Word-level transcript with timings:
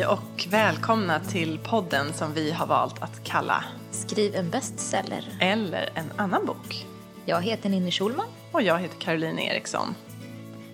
Hej 0.00 0.06
och 0.06 0.46
välkomna 0.50 1.20
till 1.20 1.58
podden 1.58 2.12
som 2.12 2.34
vi 2.34 2.50
har 2.50 2.66
valt 2.66 3.02
att 3.02 3.24
kalla 3.24 3.64
Skriv 3.90 4.34
en 4.34 4.50
bestseller. 4.50 5.28
Eller 5.40 5.90
en 5.94 6.12
annan 6.16 6.46
bok. 6.46 6.86
Jag 7.24 7.42
heter 7.42 7.68
Ninni 7.68 7.90
Schulman. 7.90 8.26
Och 8.52 8.62
jag 8.62 8.78
heter 8.78 8.96
Caroline 9.00 9.38
Eriksson. 9.38 9.94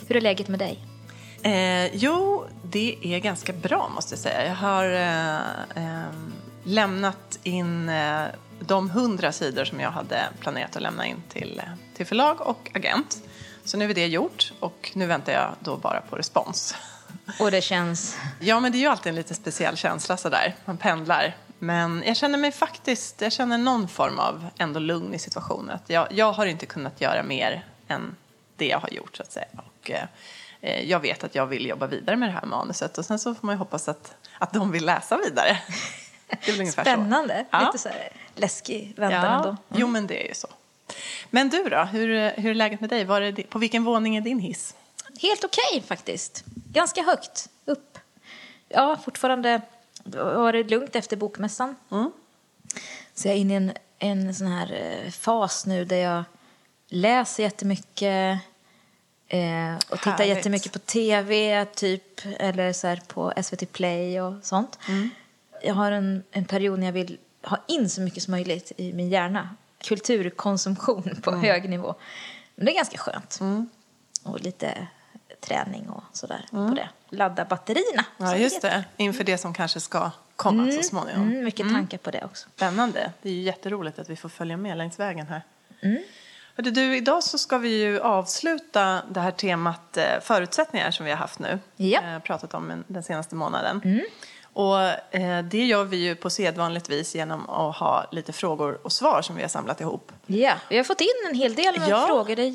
Hur 0.09 0.17
är 0.17 0.21
läget 0.21 0.49
med 0.49 0.59
dig? 0.59 0.79
Eh, 1.43 1.97
jo, 1.97 2.45
det 2.63 2.99
är 3.03 3.19
ganska 3.19 3.53
bra 3.53 3.91
måste 3.95 4.15
jag 4.15 4.21
säga. 4.21 4.47
Jag 4.47 4.55
har 4.55 4.85
eh, 4.85 5.37
eh, 5.85 6.11
lämnat 6.65 7.39
in 7.43 7.89
eh, 7.89 8.23
de 8.61 8.91
hundra 8.91 9.33
sidor 9.33 9.65
som 9.65 9.81
jag 9.81 9.91
hade 9.91 10.21
planerat 10.41 10.77
att 10.77 10.83
lämna 10.83 11.07
in 11.07 11.23
till, 11.29 11.63
eh, 11.65 11.97
till 11.97 12.07
förlag 12.07 12.41
och 12.41 12.71
agent. 12.75 13.19
Så 13.65 13.77
nu 13.77 13.91
är 13.91 13.95
det 13.95 14.07
gjort 14.07 14.53
och 14.61 14.91
nu 14.95 15.07
väntar 15.07 15.33
jag 15.33 15.55
då 15.61 15.77
bara 15.77 16.01
på 16.01 16.17
respons. 16.17 16.75
Och 17.41 17.51
det 17.51 17.61
känns? 17.61 18.17
Ja, 18.41 18.61
men 18.61 18.73
det 18.73 18.79
är 18.79 18.81
ju 18.81 18.87
alltid 18.87 19.11
en 19.11 19.17
lite 19.17 19.35
speciell 19.35 19.77
känsla 19.77 20.17
sådär. 20.17 20.55
Man 20.65 20.77
pendlar. 20.77 21.37
Men 21.59 22.03
jag 22.07 22.17
känner 22.17 22.39
mig 22.39 22.53
faktiskt, 22.53 23.21
jag 23.21 23.33
känner 23.33 23.59
någon 23.59 23.89
form 23.89 24.19
av 24.19 24.47
ändå 24.59 24.81
lugn 24.81 25.15
i 25.15 25.19
situationen. 25.19 25.79
Jag, 25.87 26.07
jag 26.11 26.33
har 26.33 26.47
inte 26.47 26.67
kunnat 26.67 27.01
göra 27.01 27.23
mer 27.23 27.65
än 27.89 28.17
det 28.57 28.67
jag 28.67 28.79
har 28.79 28.91
gjort 28.91 29.17
så 29.17 29.23
att 29.23 29.33
säga. 29.33 29.47
Och, 29.57 29.91
eh, 29.91 30.81
jag 30.85 31.01
vet 31.01 31.25
att 31.25 31.35
jag 31.35 31.47
vill 31.47 31.67
jobba 31.67 31.87
vidare 31.87 32.17
med 32.17 32.29
det 32.29 32.33
här 32.33 32.47
manuset 32.47 32.99
och 32.99 33.05
sen 33.05 33.19
så 33.19 33.35
får 33.35 33.47
man 33.47 33.55
ju 33.55 33.59
hoppas 33.59 33.89
att, 33.89 34.15
att 34.39 34.53
de 34.53 34.71
vill 34.71 34.87
läsa 34.87 35.17
vidare. 35.17 35.59
Det 36.45 36.51
är 36.51 36.67
Spännande. 36.67 37.47
Så. 37.51 37.57
Ja. 37.57 37.61
Lite 37.67 37.79
så 37.79 37.89
här 37.89 38.09
läskig 38.35 38.95
väntan 38.97 39.25
ja. 39.25 39.37
ändå. 39.37 39.49
Mm. 39.49 39.59
Jo, 39.75 39.87
men 39.87 40.07
det 40.07 40.25
är 40.25 40.29
ju 40.29 40.35
så. 40.35 40.49
Men 41.31 41.49
du 41.49 41.65
då, 41.69 41.85
hur, 41.85 42.41
hur 42.41 42.51
är 42.51 42.55
läget 42.55 42.81
med 42.81 42.91
dig? 42.91 43.05
Var 43.05 43.21
är, 43.21 43.33
på 43.33 43.59
vilken 43.59 43.85
våning 43.85 44.17
är 44.17 44.21
din 44.21 44.39
hiss? 44.39 44.75
Helt 45.23 45.45
okej 45.45 45.63
okay, 45.71 45.83
faktiskt. 45.83 46.45
Ganska 46.77 47.03
högt 47.03 47.49
upp. 47.65 47.99
Ja, 48.69 48.97
fortfarande 49.05 49.61
var 50.05 50.53
det 50.53 50.65
lugnt 50.65 50.97
efter 50.97 51.17
bokmässan. 51.17 51.77
Mm. 51.91 52.11
Så 53.15 53.29
jag 53.29 53.35
är 53.35 53.39
inne 53.39 53.53
i 53.53 53.57
en, 53.57 53.73
en 53.99 54.35
sån 54.35 54.47
här 54.47 54.73
eh, 54.73 55.11
fas 55.11 55.67
nu 55.67 55.85
där 55.85 55.97
jag 55.97 56.25
läser 56.89 57.43
jättemycket 57.43 58.41
eh, 59.29 59.75
och 59.89 59.99
tittar 59.99 60.11
Härligt. 60.11 60.37
jättemycket 60.37 60.73
på 60.73 60.79
tv, 60.79 61.65
typ, 61.65 62.21
eller 62.39 62.73
så 62.73 62.87
här 62.87 63.03
på 63.07 63.33
SVT 63.43 63.73
Play 63.73 64.21
och 64.21 64.45
sånt. 64.45 64.79
Mm. 64.89 65.11
Jag 65.63 65.75
har 65.75 65.93
en, 65.93 66.23
en 66.31 66.45
period 66.45 66.79
när 66.79 66.87
jag 66.87 66.93
vill 66.93 67.19
ha 67.43 67.59
in 67.69 67.91
så 67.91 68.01
mycket 68.01 68.23
som 68.23 68.31
möjligt 68.31 68.73
i 68.77 68.93
min 68.93 69.09
hjärna. 69.09 69.57
Kulturkonsumtion 69.79 71.21
på 71.23 71.31
mm. 71.31 71.43
hög 71.43 71.71
nivå. 71.71 71.95
Men 72.55 72.67
det 72.67 72.73
är 72.73 72.77
ganska 72.77 72.99
skönt. 72.99 73.39
Mm. 73.41 73.69
Och 74.23 74.41
lite 74.41 74.89
träning 75.41 75.89
och 75.89 76.03
sådär 76.13 76.47
mm. 76.53 76.69
på 76.69 76.75
det. 76.75 76.89
Ladda 77.09 77.45
batterierna. 77.45 78.05
Ja, 78.19 78.37
just 78.37 78.63
det. 78.63 78.85
Inför 78.97 79.25
det 79.25 79.39
som 79.39 79.55
kanske 79.55 79.81
ska 79.81 80.11
komma 80.37 80.63
mm. 80.63 80.77
så 80.77 80.83
småningom. 80.83 81.23
Mm, 81.23 81.45
mycket 81.45 81.61
mm. 81.61 81.75
tankar 81.75 81.99
på 81.99 82.11
det 82.11 82.25
också. 82.25 82.49
Spännande. 82.57 83.13
Det 83.23 83.29
är 83.29 83.33
ju 83.33 83.43
jätteroligt 83.43 83.99
att 83.99 84.11
vi 84.11 84.17
får 84.17 84.29
följa 84.29 84.57
med 84.57 84.79
längs 84.79 84.99
vägen 84.99 85.27
här. 85.27 85.43
Mm. 85.83 86.03
Hörde 86.57 86.71
du, 86.71 86.97
idag 86.97 87.25
så 87.25 87.39
ska 87.39 87.59
vi 87.59 87.83
ju 87.83 88.01
avsluta 88.01 89.03
det 89.11 89.21
här 89.21 89.31
temat 89.31 89.97
eh, 89.97 90.05
förutsättningar 90.23 90.91
som 90.91 91.05
vi 91.05 91.13
har 91.13 91.19
haft 91.19 91.39
nu. 91.39 91.59
Ja. 91.77 92.01
Eh, 92.03 92.19
pratat 92.19 92.55
om 92.55 92.85
den 92.87 93.03
senaste 93.03 93.35
månaden. 93.35 93.81
Mm. 93.85 94.05
Och 94.57 94.81
eh, 95.15 95.45
det 95.45 95.65
gör 95.65 95.85
vi 95.85 95.97
ju 95.97 96.15
på 96.15 96.31
sedvanligt 96.31 96.89
vis 96.89 97.15
genom 97.15 97.51
att 97.51 97.77
ha 97.77 98.07
lite 98.13 98.33
frågor 98.33 98.79
och 98.83 98.93
svar 98.93 99.23
som 99.23 99.37
vi 99.37 99.43
har 99.43 99.49
samlat 99.49 99.81
ihop. 99.81 100.13
Ja, 100.27 100.55
vi 100.71 100.77
har 100.77 100.85
fått 100.85 101.01
in 101.01 101.29
en 101.31 101.35
hel 101.35 101.55
del 101.55 101.75
ja. 101.89 102.07
frågor. 102.07 102.37
Det 102.37 102.43
är 102.43 102.51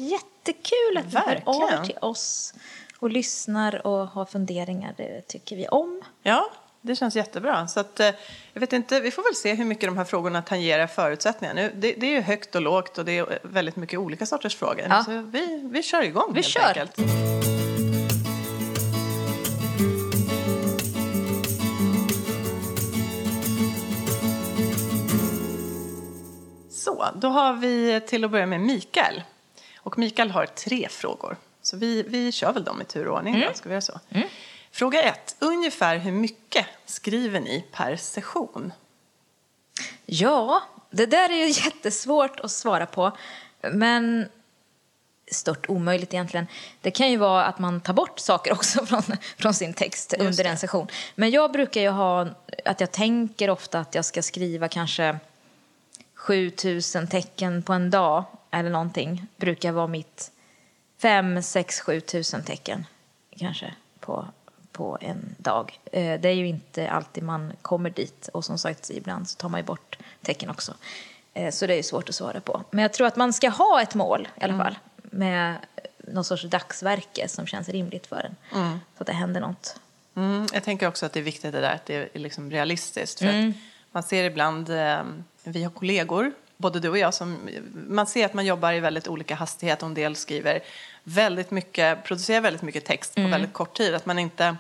jättekul 0.46 0.98
att 0.98 1.14
ni 1.14 1.20
hör 1.20 1.42
av 1.46 1.86
till 1.86 1.98
oss 2.02 2.54
och 3.00 3.10
lyssnar 3.10 3.88
och 3.88 4.08
har 4.08 4.26
funderingar. 4.26 4.94
Det 4.98 5.22
tycker 5.28 5.56
vi 5.56 5.68
om. 5.68 6.02
Ja, 6.24 6.52
det 6.82 6.96
känns 6.96 7.16
jättebra. 7.16 7.68
Så 7.68 7.80
att, 7.80 8.00
eh, 8.00 8.10
jag 8.54 8.60
vet 8.60 8.74
inte, 8.74 9.00
vi 9.00 9.12
får 9.12 9.24
väl 9.24 9.36
se 9.36 9.54
hur 9.54 9.66
mycket 9.66 9.90
de 9.90 9.98
här 9.98 10.06
frågorna 10.06 10.42
tangerar 10.42 10.88
förutsättningar. 10.88 11.54
Nu, 11.54 11.72
det, 11.76 11.94
det 11.94 12.06
är 12.06 12.12
ju 12.12 12.22
högt 12.22 12.56
och 12.56 12.62
lågt 12.62 12.98
och 12.98 13.06
det 13.06 13.18
är 13.18 13.40
väldigt 13.44 13.76
mycket 13.76 14.00
olika 14.00 14.26
sorters 14.26 14.56
frågor. 14.56 14.86
Ja. 14.90 15.04
Så 15.04 15.12
vi, 15.22 15.70
vi 15.72 15.84
kör 15.84 16.02
igång 16.04 16.34
vi 16.34 16.42
helt 16.42 16.48
kör. 16.48 16.68
enkelt. 16.68 16.98
Så, 26.72 27.06
då 27.16 27.28
har 27.28 27.54
vi 27.54 28.02
till 28.08 28.24
att 28.24 28.32
börja 28.32 28.46
med 28.46 28.60
Mikael. 28.60 29.24
Och 29.84 29.98
Mikael 29.98 30.32
har 30.32 30.46
tre 30.46 30.88
frågor. 30.90 31.38
Så 31.62 31.78
vi, 31.78 32.04
vi 32.04 32.32
kör 32.32 32.54
väl 32.54 32.64
dem 32.64 32.82
i 32.82 32.86
tur 32.86 33.08
och 33.08 33.18
ordning. 33.18 33.36
Mm. 33.36 33.54
Ska 33.54 33.70
vi 33.70 33.74
göra 33.74 33.82
så? 33.82 34.00
Mm. 34.10 34.28
Fråga 34.72 35.04
ett. 35.04 35.36
Ungefär 35.40 35.98
hur 35.98 36.12
mycket 36.12 36.66
skriver 36.86 37.40
ni 37.40 37.66
per 37.72 37.96
session? 37.96 38.74
Ja, 40.06 40.64
det 40.90 41.06
där 41.06 41.30
är 41.30 41.36
ju 41.36 41.48
jättesvårt 41.66 42.40
att 42.40 42.52
svara 42.52 42.86
på. 42.86 43.18
Men 43.62 44.30
stört 45.32 45.70
omöjligt 45.70 46.14
egentligen. 46.14 46.48
Det 46.82 46.92
kan 46.92 47.12
ju 47.12 47.18
vara 47.18 47.46
att 47.46 47.60
man 47.60 47.82
tar 47.82 47.94
bort 47.94 48.20
saker 48.20 48.54
också 48.54 48.86
från, 48.86 49.02
från 49.38 49.54
sin 49.54 49.74
text 49.74 50.14
Just 50.14 50.30
under 50.30 50.44
det. 50.44 50.50
en 50.50 50.58
session. 50.58 50.88
Men 51.16 51.32
jag 51.32 51.52
brukar 51.52 51.82
ju 51.82 51.90
ha 51.90 52.28
att 52.66 52.80
jag 52.80 52.92
tänker 52.92 53.50
ofta 53.50 53.80
att 53.80 53.96
jag 53.96 54.06
ska 54.06 54.22
skriva 54.22 54.68
kanske 54.68 55.18
7000 56.16 57.08
tecken 57.08 57.64
på 57.64 57.74
en 57.74 57.90
dag 57.90 58.26
eller 58.52 58.70
någonting. 58.70 59.28
Brukar 59.38 59.72
vara 59.72 59.88
mitt 59.88 60.32
5, 61.02 61.42
6, 61.42 61.80
7000 61.80 62.44
tecken 62.44 62.86
kanske 63.38 63.74
på, 64.00 64.26
på 64.72 64.98
en 65.02 65.36
dag. 65.38 65.80
Eh, 65.92 66.20
det 66.20 66.30
är 66.30 66.34
ju 66.34 66.48
inte 66.48 66.90
alltid 66.90 67.24
man 67.24 67.54
kommer 67.62 67.90
dit 67.90 68.30
och 68.34 68.46
som 68.46 68.58
sagt 68.58 68.90
ibland 68.90 69.30
så 69.30 69.38
tar 69.38 69.50
man 69.50 69.60
ju 69.60 69.66
bort 69.66 69.98
tecken 70.22 70.50
också. 70.50 70.74
Eh, 71.34 71.52
så 71.52 71.68
det 71.68 71.74
är 71.74 71.78
ju 71.78 71.84
svårt 71.84 72.10
att 72.10 72.16
svara 72.16 72.42
på. 72.42 72.64
Men 72.72 72.82
jag 72.82 72.94
tror 72.94 73.08
att 73.08 73.16
man 73.16 73.34
ska 73.34 73.50
ha 73.50 73.82
ett 73.82 73.96
mål 73.96 74.28
i 74.36 74.44
alla 74.44 74.54
mm. 74.54 74.66
fall 74.66 74.76
med 74.96 75.58
någon 75.98 76.24
sorts 76.24 76.44
dagsverke 76.44 77.28
som 77.28 77.48
känns 77.48 77.70
rimligt 77.70 78.08
för 78.08 78.30
en. 78.30 78.60
Mm. 78.62 78.80
Så 78.98 79.04
att 79.04 79.08
det 79.08 79.14
händer 79.14 79.42
något. 79.42 79.80
Mm, 80.16 80.48
jag 80.54 80.64
tänker 80.64 80.88
också 80.88 81.06
att 81.06 81.14
det 81.14 81.20
är 81.20 81.24
viktigt 81.24 81.52
det 81.52 81.62
där 81.62 81.74
att 81.76 81.86
det 81.86 81.96
är 82.16 82.20
liksom 82.20 82.52
realistiskt. 82.52 83.20
För 83.20 83.26
mm. 83.26 83.54
man 83.92 84.04
ser 84.04 84.24
ibland, 84.24 84.70
eh, 84.70 85.04
vi 85.44 85.64
har 85.64 85.72
kollegor, 85.72 86.32
både 86.62 86.80
du 86.80 86.90
och 86.90 86.98
jag, 86.98 87.14
som 87.14 87.50
man 87.88 88.08
ser 88.08 88.26
att 88.26 88.34
man 88.34 88.46
jobbar 88.46 88.74
i 88.74 88.80
väldigt 88.80 89.08
olika 89.08 89.36
hastighet 89.36 89.84
och 89.84 89.90
en 89.90 89.94
del 89.94 90.16
skriver 90.16 90.60
väldigt 91.04 91.52
mycket, 91.52 92.04
producerar 92.04 92.42
väldigt 92.42 92.62
mycket 92.62 92.86
text 92.86 93.16
på 93.16 93.20
mm. 93.20 93.32
väldigt 93.32 93.54
kort 93.54 93.78
tid. 93.78 93.96
Att 93.96 94.06
man 94.06 94.20
inte 94.20 94.58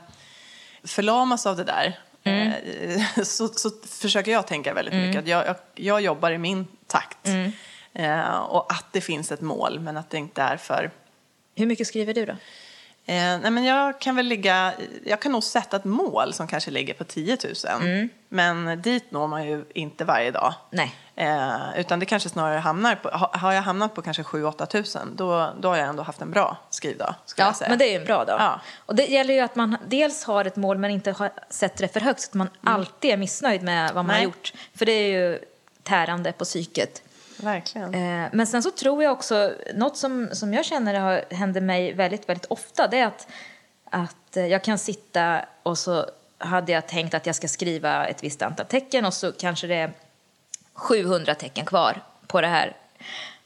förlamas 0.83 1.45
av 1.45 1.57
det 1.57 1.63
där. 1.63 1.99
Mm. 2.23 2.53
Eh, 2.81 3.23
så, 3.23 3.47
så, 3.47 3.69
försöker 3.87 4.31
jag 4.31 4.47
tänka 4.47 4.73
väldigt 4.73 4.93
mm. 4.93 5.07
mycket. 5.07 5.21
Att 5.21 5.27
jag, 5.27 5.47
jag, 5.47 5.55
jag, 5.75 6.01
jobbar 6.01 6.31
i 6.31 6.37
min 6.37 6.67
takt. 6.87 7.27
Mm. 7.27 7.51
Eh, 7.93 8.39
och 8.39 8.71
att 8.73 8.85
det 8.91 9.01
finns 9.01 9.31
ett 9.31 9.41
mål, 9.41 9.79
men 9.79 9.97
att 9.97 10.09
det 10.09 10.17
inte 10.17 10.41
är 10.41 10.57
för... 10.57 10.91
Hur 11.55 11.65
mycket 11.65 11.87
skriver 11.87 12.13
du 12.13 12.25
då? 12.25 12.31
Eh, 13.05 13.39
nej 13.39 13.51
men 13.51 13.63
jag 13.63 14.01
kan 14.01 14.15
väl 14.15 14.25
ligga, 14.25 14.73
jag 15.05 15.21
kan 15.21 15.31
nog 15.31 15.43
sätta 15.43 15.77
ett 15.77 15.85
mål 15.85 16.33
som 16.33 16.47
kanske 16.47 16.71
ligger 16.71 16.93
på 16.93 17.03
10 17.03 17.37
000. 17.43 17.81
Mm. 17.81 18.09
Men 18.29 18.81
dit 18.81 19.11
når 19.11 19.27
man 19.27 19.47
ju 19.47 19.65
inte 19.73 20.05
varje 20.05 20.31
dag. 20.31 20.53
Nej. 20.69 20.95
Eh, 21.21 21.79
utan 21.79 21.99
det 21.99 22.05
kanske 22.05 22.29
snarare 22.29 22.59
hamnar 22.59 22.95
på, 22.95 23.09
har 23.37 23.53
jag 23.53 23.61
hamnat 23.61 23.95
på 23.95 24.01
kanske 24.01 24.23
7-8 24.23 24.65
tusen 24.65 25.15
då, 25.15 25.53
då 25.59 25.69
har 25.69 25.77
jag 25.77 25.87
ändå 25.87 26.03
haft 26.03 26.21
en 26.21 26.31
bra 26.31 26.57
skrivdag. 26.69 27.15
Ja, 27.35 27.53
men 27.69 27.77
det 27.77 27.85
är 27.85 27.91
ju 27.91 27.97
en 27.97 28.05
bra 28.05 28.25
dag. 28.25 28.39
Ja. 28.39 28.61
Och 28.85 28.95
det 28.95 29.05
gäller 29.05 29.33
ju 29.33 29.39
att 29.39 29.55
man 29.55 29.77
dels 29.87 30.23
har 30.23 30.45
ett 30.45 30.55
mål 30.55 30.77
men 30.77 30.91
inte 30.91 31.11
har 31.11 31.31
sätter 31.49 31.81
det 31.81 31.93
för 31.93 31.99
högt 31.99 32.21
så 32.21 32.29
att 32.29 32.33
man 32.33 32.47
mm. 32.47 32.75
alltid 32.75 33.11
är 33.11 33.17
missnöjd 33.17 33.63
med 33.63 33.93
vad 33.93 34.05
man 34.05 34.07
Nej. 34.07 34.15
har 34.15 34.23
gjort. 34.23 34.53
För 34.75 34.85
det 34.85 34.91
är 34.91 35.07
ju 35.07 35.39
tärande 35.83 36.31
på 36.31 36.43
psyket. 36.45 37.01
Verkligen. 37.37 37.93
Eh, 37.93 38.29
men 38.31 38.47
sen 38.47 38.63
så 38.63 38.71
tror 38.71 39.03
jag 39.03 39.11
också, 39.11 39.51
något 39.73 39.97
som, 39.97 40.29
som 40.31 40.53
jag 40.53 40.65
känner 40.65 40.99
har, 40.99 41.33
händer 41.33 41.61
mig 41.61 41.93
väldigt, 41.93 42.29
väldigt 42.29 42.45
ofta, 42.45 42.87
det 42.87 42.99
är 42.99 43.07
att, 43.07 43.27
att 43.89 44.37
eh, 44.37 44.45
jag 44.45 44.63
kan 44.63 44.77
sitta 44.77 45.41
och 45.63 45.77
så 45.77 46.05
hade 46.37 46.71
jag 46.71 46.87
tänkt 46.87 47.13
att 47.13 47.25
jag 47.25 47.35
ska 47.35 47.47
skriva 47.47 48.07
ett 48.07 48.23
visst 48.23 48.41
antal 48.41 48.65
tecken 48.65 49.05
och 49.05 49.13
så 49.13 49.31
kanske 49.31 49.67
det 49.67 49.75
är 49.75 49.91
700 50.81 51.35
tecken 51.35 51.65
kvar 51.65 52.03
på 52.27 52.41
det 52.41 52.47
här 52.47 52.75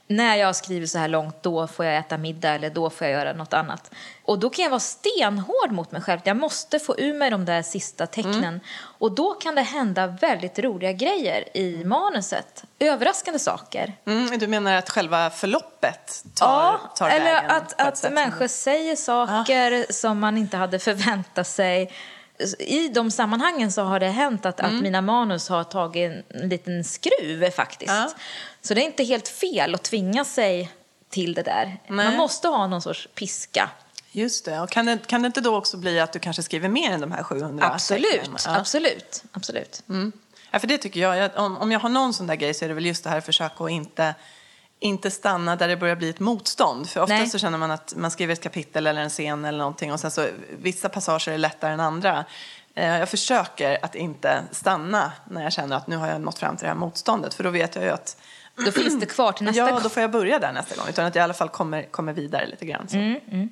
när 0.07 0.35
jag 0.35 0.55
skriver 0.55 0.87
så 0.87 0.97
här 0.97 1.07
långt, 1.07 1.43
då 1.43 1.67
får 1.67 1.85
jag 1.85 1.97
äta 1.97 2.17
middag 2.17 2.49
eller 2.49 2.69
då 2.69 2.89
får 2.89 3.07
jag 3.07 3.19
göra 3.19 3.33
något 3.33 3.53
annat. 3.53 3.91
Och 4.23 4.39
då 4.39 4.49
kan 4.49 4.63
jag 4.63 4.69
vara 4.69 4.79
stenhård 4.79 5.71
mot 5.71 5.91
mig 5.91 6.01
själv. 6.01 6.19
Jag 6.23 6.37
måste 6.37 6.79
få 6.79 6.99
ur 6.99 7.13
mig 7.13 7.29
de 7.29 7.45
där 7.45 7.61
sista 7.61 8.07
tecknen. 8.07 8.43
Mm. 8.43 8.59
Och 8.75 9.11
då 9.11 9.33
kan 9.33 9.55
det 9.55 9.61
hända 9.61 10.07
väldigt 10.07 10.59
roliga 10.59 10.91
grejer 10.91 11.57
i 11.57 11.83
manuset. 11.83 12.63
Överraskande 12.79 13.39
saker. 13.39 13.93
Mm, 14.05 14.39
du 14.39 14.47
menar 14.47 14.73
att 14.73 14.89
själva 14.89 15.29
förloppet 15.29 16.23
tar, 16.33 16.47
ja, 16.47 16.79
tar 16.95 17.09
eller 17.09 17.33
vägen? 17.33 17.51
att, 17.51 17.81
att 17.81 18.13
människor 18.13 18.47
säger 18.47 18.95
saker 18.95 19.71
ja. 19.71 19.85
som 19.89 20.19
man 20.19 20.37
inte 20.37 20.57
hade 20.57 20.79
förväntat 20.79 21.47
sig 21.47 21.91
i 22.59 22.87
de 22.87 23.11
sammanhangen 23.11 23.71
så 23.71 23.81
har 23.81 23.99
det 23.99 24.07
hänt 24.07 24.45
att, 24.45 24.59
mm. 24.59 24.75
att 24.75 24.83
mina 24.83 25.01
manus 25.01 25.49
har 25.49 25.63
tagit 25.63 26.11
en 26.29 26.49
liten 26.49 26.83
skruv 26.83 27.49
faktiskt. 27.51 27.91
Ja. 27.91 28.11
Så 28.61 28.73
det 28.73 28.81
är 28.81 28.85
inte 28.85 29.03
helt 29.03 29.27
fel 29.27 29.75
att 29.75 29.83
tvinga 29.83 30.25
sig 30.25 30.71
till 31.09 31.33
det 31.33 31.43
där. 31.43 31.65
Nej. 31.87 32.05
Man 32.05 32.15
måste 32.15 32.47
ha 32.47 32.67
någon 32.67 32.81
sorts 32.81 33.07
piska 33.15 33.69
Just 34.15 34.45
det. 34.45 34.59
Och 34.59 34.69
kan 34.69 34.85
det, 34.85 35.07
kan 35.07 35.21
det 35.21 35.25
inte 35.25 35.41
då 35.41 35.55
också 35.55 35.77
bli 35.77 35.99
att 35.99 36.13
du 36.13 36.19
kanske 36.19 36.43
skriver 36.43 36.69
mer 36.69 36.91
än 36.91 37.01
de 37.01 37.11
här 37.11 37.23
700 37.23 37.71
Absolut? 37.73 38.29
Ja. 38.45 38.57
absolut, 38.57 39.23
absolut. 39.31 39.83
Ja, 40.51 40.59
för 40.59 40.67
det 40.67 40.77
tycker 40.77 40.99
jag. 40.99 41.17
jag 41.17 41.31
om, 41.35 41.57
om 41.57 41.71
jag 41.71 41.79
har 41.79 41.89
någon 41.89 42.13
sån 42.13 42.27
där 42.27 42.35
grej 42.35 42.53
så 42.53 42.65
är 42.65 42.69
det 42.69 42.75
väl 42.75 42.85
just 42.85 43.03
det 43.03 43.09
här 43.09 43.17
att 43.17 43.25
försöka 43.25 43.63
att 43.63 43.69
inte, 43.69 44.15
inte 44.79 45.11
stanna 45.11 45.55
där 45.55 45.67
det 45.67 45.77
börjar 45.77 45.95
bli 45.95 46.09
ett 46.09 46.19
motstånd. 46.19 46.89
För 46.89 47.01
ofta 47.01 47.13
Nej. 47.15 47.27
så 47.29 47.37
känner 47.37 47.57
man 47.57 47.71
att 47.71 47.93
man 47.97 48.11
skriver 48.11 48.33
ett 48.33 48.43
kapitel 48.43 48.87
eller 48.87 49.01
en 49.01 49.09
scen 49.09 49.45
eller 49.45 49.57
någonting 49.59 49.93
och 49.93 49.99
sen 49.99 50.11
så 50.11 50.27
vissa 50.59 50.89
passager 50.89 51.31
är 51.31 51.37
lättare 51.37 51.73
än 51.73 51.79
andra. 51.79 52.25
Eh, 52.75 52.97
Jag 52.99 53.09
försöker 53.09 53.77
att 53.85 53.95
inte 53.95 54.43
stanna 54.51 55.11
när 55.29 55.43
jag 55.43 55.53
känner 55.53 55.75
att 55.75 55.87
nu 55.87 55.97
har 55.97 56.07
jag 56.07 56.21
nått 56.21 56.39
fram 56.39 56.57
till 56.57 56.63
det 56.63 56.69
här 56.69 56.75
motståndet. 56.79 57.33
För 57.33 57.43
då 57.43 57.49
vet 57.49 57.75
jag 57.75 57.83
ju 57.85 57.89
att 57.91 58.17
Då 58.65 58.71
finns 58.71 58.99
det 58.99 59.05
kvar 59.05 59.31
till 59.31 59.45
nästa 59.45 59.59
ja, 59.59 59.71
gång. 59.71 59.79
då 59.83 59.89
får 59.89 60.01
jag 60.01 60.11
börja 60.11 60.39
där 60.39 60.51
nästa 60.53 60.75
gång. 60.75 60.85
Utan 60.89 61.05
att 61.05 61.15
jag 61.15 61.21
i 61.21 61.23
alla 61.23 61.33
fall 61.33 61.49
kommer, 61.49 61.83
kommer 61.83 62.13
vidare 62.13 62.47
lite 62.47 62.65
grann. 62.65 62.87
Så. 62.87 62.97
Mm, 62.97 63.49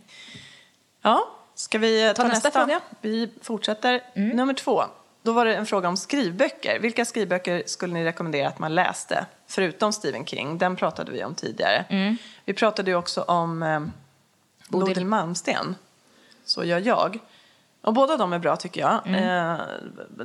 Ja, 1.02 1.28
ska 1.56 1.78
vi 1.78 2.14
ta, 2.16 2.24
nästa 2.24 2.52
fråga? 2.52 2.80
Vi 3.02 3.30
fortsätter. 3.42 4.02
Mm. 4.16 4.30
Nummer 4.38 4.54
två. 4.54 4.84
Då 5.24 5.32
var 5.34 5.46
det 5.46 5.56
en 5.56 5.66
fråga 5.66 5.90
om 5.90 5.98
skrivböcker. 5.98 6.80
Vilka 6.80 7.06
skrivböcker 7.06 7.64
skulle 7.66 7.94
ni 7.94 8.04
rekommendera 8.04 8.48
att 8.48 8.60
man 8.60 8.76
läste? 8.76 9.26
Förutom 9.48 9.94
Stephen 9.94 10.26
King. 10.26 10.58
Den 10.58 10.76
pratade 10.76 11.12
vi 11.12 11.24
om 11.24 11.36
tidigare. 11.36 11.86
Mm. 11.90 12.18
Vi 12.46 12.54
pratade 12.54 12.92
ju 12.92 12.98
också 12.98 13.22
om 13.22 13.64
eh, 13.64 13.82
Bodil 14.70 15.06
Malmsten. 15.06 15.76
Så 16.46 16.64
gör 16.64 16.80
jag. 16.80 17.20
Och 17.82 17.94
båda 17.94 18.18
de 18.18 18.34
är 18.34 18.40
bra 18.40 18.56
tycker 18.56 18.82
jag. 18.82 19.00
Mm. 19.08 19.54
Eh, 19.54 19.62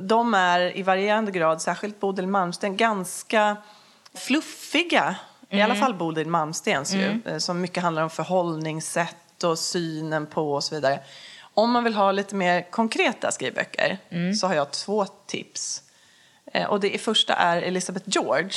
de 0.01 0.33
är 0.33 0.77
i 0.77 0.83
varierande 0.83 1.31
grad, 1.31 1.61
särskilt 1.61 1.99
Bodil 1.99 2.27
Malmsten, 2.27 2.77
ganska 2.77 3.57
fluffiga. 4.13 5.15
I 5.49 5.61
alla 5.61 5.73
Mm. 5.73 5.85
fall 5.85 5.93
Bodil 5.93 6.27
Malmstens 6.27 6.93
ju. 6.93 7.19
eh, 7.25 7.37
Som 7.37 7.61
mycket 7.61 7.83
handlar 7.83 8.03
om 8.03 8.09
förhållningssätt 8.09 9.43
och 9.43 9.59
synen 9.59 10.25
på 10.25 10.53
och 10.53 10.63
så 10.63 10.75
vidare. 10.75 10.99
Om 11.53 11.71
man 11.71 11.83
vill 11.83 11.93
ha 11.93 12.11
lite 12.11 12.35
mer 12.35 12.71
konkreta 12.71 13.31
skrivböcker 13.31 13.97
Mm. 14.09 14.33
så 14.33 14.47
har 14.47 14.53
jag 14.55 14.71
två 14.71 15.05
tips. 15.05 15.83
Eh, 16.53 16.67
Och 16.69 16.79
det 16.79 16.97
första 17.01 17.33
är 17.33 17.61
Elizabeth 17.61 18.05
George, 18.09 18.51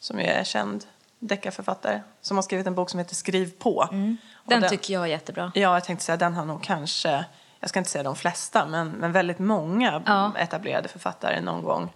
som 0.00 0.18
ju 0.20 0.26
är 0.26 0.44
känd 0.44 0.84
deckarförfattare, 1.18 2.02
som 2.20 2.36
har 2.36 2.42
skrivit 2.42 2.66
en 2.66 2.74
bok 2.74 2.90
som 2.90 2.98
heter 2.98 3.14
Skriv 3.14 3.52
på. 3.58 3.88
Mm. 3.92 4.16
Den 4.44 4.68
tycker 4.68 4.94
jag 4.94 5.02
är 5.02 5.06
jättebra. 5.06 5.52
Ja, 5.54 5.60
jag 5.74 5.84
tänkte 5.84 6.04
säga 6.04 6.16
den 6.16 6.34
har 6.34 6.44
nog 6.44 6.62
kanske, 6.62 7.24
jag 7.60 7.70
ska 7.70 7.78
inte 7.78 7.90
säga 7.90 8.02
de 8.02 8.16
flesta, 8.16 8.66
men, 8.66 8.88
men 8.90 9.12
väldigt 9.12 9.38
många 9.38 10.02
Ja. 10.06 10.32
etablerade 10.38 10.88
författare 10.88 11.40
någon 11.40 11.62
gång. 11.62 11.92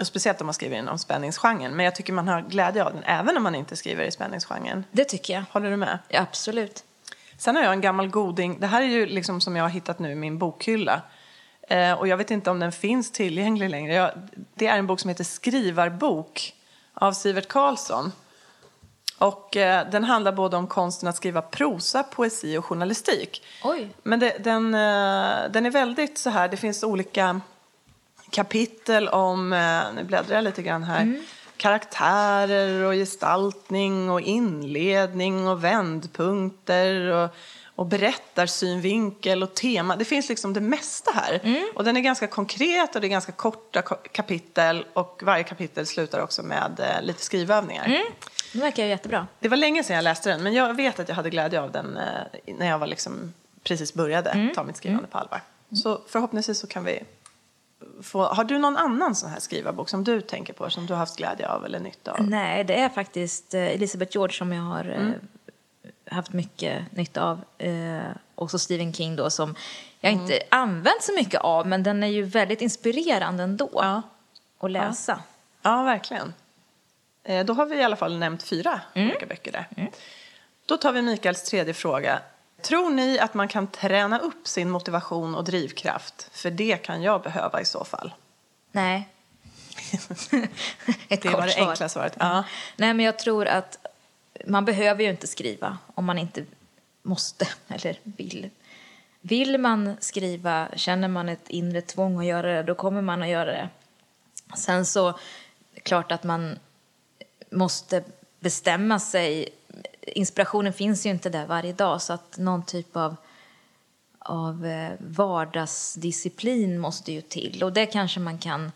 Och 0.00 0.06
speciellt 0.06 0.40
om 0.40 0.46
man 0.46 0.54
skriver 0.54 0.76
inom 0.78 0.98
spänningsgenren. 0.98 1.76
Men 1.76 1.84
jag 1.84 1.94
tycker 1.94 2.12
man 2.12 2.28
har 2.28 2.40
glädje 2.42 2.84
av 2.84 2.92
den 2.94 3.02
även 3.04 3.36
om 3.36 3.42
man 3.42 3.54
inte 3.54 3.76
skriver 3.76 4.04
i 4.04 4.10
spänningsgenren. 4.10 4.84
Det 4.90 5.04
tycker 5.04 5.34
jag. 5.34 5.44
Håller 5.50 5.70
du 5.70 5.76
med? 5.76 5.98
Ja, 6.08 6.20
absolut. 6.20 6.84
Sen 7.38 7.56
har 7.56 7.62
jag 7.62 7.72
en 7.72 7.80
gammal 7.80 8.08
goding. 8.08 8.60
Det 8.60 8.66
här 8.66 8.82
är 8.82 8.86
ju 8.86 9.06
liksom 9.06 9.40
som 9.40 9.56
jag 9.56 9.64
har 9.64 9.68
hittat 9.68 9.98
nu 9.98 10.12
i 10.12 10.14
min 10.14 10.38
bokhylla. 10.38 11.02
Eh, 11.62 11.92
och 11.92 12.08
jag 12.08 12.16
vet 12.16 12.30
inte 12.30 12.50
om 12.50 12.60
den 12.60 12.72
finns 12.72 13.12
tillgänglig 13.12 13.70
längre. 13.70 13.94
Jag, 13.94 14.10
det 14.54 14.66
är 14.66 14.78
en 14.78 14.86
bok 14.86 15.00
som 15.00 15.08
heter 15.08 15.24
Skrivarbok 15.24 16.54
av 16.94 17.12
Sivert 17.12 17.48
Karlsson. 17.48 18.12
Och 19.18 19.56
eh, 19.56 19.90
den 19.90 20.04
handlar 20.04 20.32
både 20.32 20.56
om 20.56 20.66
konsten 20.66 21.08
att 21.08 21.16
skriva 21.16 21.42
prosa, 21.42 22.02
poesi 22.02 22.56
och 22.56 22.64
journalistik. 22.64 23.46
Oj. 23.64 23.88
Men 24.02 24.20
det, 24.20 24.38
den, 24.38 24.74
eh, 24.74 25.50
den 25.50 25.66
är 25.66 25.70
väldigt 25.70 26.18
så 26.18 26.30
här, 26.30 26.48
det 26.48 26.56
finns 26.56 26.84
olika 26.84 27.40
kapitel 28.30 29.08
om, 29.08 29.52
eh, 29.52 29.82
nu 29.94 30.04
bläddrar 30.04 30.34
jag 30.34 30.44
lite 30.44 30.62
grann 30.62 30.84
här, 30.84 31.22
karaktärer 31.58 32.84
och 32.84 32.92
gestaltning 32.92 34.10
och 34.10 34.20
inledning 34.20 35.48
och 35.48 35.64
vändpunkter 35.64 37.10
och, 37.12 37.30
och 37.74 37.86
berättarsynvinkel 37.86 39.42
och 39.42 39.54
tema. 39.54 39.96
Det 39.96 40.04
finns 40.04 40.28
liksom 40.28 40.52
det 40.52 40.60
mesta 40.60 41.10
här. 41.14 41.40
Och 41.74 41.84
den 41.84 41.96
är 41.96 42.00
ganska 42.00 42.26
konkret 42.26 42.94
och 42.94 43.00
det 43.00 43.06
är 43.06 43.08
ganska 43.08 43.32
korta 43.32 43.82
ko- 43.82 43.96
kapitel 44.12 44.84
och 44.92 45.20
varje 45.24 45.44
kapitel 45.44 45.86
slutar 45.86 46.20
också 46.20 46.42
med 46.42 46.80
eh, 46.80 47.02
lite 47.06 47.22
skrivövningar. 47.22 47.88
Det 48.52 48.58
verkar 48.60 48.82
ju 48.82 48.88
jättebra. 48.88 49.26
Det 49.40 49.48
var 49.48 49.56
länge 49.56 49.84
sedan 49.84 49.96
jag 49.96 50.02
läste 50.02 50.30
den, 50.30 50.42
men 50.42 50.52
jag 50.54 50.74
vet 50.74 51.00
att 51.00 51.08
jag 51.08 51.16
hade 51.16 51.30
glädje 51.30 51.60
av 51.60 51.72
den 51.72 51.96
eh, 51.96 52.54
när 52.58 52.66
jag 52.66 52.78
var 52.78 52.86
liksom 52.86 53.32
precis 53.62 53.94
började 53.94 54.50
ta 54.54 54.64
mitt 54.64 54.76
skrivande 54.76 55.08
på 55.08 55.18
allvar. 55.18 55.40
Så 55.82 56.00
förhoppningsvis 56.08 56.58
så 56.58 56.66
kan 56.66 56.84
vi 56.84 57.02
få... 58.02 58.22
Har 58.24 58.44
du 58.44 58.58
någon 58.58 58.76
annan 58.76 59.14
sån 59.14 59.30
här 59.30 59.40
skrivarbok 59.40 59.88
som 59.88 60.04
du 60.04 60.20
tänker 60.20 60.52
på, 60.52 60.70
som 60.70 60.86
du 60.86 60.92
har 60.92 60.98
haft 60.98 61.16
glädje 61.16 61.48
av 61.48 61.64
eller 61.64 61.80
nytta 61.80 62.12
av? 62.12 62.22
Nej, 62.22 62.64
det 62.64 62.80
är 62.80 62.88
faktiskt 62.88 63.54
eh, 63.54 63.60
Elizabeth 63.66 64.12
George 64.16 64.36
som 64.36 64.52
jag 64.52 64.62
har 64.62 64.84
eh, 64.90 66.14
haft 66.16 66.32
mycket 66.32 66.92
nytta 66.92 67.22
av. 67.24 67.40
Eh, 67.58 68.00
också 68.34 68.58
Stephen 68.58 68.92
King 68.92 69.16
då 69.16 69.30
som 69.30 69.54
jag 70.00 70.12
inte 70.12 70.38
använt 70.48 71.02
så 71.02 71.12
mycket 71.12 71.40
av 71.40 71.66
men 71.66 71.82
den 71.82 72.02
är 72.02 72.06
ju 72.08 72.22
väldigt 72.22 72.60
inspirerande 72.60 73.42
ändå 73.42 73.70
Ja. 73.72 74.02
att 74.60 74.70
läsa. 74.70 75.20
Ja, 75.62 75.82
verkligen. 75.82 76.34
Eh, 77.24 77.44
Då 77.46 77.52
har 77.52 77.66
vi 77.66 77.76
i 77.76 77.82
alla 77.82 77.96
fall 77.96 78.18
nämnt 78.18 78.42
fyra 78.42 78.80
olika 78.94 79.26
böcker 79.26 79.52
där. 79.52 79.90
Då 80.66 80.76
tar 80.76 80.92
vi 80.92 81.02
Mikaels 81.02 81.42
tredje 81.42 81.74
fråga. 81.74 82.20
Tror 82.62 82.90
ni 82.90 83.18
att 83.18 83.34
man 83.34 83.48
kan 83.48 83.66
träna 83.66 84.18
upp 84.18 84.48
sin 84.48 84.70
motivation 84.70 85.34
och 85.34 85.44
drivkraft? 85.44 86.28
För 86.32 86.50
det 86.50 86.76
kan 86.76 87.02
jag 87.02 87.22
behöva 87.22 87.60
i 87.60 87.64
så 87.64 87.84
fall. 87.84 88.12
Nej. 88.72 89.08
Ett 91.08 91.22
Det 91.22 91.28
var 91.28 91.46
det 91.46 91.52
svar. 91.52 91.68
enkla 91.70 91.88
svaret. 91.88 92.16
Ja. 92.20 92.44
Nej, 92.76 92.94
men 92.94 93.06
jag 93.06 93.18
tror 93.18 93.46
att 93.46 93.78
man 94.46 94.64
behöver 94.64 95.04
ju 95.04 95.10
inte 95.10 95.26
skriva 95.26 95.78
om 95.94 96.04
man 96.04 96.18
inte 96.18 96.44
måste 97.02 97.48
eller 97.68 97.98
vill. 98.02 98.50
Vill 99.20 99.58
man 99.58 99.96
skriva, 100.00 100.68
känner 100.76 101.08
man 101.08 101.28
ett 101.28 101.48
inre 101.48 101.80
tvång 101.80 102.18
att 102.18 102.26
göra 102.26 102.52
det, 102.54 102.62
då 102.62 102.74
kommer 102.74 103.02
man 103.02 103.22
att 103.22 103.28
göra 103.28 103.52
det. 103.52 103.68
Sen 104.56 104.86
så, 104.86 105.18
klart 105.82 106.12
att 106.12 106.24
man 106.24 106.58
måste 107.50 108.04
bestämma 108.40 109.00
sig. 109.00 109.48
Inspirationen 110.14 110.72
finns 110.72 111.06
ju 111.06 111.10
inte 111.10 111.30
där 111.30 111.46
varje 111.46 111.72
dag, 111.72 112.02
så 112.02 112.12
att 112.12 112.38
någon 112.38 112.62
typ 112.62 112.96
av 112.96 113.16
av 114.28 114.66
eh, 114.66 114.92
vardagsdisciplin 114.98 116.78
måste 116.78 117.12
ju 117.12 117.20
till. 117.20 117.64
Och 117.64 117.72
det 117.72 117.86
kanske 117.86 118.20
man 118.20 118.38
kan 118.38 118.72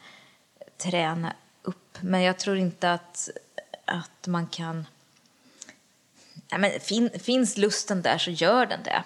träna 0.76 1.32
upp. 1.62 1.98
Men 2.00 2.22
jag 2.22 2.38
tror 2.38 2.56
inte 2.56 2.92
att, 2.92 3.28
att 3.84 4.26
man 4.26 4.46
kan... 4.46 4.86
Nej, 6.50 6.60
men 6.60 6.80
fin, 6.80 7.10
finns 7.22 7.56
lusten 7.56 8.02
där 8.02 8.18
så 8.18 8.30
gör 8.30 8.66
den 8.66 8.82
det. 8.82 9.04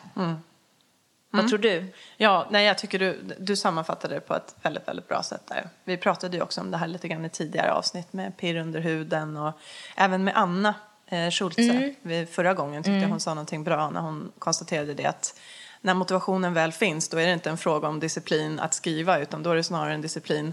Vad 1.31 1.49
tror 1.49 1.59
du? 1.59 1.93
Ja, 2.17 2.47
nej, 2.51 2.67
jag 2.67 2.79
tycker 2.79 2.99
du, 2.99 3.35
du 3.39 3.57
sammanfattade 3.57 4.15
det 4.15 4.21
på 4.21 4.35
ett 4.35 4.57
väldigt, 4.63 4.89
väldigt 4.89 5.09
bra 5.09 5.23
sätt 5.23 5.43
där. 5.47 5.69
Vi 5.85 5.97
pratade 5.97 6.37
ju 6.37 6.43
också 6.43 6.61
om 6.61 6.71
det 6.71 6.77
här 6.77 6.89
lite 6.89 7.09
grann 7.09 7.25
i 7.25 7.29
tidigare 7.29 7.73
avsnitt 7.73 8.13
med 8.13 8.37
pirr 8.37 8.57
under 8.57 8.81
huden 8.81 9.37
och 9.37 9.53
även 9.97 10.25
med 10.25 10.37
Anna 10.37 10.75
eh, 11.07 11.31
Schultze. 11.31 11.95
Vi, 12.03 12.27
förra 12.27 12.55
gången 12.55 12.83
tyckte 12.83 12.99
jag 12.99 13.09
hon 13.09 13.21
sa 13.21 13.35
någonting 13.35 13.65
bra 13.65 13.91
när 13.91 14.01
hon 14.01 14.33
konstaterade 14.39 14.95
det 14.95 15.07
att 15.07 15.39
när 15.81 15.95
motivationen 15.95 16.55
väl 16.55 16.73
finns 16.73 17.09
då 17.09 17.17
är 17.19 17.27
det 17.27 17.33
inte 17.33 17.51
en 17.51 17.57
fråga 17.59 17.89
om 17.89 18.01
disciplin 18.01 18.61
att 18.61 18.75
skriva 18.75 19.19
utan 19.19 19.43
då 19.43 19.51
är 19.51 19.57
det 19.57 19.65
snarare 19.65 19.95
en 19.95 20.01
disciplin 20.01 20.53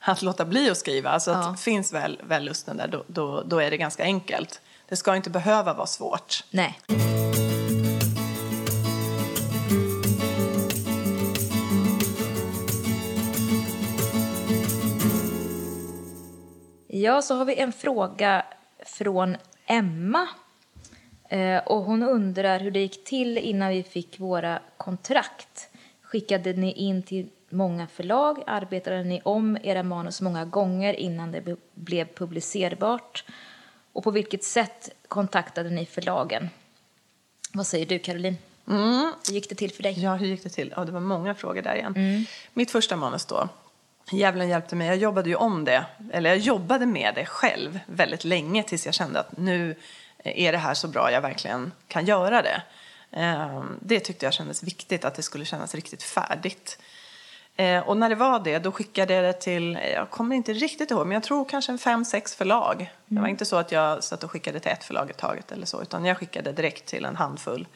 att 0.00 0.22
låta 0.22 0.44
bli 0.44 0.70
att 0.70 0.78
skriva. 0.78 1.10
Alltså 1.10 1.30
att 1.30 1.44
Ja. 1.44 1.56
finns 1.56 1.92
väl, 1.92 2.20
väl 2.24 2.44
lusten 2.44 2.76
där 2.76 2.88
då, 2.88 3.04
då, 3.06 3.42
då 3.42 3.58
är 3.58 3.70
det 3.70 3.76
ganska 3.76 4.02
enkelt. 4.02 4.60
Det 4.88 4.96
ska 4.96 5.16
inte 5.16 5.30
behöva 5.30 5.74
vara 5.74 5.86
svårt. 5.86 6.44
Nej. 6.50 6.78
Ja, 16.88 17.22
så 17.22 17.34
har 17.34 17.44
vi 17.44 17.56
en 17.60 17.72
fråga 17.72 18.44
från 18.86 19.36
Emma. 19.68 20.28
Eh, 21.28 21.58
och 21.58 21.82
hon 21.82 22.02
undrar 22.02 22.60
hur 22.60 22.70
det 22.70 22.80
gick 22.80 23.04
till 23.04 23.38
innan 23.38 23.68
vi 23.68 23.82
fick 23.82 24.20
våra 24.20 24.60
kontrakt. 24.76 25.68
Skickade 26.02 26.52
ni 26.52 26.72
in 26.72 27.02
till 27.02 27.28
många 27.50 27.86
förlag? 27.86 28.42
Arbetade 28.46 29.04
ni 29.04 29.20
om 29.24 29.58
era 29.62 29.82
manus 29.82 30.20
många 30.20 30.44
gånger 30.44 30.94
innan 30.94 31.32
det 31.32 31.56
blev 31.74 32.04
publicerbart? 32.14 33.24
Och 33.92 34.04
på 34.04 34.10
vilket 34.10 34.44
sätt 34.44 34.90
kontaktade 35.08 35.70
ni 35.70 35.86
förlagen? 35.86 36.48
Vad 37.52 37.66
säger 37.66 37.86
du, 37.86 37.98
Caroline? 37.98 38.36
Hur 39.26 39.34
gick 39.34 39.48
det 39.48 39.54
till 39.54 39.72
för 39.72 39.82
dig? 39.82 40.02
Ja, 40.02 40.14
hur 40.14 40.26
gick 40.26 40.42
det 40.42 40.48
till? 40.48 40.72
Ja, 40.76 40.84
det 40.84 40.92
var 40.92 41.00
många 41.00 41.34
frågor 41.34 41.62
där 41.62 41.74
igen. 41.74 42.26
Mitt 42.54 42.70
första 42.70 42.96
manus 42.96 43.24
då. 43.26 43.48
Djävulen 44.10 44.48
hjälpte 44.48 44.76
mig. 44.76 44.86
Jag 44.86 44.96
jobbade 44.96 45.28
ju 45.28 45.36
om 45.36 45.64
det, 45.64 45.84
eller 46.12 46.30
jag 46.30 46.38
jobbade 46.38 46.86
med 46.86 47.14
det 47.14 47.26
själv 47.26 47.80
väldigt 47.86 48.24
länge 48.24 48.62
tills 48.62 48.86
jag 48.86 48.94
kände 48.94 49.20
att 49.20 49.36
nu 49.36 49.74
är 50.24 50.52
det 50.52 50.58
här 50.58 50.74
så 50.74 50.88
bra 50.88 51.12
jag 51.12 51.20
verkligen 51.20 51.72
kan 51.88 52.04
göra 52.06 52.42
det. 52.42 52.62
Ehm, 53.12 53.78
Det 53.80 54.00
tyckte 54.00 54.26
jag 54.26 54.32
kändes 54.32 54.62
viktigt, 54.62 55.04
att 55.04 55.14
det 55.14 55.22
skulle 55.22 55.44
kännas 55.44 55.74
riktigt 55.74 56.02
färdigt. 56.02 56.78
Eh, 57.56 57.88
Och 57.88 57.96
när 57.96 58.08
det 58.08 58.14
var 58.14 58.40
det, 58.40 58.58
då 58.58 58.72
skickade 58.72 59.14
jag 59.14 59.24
det 59.24 59.32
till, 59.32 59.78
jag 59.94 60.10
kommer 60.10 60.36
inte 60.36 60.52
riktigt 60.52 60.90
ihåg, 60.90 61.06
men 61.06 61.14
jag 61.14 61.22
tror 61.22 61.44
kanske 61.44 61.72
en 61.72 61.78
fem, 61.78 62.04
sex 62.04 62.34
förlag. 62.34 62.92
Det 63.06 63.20
var 63.20 63.28
inte 63.28 63.44
så 63.44 63.56
att 63.56 63.72
jag 63.72 64.04
satt 64.04 64.24
och 64.24 64.30
skickade 64.30 64.60
till 64.60 64.70
ett 64.72 64.84
förlag 64.84 65.10
i 65.10 65.12
taget 65.12 65.52
eller 65.52 65.66
så, 65.66 65.82
utan 65.82 66.04
jag 66.04 66.18
skickade 66.18 66.52
direkt 66.52 66.86
till 66.86 67.04
en 67.04 67.16
handfull. 67.16 67.66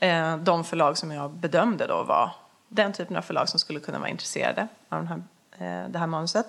eh, 0.00 0.36
de 0.36 0.64
förlag 0.64 0.98
som 0.98 1.10
jag 1.12 1.30
bedömde 1.30 1.86
då 1.86 2.02
var 2.02 2.30
den 2.68 2.92
typen 2.92 3.16
av 3.16 3.22
förlag 3.22 3.48
som 3.48 3.60
skulle 3.60 3.80
kunna 3.80 3.98
vara 3.98 4.08
intresserade 4.08 4.68
av 4.88 4.98
den 4.98 5.08
här, 5.08 5.22
det 5.58 5.98
här 5.98 6.06
manuset. 6.06 6.46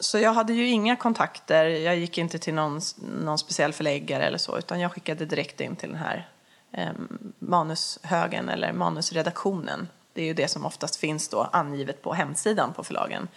Så 0.00 0.18
jag 0.18 0.32
hade 0.32 0.52
ju 0.52 0.68
inga 0.68 0.96
kontakter, 0.96 1.64
jag 1.64 1.96
gick 1.96 2.18
inte 2.18 2.38
till 2.38 2.54
någon, 2.54 2.80
någon 3.24 3.38
speciell 3.38 3.72
förläggare 3.72 4.24
eller 4.24 4.38
så, 4.38 4.58
utan 4.58 4.80
jag 4.80 4.92
skickade 4.92 5.24
direkt 5.24 5.60
in 5.60 5.76
till 5.76 5.88
den 5.88 5.98
här 5.98 6.28
eh, 6.72 6.90
manushögen 7.38 8.48
eller 8.48 8.72
manusredaktionen. 8.72 9.88
Det 10.12 10.22
är 10.22 10.26
ju 10.26 10.34
det 10.34 10.48
som 10.48 10.66
oftast 10.66 10.96
finns 10.96 11.28
då 11.28 11.48
angivet 11.52 12.02
på 12.02 12.12
hemsidan 12.12 12.72
på 12.72 12.84
förlagen. 12.84 13.28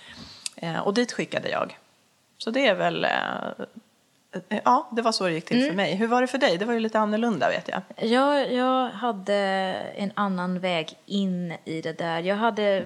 Eh, 0.55 0.79
och 0.79 0.93
dit 0.93 1.11
skickade 1.11 1.49
jag. 1.49 1.77
Så 2.37 2.51
det 2.51 2.67
är 2.67 2.75
väl 2.75 3.05
eh, 3.05 3.65
Ja, 4.63 4.89
det 4.91 5.01
var 5.01 5.11
så 5.11 5.23
det 5.23 5.33
gick 5.33 5.45
till 5.45 5.57
mm. 5.57 5.69
för 5.69 5.75
mig. 5.75 5.95
Hur 5.95 6.07
var 6.07 6.21
det 6.21 6.27
för 6.27 6.37
dig? 6.37 6.57
Det 6.57 6.65
var 6.65 6.73
ju 6.73 6.79
lite 6.79 6.99
annorlunda 6.99 7.49
vet 7.49 7.67
jag. 7.67 7.81
Ja, 8.09 8.39
jag 8.39 8.89
hade 8.89 9.35
en 9.95 10.11
annan 10.15 10.59
väg 10.59 10.97
in 11.05 11.53
i 11.65 11.81
det 11.81 11.97
där. 11.97 12.19
Jag 12.19 12.35
hade 12.35 12.85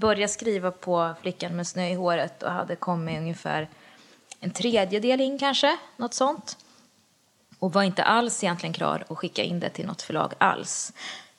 börjat 0.00 0.30
skriva 0.30 0.70
på 0.70 1.14
Flickan 1.20 1.56
med 1.56 1.66
snö 1.66 1.88
i 1.88 1.94
håret 1.94 2.42
och 2.42 2.50
hade 2.50 2.76
kommit 2.76 3.18
ungefär 3.18 3.68
en 4.40 4.50
tredjedel 4.50 5.20
in 5.20 5.38
kanske, 5.38 5.76
något 5.96 6.14
sånt. 6.14 6.56
Och 7.58 7.72
var 7.72 7.82
inte 7.82 8.02
alls 8.02 8.44
egentligen 8.44 8.72
klar 8.72 9.04
att 9.08 9.18
skicka 9.18 9.42
in 9.42 9.60
det 9.60 9.70
till 9.70 9.86
något 9.86 10.02
förlag 10.02 10.32
alls. 10.38 10.92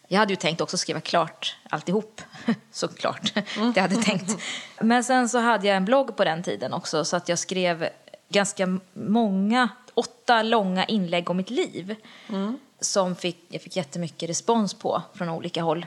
Jag 0.07 0.19
hade 0.19 0.33
ju 0.33 0.37
tänkt 0.37 0.61
också 0.61 0.77
skriva 0.77 1.01
klart 1.01 1.55
alltihop, 1.69 2.21
såklart. 2.71 3.33
Mm. 3.57 3.73
Det 3.73 3.81
hade 3.81 3.95
jag 3.95 4.05
tänkt. 4.05 4.37
Men 4.79 5.03
sen 5.03 5.29
så 5.29 5.39
hade 5.39 5.67
jag 5.67 5.77
en 5.77 5.85
blogg 5.85 6.17
på 6.17 6.23
den 6.23 6.43
tiden 6.43 6.73
också 6.73 7.05
så 7.05 7.15
att 7.17 7.29
jag 7.29 7.39
skrev 7.39 7.89
ganska 8.29 8.79
många, 8.93 9.69
åtta 9.93 10.43
långa 10.43 10.85
inlägg 10.85 11.29
om 11.29 11.37
mitt 11.37 11.49
liv. 11.49 11.95
Mm. 12.29 12.59
Som 12.79 13.15
fick, 13.15 13.45
jag 13.47 13.61
fick 13.61 13.75
jättemycket 13.75 14.29
respons 14.29 14.73
på 14.73 15.01
från 15.13 15.29
olika 15.29 15.63
håll. 15.63 15.85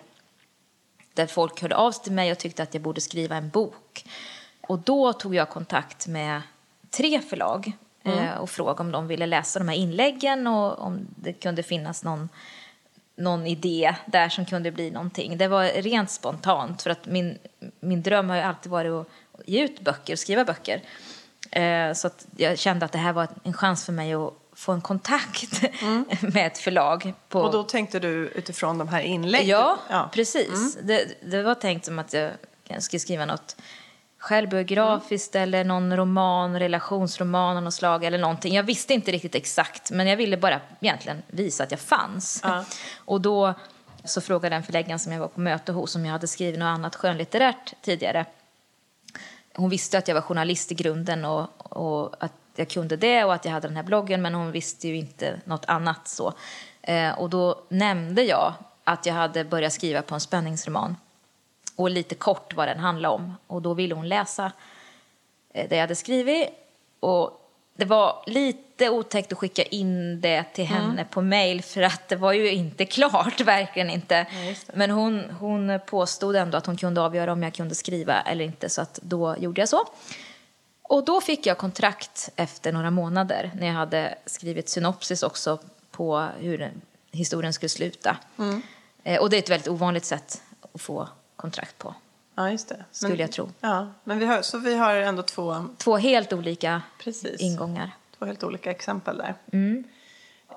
Där 1.14 1.26
folk 1.26 1.62
hörde 1.62 1.76
av 1.76 1.92
sig 1.92 2.04
till 2.04 2.12
mig 2.12 2.32
och 2.32 2.38
tyckte 2.38 2.62
att 2.62 2.74
jag 2.74 2.82
borde 2.82 3.00
skriva 3.00 3.36
en 3.36 3.48
bok. 3.48 4.04
Och 4.60 4.78
då 4.78 5.12
tog 5.12 5.34
jag 5.34 5.48
kontakt 5.48 6.06
med 6.06 6.42
tre 6.90 7.20
förlag 7.20 7.72
mm. 8.04 8.18
eh, 8.18 8.34
och 8.36 8.50
frågade 8.50 8.80
om 8.80 8.92
de 8.92 9.06
ville 9.06 9.26
läsa 9.26 9.58
de 9.58 9.68
här 9.68 9.76
inläggen 9.76 10.46
och 10.46 10.78
om 10.78 11.06
det 11.16 11.32
kunde 11.32 11.62
finnas 11.62 12.04
någon, 12.04 12.28
någon 13.16 13.46
idé 13.46 13.94
där 14.06 14.28
som 14.28 14.44
kunde 14.44 14.70
bli 14.70 14.90
någonting. 14.90 15.38
Det 15.38 15.48
var 15.48 15.82
rent 15.82 16.10
spontant 16.10 16.82
för 16.82 16.90
att 16.90 17.06
min, 17.06 17.38
min 17.80 18.02
dröm 18.02 18.28
har 18.28 18.36
ju 18.36 18.42
alltid 18.42 18.72
varit 18.72 18.92
att 18.92 19.08
ge 19.46 19.64
ut 19.64 19.80
böcker 19.80 20.12
och 20.12 20.18
skriva 20.18 20.44
böcker. 20.44 20.82
Eh, 21.50 21.92
så 21.92 22.10
jag 22.36 22.58
kände 22.58 22.84
att 22.84 22.92
det 22.92 22.98
här 22.98 23.12
var 23.12 23.28
en 23.42 23.52
chans 23.52 23.84
för 23.84 23.92
mig 23.92 24.14
att 24.14 24.34
få 24.64 24.72
en 24.72 24.80
kontakt 24.80 25.62
mm. 25.82 26.04
med 26.20 26.46
ett 26.46 26.58
förlag. 26.58 27.14
På... 27.28 27.40
Och 27.40 27.52
då 27.52 27.62
tänkte 27.62 27.98
du 27.98 28.08
utifrån 28.28 28.78
de 28.78 28.88
här 28.88 29.00
inläggen? 29.00 29.48
Ja, 29.48 29.78
ja. 29.90 30.10
precis. 30.12 30.76
Mm. 30.76 30.86
Det, 30.86 31.30
det, 31.30 31.42
var 31.42 31.54
tänkt 31.54 31.84
som 31.84 31.98
att 31.98 32.12
jag 32.64 32.82
skulle 32.82 33.00
skriva 33.00 33.26
något 33.26 33.56
självbiografiskt 34.18 35.34
mm. 35.34 35.42
eller 35.42 35.64
någon 35.64 35.96
roman, 35.96 36.58
relationsroman 36.58 37.56
av 37.56 37.62
något 37.62 37.74
slag 37.74 38.04
eller 38.04 38.18
någonting. 38.18 38.54
Jag 38.54 38.62
visste 38.62 38.94
inte 38.94 39.12
riktigt 39.12 39.34
exakt, 39.34 39.90
men 39.90 40.06
jag 40.06 40.16
ville 40.16 40.36
bara 40.36 40.60
egentligen 40.80 41.22
visa 41.26 41.64
att 41.64 41.70
jag 41.70 41.80
fanns. 41.80 42.40
Ja. 42.44 42.64
Och 42.96 43.20
då 43.20 43.54
så 44.04 44.20
frågade 44.20 44.56
den 44.56 44.62
förläggaren 44.62 44.98
som 44.98 45.12
jag 45.12 45.20
var 45.20 45.28
på 45.28 45.40
möte 45.40 45.72
hos 45.72 45.96
om 45.96 46.04
jag 46.04 46.12
hade 46.12 46.26
skrivit 46.26 46.58
något 46.58 46.66
annat 46.66 46.96
skönlitterärt 46.96 47.74
tidigare 47.82 48.26
hon 49.56 49.70
visste 49.70 49.98
att 49.98 50.08
jag 50.08 50.14
var 50.14 50.22
journalist 50.22 50.72
i 50.72 50.74
grunden 50.74 51.24
och, 51.24 51.72
och, 51.76 52.24
att 52.24 52.32
jag 52.58 52.68
kunde 52.68 52.96
det 52.96 53.24
och 53.24 53.34
att 53.34 53.44
jag 53.44 53.52
hade 53.52 53.68
den 53.68 53.76
här 53.76 53.82
bloggen 53.82 54.22
men 54.22 54.34
hon 54.34 54.52
visste 54.52 54.88
ju 54.88 54.96
inte 54.96 55.40
något 55.44 55.64
annat 55.64 56.08
så. 56.08 56.32
Eh, 56.82 57.18
och 57.18 57.30
då 57.30 57.62
nämnde 57.68 58.22
jag 58.22 58.54
att 58.84 59.06
jag 59.06 59.14
hade 59.14 59.44
börjat 59.44 59.72
skriva 59.72 60.02
på 60.02 60.14
en 60.14 60.20
spänningsroman 60.20 60.96
och 61.76 61.90
lite 61.90 62.14
kort 62.14 62.54
vad 62.54 62.68
den 62.68 62.78
handlade 62.78 63.14
om 63.14 63.34
och 63.46 63.62
då 63.62 63.74
ville 63.74 63.94
hon 63.94 64.08
läsa 64.08 64.52
eh, 65.54 65.68
det 65.68 65.76
jag 65.76 65.82
hade 65.82 65.94
skrivit 65.94 66.48
och 67.00 67.40
det 67.76 67.84
var 67.84 68.22
lite 68.26 68.90
otäckt 68.90 69.32
att 69.32 69.38
skicka 69.38 69.62
in 69.62 70.20
det 70.20 70.44
till 70.54 70.64
henne 70.64 70.92
mm. 70.92 71.06
på 71.10 71.22
mail 71.22 71.62
för 71.62 71.82
att 71.82 72.08
det 72.08 72.16
var 72.16 72.32
ju 72.32 72.50
inte 72.50 72.84
klart, 72.84 73.40
verkligen 73.44 73.90
inte. 73.90 74.14
Ja, 74.14 74.54
Men 74.74 74.90
hon, 74.90 75.30
hon 75.40 75.80
påstod 75.86 76.36
ändå 76.36 76.58
att 76.58 76.66
hon 76.66 76.76
kunde 76.76 77.00
avgöra 77.00 77.32
om 77.32 77.42
jag 77.42 77.54
kunde 77.54 77.74
skriva 77.74 78.20
eller 78.20 78.44
inte 78.44 78.68
så 78.68 78.82
att 78.82 78.98
då 79.02 79.36
gjorde 79.38 79.60
jag 79.60 79.68
så. 79.68 79.84
Och 80.88 81.04
då 81.04 81.20
fick 81.20 81.46
jag 81.46 81.58
kontrakt 81.58 82.30
efter 82.36 82.72
några 82.72 82.90
månader 82.90 83.50
när 83.58 83.66
jag 83.66 83.74
hade 83.74 84.14
skrivit 84.26 84.68
synopsis 84.68 85.22
också 85.22 85.58
på 85.90 86.28
hur 86.38 86.72
historien 87.10 87.52
skulle 87.52 87.68
sluta. 87.68 88.16
Mm. 88.38 88.62
Eh, 89.04 89.20
och 89.20 89.30
det 89.30 89.36
är 89.36 89.38
ett 89.38 89.50
väldigt 89.50 89.68
ovanligt 89.68 90.04
sätt 90.04 90.42
att 90.74 90.80
få 90.80 91.08
kontrakt 91.36 91.78
på. 91.78 91.94
Ja, 92.34 92.50
just 92.50 92.68
det. 92.68 92.84
Skulle 92.90 93.12
men, 93.12 93.20
jag 93.20 93.32
tro. 93.32 93.50
Ja, 93.60 93.92
men 94.04 94.18
vi 94.18 94.26
har, 94.26 94.42
så 94.42 94.58
vi 94.58 94.74
har 94.74 94.94
ändå 94.94 95.22
två... 95.22 95.64
Två 95.78 95.96
helt 95.96 96.32
olika 96.32 96.82
Precis. 96.98 97.40
ingångar. 97.40 97.90
Två 98.18 98.26
helt 98.26 98.44
olika 98.44 98.70
exempel 98.70 99.18
där. 99.18 99.34
Mm. 99.52 99.84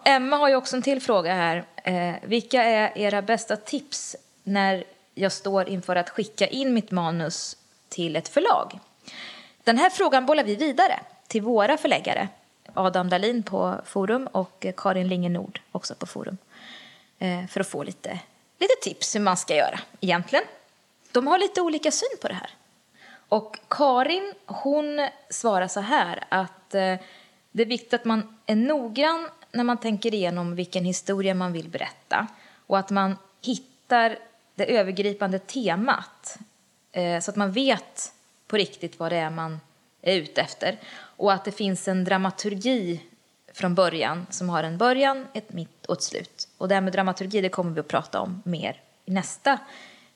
Emma 0.04 0.38
har 0.38 0.50
ju 0.50 0.56
också 0.56 0.76
en 0.76 0.82
till 0.82 1.02
fråga 1.02 1.34
här. 1.34 1.66
Eh, 1.84 2.16
vilka 2.24 2.64
är 2.64 2.98
era 2.98 3.22
bästa 3.22 3.56
tips 3.56 4.16
när 4.44 4.84
jag 5.16 5.32
står 5.32 5.70
inför 5.70 5.96
att 5.96 6.10
skicka 6.10 6.48
in 6.48 6.74
mitt 6.74 6.92
manus 6.92 7.58
till 7.90 8.16
ett 8.16 8.28
förlag? 8.28 8.80
Den 9.68 9.78
här 9.78 9.90
frågan 9.90 10.26
bollar 10.26 10.44
vi 10.44 10.56
vidare 10.56 11.00
till 11.28 11.42
våra 11.42 11.78
förläggare. 11.78 12.28
Adam 12.74 13.10
Dahlin 13.10 13.44
på 13.44 13.82
Forum 13.86 14.28
och 14.28 14.66
Karin 14.78 15.08
Linge 15.08 15.30
Nord 15.30 15.62
också 15.72 15.96
på 15.96 16.06
Forum. 16.06 16.38
Eh, 17.20 17.48
för 17.48 17.60
att 17.60 17.68
få 17.68 17.84
lite, 17.84 18.20
lite 18.60 18.74
tips 18.82 19.16
hur 19.16 19.20
man 19.20 19.38
ska 19.38 19.56
göra 19.56 19.80
egentligen 20.00 20.44
de 21.12 21.28
har 21.28 21.40
lite 21.40 21.62
olika 21.62 21.92
syn 21.92 22.18
på 22.22 22.28
det 22.28 22.34
här. 22.34 22.50
Och 23.30 23.58
Karin, 23.68 24.34
hon 24.46 25.08
svarar 25.30 25.68
så 25.68 25.80
här 25.80 26.24
att 26.30 26.76
eh, 26.76 26.96
det 27.52 27.64
är 27.64 27.66
viktigt 27.66 27.94
att 27.94 28.06
man 28.06 28.38
är 28.46 28.56
noggrann 28.56 29.30
när 29.52 29.64
man 29.64 29.78
tänker 29.78 30.14
igenom 30.14 30.56
vilken 30.56 30.86
historia 30.86 31.34
man 31.34 31.54
vill 31.54 31.70
berätta 31.70 32.28
och 32.68 32.78
att 32.78 32.90
man 32.90 33.18
hittar 33.42 34.20
det 34.56 34.78
övergripande 34.78 35.40
temat 35.40 36.38
eh, 36.92 37.20
så 37.20 37.32
att 37.32 37.38
man 37.38 37.52
vet 37.52 38.14
på 38.48 38.58
riktigt 38.58 39.00
vad 39.00 39.12
det 39.12 39.18
är 39.18 39.30
man 39.30 39.60
är 40.02 40.16
ute 40.16 40.42
efter 40.42 40.78
och 41.00 41.34
att 41.34 41.46
det 41.46 41.52
finns 41.52 41.88
en 41.88 42.04
dramaturgi 42.04 43.02
från 43.54 43.76
början 43.76 44.28
som 44.30 44.50
har 44.50 44.64
en 44.64 44.78
början, 44.78 45.28
ett 45.34 45.54
mitt 45.54 45.86
och 45.86 45.96
ett 45.96 46.04
slut. 46.04 46.48
Och 46.58 46.68
det 46.68 46.74
här 46.74 46.82
med 46.82 46.94
dramaturgi 46.94 47.42
det 47.42 47.50
kommer 47.50 47.72
vi 47.72 47.80
att 47.80 47.88
prata 47.88 48.20
om 48.20 48.42
mer 48.46 48.82
i 49.06 49.12
nästa 49.12 49.60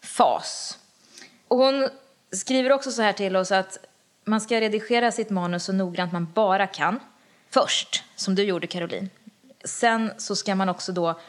fas 0.02 0.78
och 1.52 1.58
hon 1.58 1.90
skriver 2.32 2.72
också 2.72 2.92
så 2.92 3.02
här 3.02 3.14
till 3.14 3.36
oss 3.36 3.52
att 3.52 3.78
man 4.24 4.42
ska 4.42 4.62
redigera 4.62 5.12
sitt 5.12 5.30
manus 5.30 5.64
så 5.64 5.74
noggrant 5.74 6.14
man 6.14 6.32
bara 6.34 6.68
kan 6.68 7.00
först, 7.50 8.04
som 8.16 8.36
du 8.36 8.44
gjorde 8.44 8.68
Caroline. 8.68 9.10
Sen 9.64 10.12
så 10.18 10.36
ska 10.36 10.56
man 10.56 10.70
också 10.70 10.92
då 10.92 11.20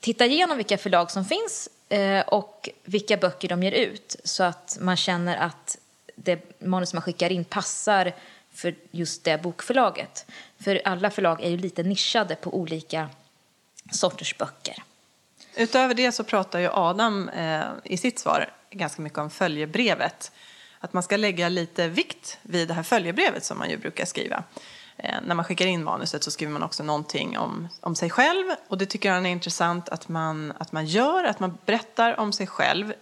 titta 0.00 0.26
igenom 0.26 0.56
vilka 0.56 0.78
förlag 0.78 1.10
som 1.10 1.24
finns 1.24 1.68
eh, 1.88 2.20
och 2.20 2.68
vilka 2.84 3.16
böcker 3.16 3.48
de 3.48 3.62
ger 3.62 3.72
ut 3.72 4.16
så 4.24 4.44
att 4.44 4.78
man 4.80 4.96
känner 4.96 5.36
att 5.36 5.78
det 6.16 6.60
manus 6.60 6.92
man 6.92 7.02
skickar 7.02 7.32
in 7.32 7.44
passar 7.44 8.12
för 8.52 8.74
just 8.90 9.24
det 9.24 9.42
bokförlaget. 9.42 10.26
För 10.58 10.82
alla 10.84 11.10
förlag 11.10 11.40
är 11.40 11.50
ju 11.50 11.56
lite 11.56 11.82
nischade 11.82 12.34
på 12.34 12.54
olika 12.54 13.08
sorters 13.92 14.38
böcker. 14.38 14.82
Utöver 15.56 15.94
det 15.94 16.12
så 16.12 16.24
pratar 16.24 16.58
ju 16.58 16.68
Adam 16.72 17.28
eh, 17.28 17.64
i 17.84 17.96
sitt 17.96 18.18
svar 18.18 18.50
ganska 18.70 19.02
mycket 19.02 19.18
om 19.18 19.30
följebrevet. 19.30 20.32
Att 20.80 20.92
man 20.92 21.02
ska 21.02 21.16
lägga 21.16 21.48
lite 21.48 21.88
vikt 21.88 22.38
vid 22.42 22.68
det 22.68 22.74
här 22.74 22.82
följebrevet 22.82 23.44
som 23.44 23.58
man 23.58 23.70
ju 23.70 23.76
brukar 23.76 24.04
skriva. 24.04 24.44
Eh, 24.98 25.18
när 25.26 25.34
man 25.34 25.44
skickar 25.44 25.66
in 25.66 25.84
manuset 25.84 26.24
så 26.24 26.30
skriver 26.30 26.52
man 26.52 26.62
också 26.62 26.82
någonting 26.82 27.38
om, 27.38 27.68
om 27.80 27.94
sig 27.94 28.10
själv 28.10 28.44
och 28.68 28.78
det 28.78 28.86
tycker 28.86 29.10
han 29.10 29.26
är 29.26 29.30
intressant 29.30 29.88
att 29.88 30.08
man, 30.08 30.52
att 30.58 30.72
man 30.72 30.86
gör, 30.86 31.24
att 31.24 31.40
man 31.40 31.58
berättar 31.66 32.20
om 32.20 32.32
sig 32.32 32.46
själv, 32.46 32.92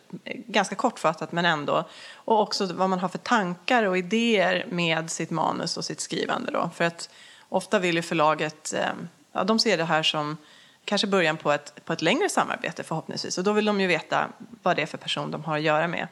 ganska 0.47 0.75
kortfattat 0.75 1.33
men 1.33 1.45
ändå, 1.45 1.89
och 2.15 2.41
också 2.41 2.73
vad 2.73 2.91
man 2.91 2.99
har 2.99 3.09
för 3.09 3.19
tankar 3.19 3.85
och 3.85 3.99
idéer 3.99 4.67
med 4.71 5.11
sitt 5.11 5.31
manus 5.31 5.77
och 5.77 5.85
sitt 5.85 6.01
skrivande 6.01 6.53
då. 6.53 6.71
För 6.75 6.85
att 6.85 7.11
ofta 7.49 7.79
vill 7.79 7.97
ju 7.97 8.03
förlaget, 8.03 8.73
eh, 8.75 8.93
ja 9.33 9.45
de 9.45 9.59
ser 9.59 9.77
det 9.77 9.85
här 9.85 10.03
som 10.03 10.37
kanske 10.85 11.07
början 11.07 11.37
på 11.37 11.53
ett, 11.53 11.85
på 11.85 11.93
ett 11.93 12.03
längre 12.03 12.29
samarbete 12.29 12.83
förhoppningsvis. 12.83 13.39
Och 13.39 13.45
då 13.45 13.53
vill 13.53 13.65
de 13.65 13.81
ju 13.81 13.87
veta 13.87 14.29
vad 14.63 14.77
det 14.77 14.83
är 14.83 14.87
för 14.87 14.99
person 14.99 15.31
de 15.31 15.45
har 15.45 15.57
att 15.57 15.63
göra 15.63 15.89
med. 15.89 16.09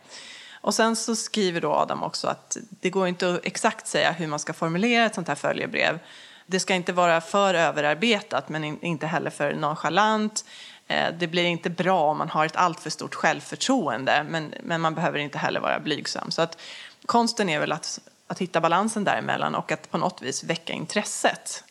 Och 0.62 0.74
sen 0.74 0.96
så 0.96 1.16
skriver 1.16 1.60
då 1.60 1.72
Adam 1.72 2.02
också 2.02 2.28
att 2.28 2.56
det 2.70 2.90
går 2.90 3.08
inte 3.08 3.34
att 3.34 3.40
exakt 3.42 3.86
säga 3.86 4.12
hur 4.12 4.26
man 4.26 4.38
ska 4.38 4.52
formulera 4.52 5.06
ett 5.06 5.14
sånt 5.14 5.28
här 5.28 5.34
följebrev. 5.34 5.98
Det 6.46 6.60
ska 6.60 6.74
inte 6.74 6.92
vara 6.92 7.20
för 7.20 7.54
överarbetat 7.54 8.48
men 8.48 8.64
inte 8.84 9.06
heller 9.06 9.30
för 9.30 9.54
nonchalant. 9.54 10.44
Eh, 10.86 11.14
det 11.18 11.26
blir 11.26 11.44
inte 11.44 11.70
bra 11.70 12.10
om 12.10 12.18
man 12.18 12.28
har 12.28 12.46
ett 12.46 12.56
alltför 12.56 12.90
stort 12.90 13.14
självförtroende 13.14 14.26
men, 14.28 14.54
men 14.62 14.80
man 14.80 14.94
behöver 14.94 15.18
inte 15.18 15.38
heller 15.38 15.60
vara 15.60 15.80
blygsam. 15.80 16.30
Så 16.30 16.42
att 16.42 16.58
konsten 17.06 17.48
är 17.48 17.60
väl 17.60 17.72
att, 17.72 18.00
att 18.26 18.38
hitta 18.38 18.60
balansen 18.60 19.04
däremellan 19.04 19.54
och 19.54 19.72
att 19.72 19.90
på 19.90 19.98
något 19.98 20.22
vis 20.22 20.44
väcka 20.44 20.72
intresset 20.72 21.64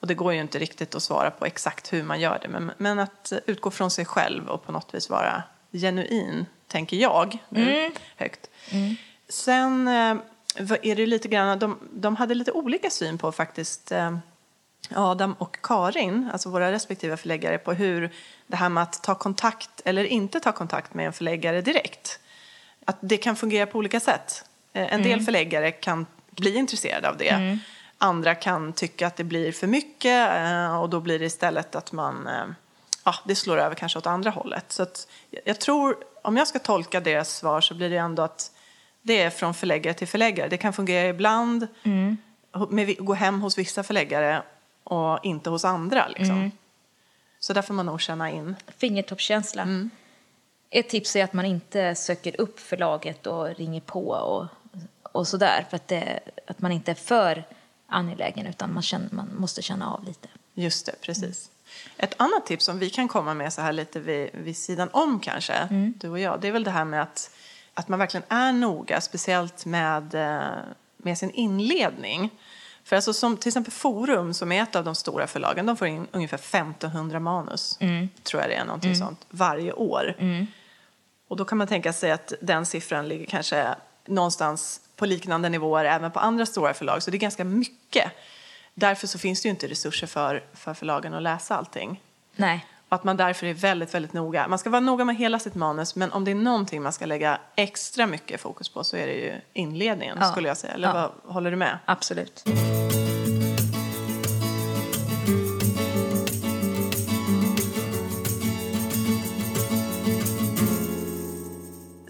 Och 0.00 0.06
det 0.06 0.14
går 0.14 0.32
ju 0.32 0.40
inte 0.40 0.58
riktigt 0.58 0.94
att 0.94 1.02
svara 1.02 1.30
på 1.30 1.46
exakt 1.46 1.92
hur 1.92 2.02
man 2.02 2.20
gör 2.20 2.38
det, 2.42 2.48
men, 2.48 2.72
men 2.78 2.98
att 2.98 3.32
utgå 3.46 3.70
från 3.70 3.90
sig 3.90 4.04
själv 4.04 4.48
och 4.48 4.66
på 4.66 4.72
något 4.72 4.94
vis 4.94 5.10
vara 5.10 5.42
genuin, 5.72 6.46
tänker 6.68 6.96
jag 6.96 7.38
nu, 7.48 7.78
mm. 7.78 7.92
högt. 8.16 8.50
Mm. 8.70 8.96
Sen 9.28 9.88
eh, 9.88 10.16
är 10.82 10.96
det 10.96 11.06
lite 11.06 11.28
grann, 11.28 11.58
de, 11.58 11.78
de 11.92 12.16
hade 12.16 12.34
lite 12.34 12.52
olika 12.52 12.90
syn 12.90 13.18
på 13.18 13.32
faktiskt 13.32 13.92
eh, 13.92 14.16
Adam 14.94 15.32
och 15.38 15.56
Karin, 15.62 16.30
alltså 16.32 16.50
våra 16.50 16.72
respektive 16.72 17.16
förläggare, 17.16 17.58
på 17.58 17.72
hur 17.72 18.10
det 18.46 18.56
här 18.56 18.68
med 18.68 18.82
att 18.82 19.02
ta 19.02 19.14
kontakt 19.14 19.80
eller 19.84 20.04
inte 20.04 20.40
ta 20.40 20.52
kontakt 20.52 20.94
med 20.94 21.06
en 21.06 21.12
förläggare 21.12 21.60
direkt, 21.60 22.20
att 22.84 22.96
det 23.00 23.16
kan 23.16 23.36
fungera 23.36 23.66
på 23.66 23.78
olika 23.78 24.00
sätt. 24.00 24.44
Eh, 24.72 24.82
en 24.82 24.88
mm. 24.88 25.02
del 25.02 25.20
förläggare 25.20 25.70
kan 25.70 26.06
bli 26.30 26.56
intresserade 26.56 27.08
av 27.08 27.16
det. 27.16 27.28
Mm. 27.28 27.58
Andra 27.98 28.34
kan 28.34 28.72
tycka 28.72 29.06
att 29.06 29.16
det 29.16 29.24
blir 29.24 29.52
för 29.52 29.66
mycket 29.66 30.30
och 30.80 30.90
då 30.90 31.00
blir 31.00 31.18
det 31.18 31.24
istället 31.24 31.74
att 31.74 31.92
man, 31.92 32.28
ja, 33.06 33.14
det 33.24 33.34
slår 33.34 33.58
över 33.58 33.74
kanske 33.74 33.98
åt 33.98 34.06
andra 34.06 34.30
hållet. 34.30 34.72
Så 34.72 34.82
att 34.82 35.08
jag 35.44 35.60
tror, 35.60 35.96
om 36.22 36.36
jag 36.36 36.48
ska 36.48 36.58
tolka 36.58 37.00
deras 37.00 37.36
svar 37.36 37.60
så 37.60 37.74
blir 37.74 37.90
det 37.90 37.96
ändå 37.96 38.22
att 38.22 38.52
det 39.02 39.22
är 39.22 39.30
från 39.30 39.54
förläggare 39.54 39.94
till 39.94 40.08
förläggare. 40.08 40.48
Det 40.48 40.56
kan 40.56 40.72
fungera 40.72 41.08
ibland, 41.08 41.66
mm. 41.82 42.16
med, 42.70 42.96
gå 42.98 43.14
hem 43.14 43.40
hos 43.40 43.58
vissa 43.58 43.82
förläggare 43.82 44.42
och 44.84 45.24
inte 45.24 45.50
hos 45.50 45.64
andra. 45.64 46.08
Liksom. 46.08 46.36
Mm. 46.36 46.50
Så 47.38 47.52
där 47.52 47.62
får 47.62 47.74
man 47.74 47.86
nog 47.86 48.00
känna 48.00 48.30
in. 48.30 48.56
Fingertoppskänsla. 48.78 49.62
Mm. 49.62 49.90
Ett 50.70 50.88
tips 50.88 51.16
är 51.16 51.24
att 51.24 51.32
man 51.32 51.44
inte 51.44 51.94
söker 51.94 52.40
upp 52.40 52.60
förlaget 52.60 53.26
och 53.26 53.56
ringer 53.56 53.80
på 53.80 54.08
och, 54.08 54.46
och 55.12 55.28
sådär. 55.28 55.66
För 55.70 55.76
att, 55.76 55.88
det, 55.88 56.20
att 56.46 56.60
man 56.60 56.72
inte 56.72 56.90
är 56.90 56.94
för 56.94 57.44
angelägen 57.86 58.46
utan 58.46 58.74
man, 58.74 58.82
känner, 58.82 59.08
man 59.10 59.30
måste 59.36 59.62
känna 59.62 59.92
av 59.92 60.04
lite. 60.04 60.28
Just 60.54 60.86
det, 60.86 60.94
precis. 61.00 61.50
Ett 61.96 62.14
annat 62.16 62.46
tips 62.46 62.64
som 62.64 62.78
vi 62.78 62.90
kan 62.90 63.08
komma 63.08 63.34
med 63.34 63.52
så 63.52 63.60
här 63.60 63.72
lite 63.72 64.00
vid, 64.00 64.30
vid 64.32 64.56
sidan 64.56 64.88
om 64.92 65.20
kanske, 65.20 65.52
mm. 65.52 65.94
du 65.96 66.08
och 66.08 66.18
jag, 66.18 66.40
det 66.40 66.48
är 66.48 66.52
väl 66.52 66.64
det 66.64 66.70
här 66.70 66.84
med 66.84 67.02
att, 67.02 67.30
att 67.74 67.88
man 67.88 67.98
verkligen 67.98 68.24
är 68.28 68.52
noga, 68.52 69.00
speciellt 69.00 69.64
med, 69.64 70.14
eh, 70.14 70.58
med 70.96 71.18
sin 71.18 71.30
inledning. 71.30 72.30
För 72.84 72.96
alltså 72.96 73.12
som 73.12 73.36
till 73.36 73.48
exempel 73.48 73.72
Forum, 73.72 74.34
som 74.34 74.52
är 74.52 74.62
ett 74.62 74.76
av 74.76 74.84
de 74.84 74.94
stora 74.94 75.26
förlagen, 75.26 75.66
de 75.66 75.76
får 75.76 75.88
in 75.88 76.06
ungefär 76.12 76.36
1500 76.36 77.20
manus, 77.20 77.76
mm. 77.80 78.08
tror 78.22 78.42
jag 78.42 78.50
det 78.50 78.54
är, 78.54 78.64
någonting 78.64 78.92
mm. 78.92 79.06
sånt, 79.06 79.26
varje 79.30 79.72
år. 79.72 80.14
Mm. 80.18 80.46
Och 81.28 81.36
då 81.36 81.44
kan 81.44 81.58
man 81.58 81.66
tänka 81.66 81.92
sig 81.92 82.10
att 82.10 82.32
den 82.40 82.66
siffran 82.66 83.08
ligger 83.08 83.26
kanske 83.26 83.74
någonstans 84.06 84.80
på 84.96 85.06
liknande 85.06 85.48
nivåer 85.48 85.84
även 85.84 86.10
på 86.10 86.18
andra 86.18 86.46
stora 86.46 86.74
förlag, 86.74 87.02
så 87.02 87.10
det 87.10 87.16
är 87.16 87.18
ganska 87.18 87.44
mycket. 87.44 88.12
Därför 88.78 89.06
så 89.06 89.18
finns 89.18 89.42
det 89.42 89.46
ju 89.46 89.50
inte 89.50 89.68
resurser 89.68 90.06
för, 90.06 90.44
för 90.54 90.74
förlagen 90.74 91.14
att 91.14 91.22
läsa 91.22 91.56
allting. 91.56 92.02
Nej. 92.36 92.66
Och 92.88 92.94
att 92.94 93.04
man 93.04 93.16
därför 93.16 93.46
är 93.46 93.54
väldigt, 93.54 93.94
väldigt 93.94 94.12
noga. 94.12 94.48
Man 94.48 94.58
ska 94.58 94.70
vara 94.70 94.80
noga 94.80 95.04
med 95.04 95.16
hela 95.16 95.38
sitt 95.38 95.54
manus, 95.54 95.96
men 95.96 96.12
om 96.12 96.24
det 96.24 96.30
är 96.30 96.34
någonting 96.34 96.82
man 96.82 96.92
ska 96.92 97.06
lägga 97.06 97.40
extra 97.56 98.06
mycket 98.06 98.40
fokus 98.40 98.68
på 98.68 98.84
så 98.84 98.96
är 98.96 99.06
det 99.06 99.12
ju 99.12 99.40
inledningen, 99.52 100.18
ja. 100.20 100.30
skulle 100.30 100.48
jag 100.48 100.56
säga. 100.56 100.74
Eller 100.74 100.88
ja. 100.88 101.12
vad, 101.24 101.34
håller 101.34 101.50
du 101.50 101.56
med? 101.56 101.78
Absolut. 101.84 102.44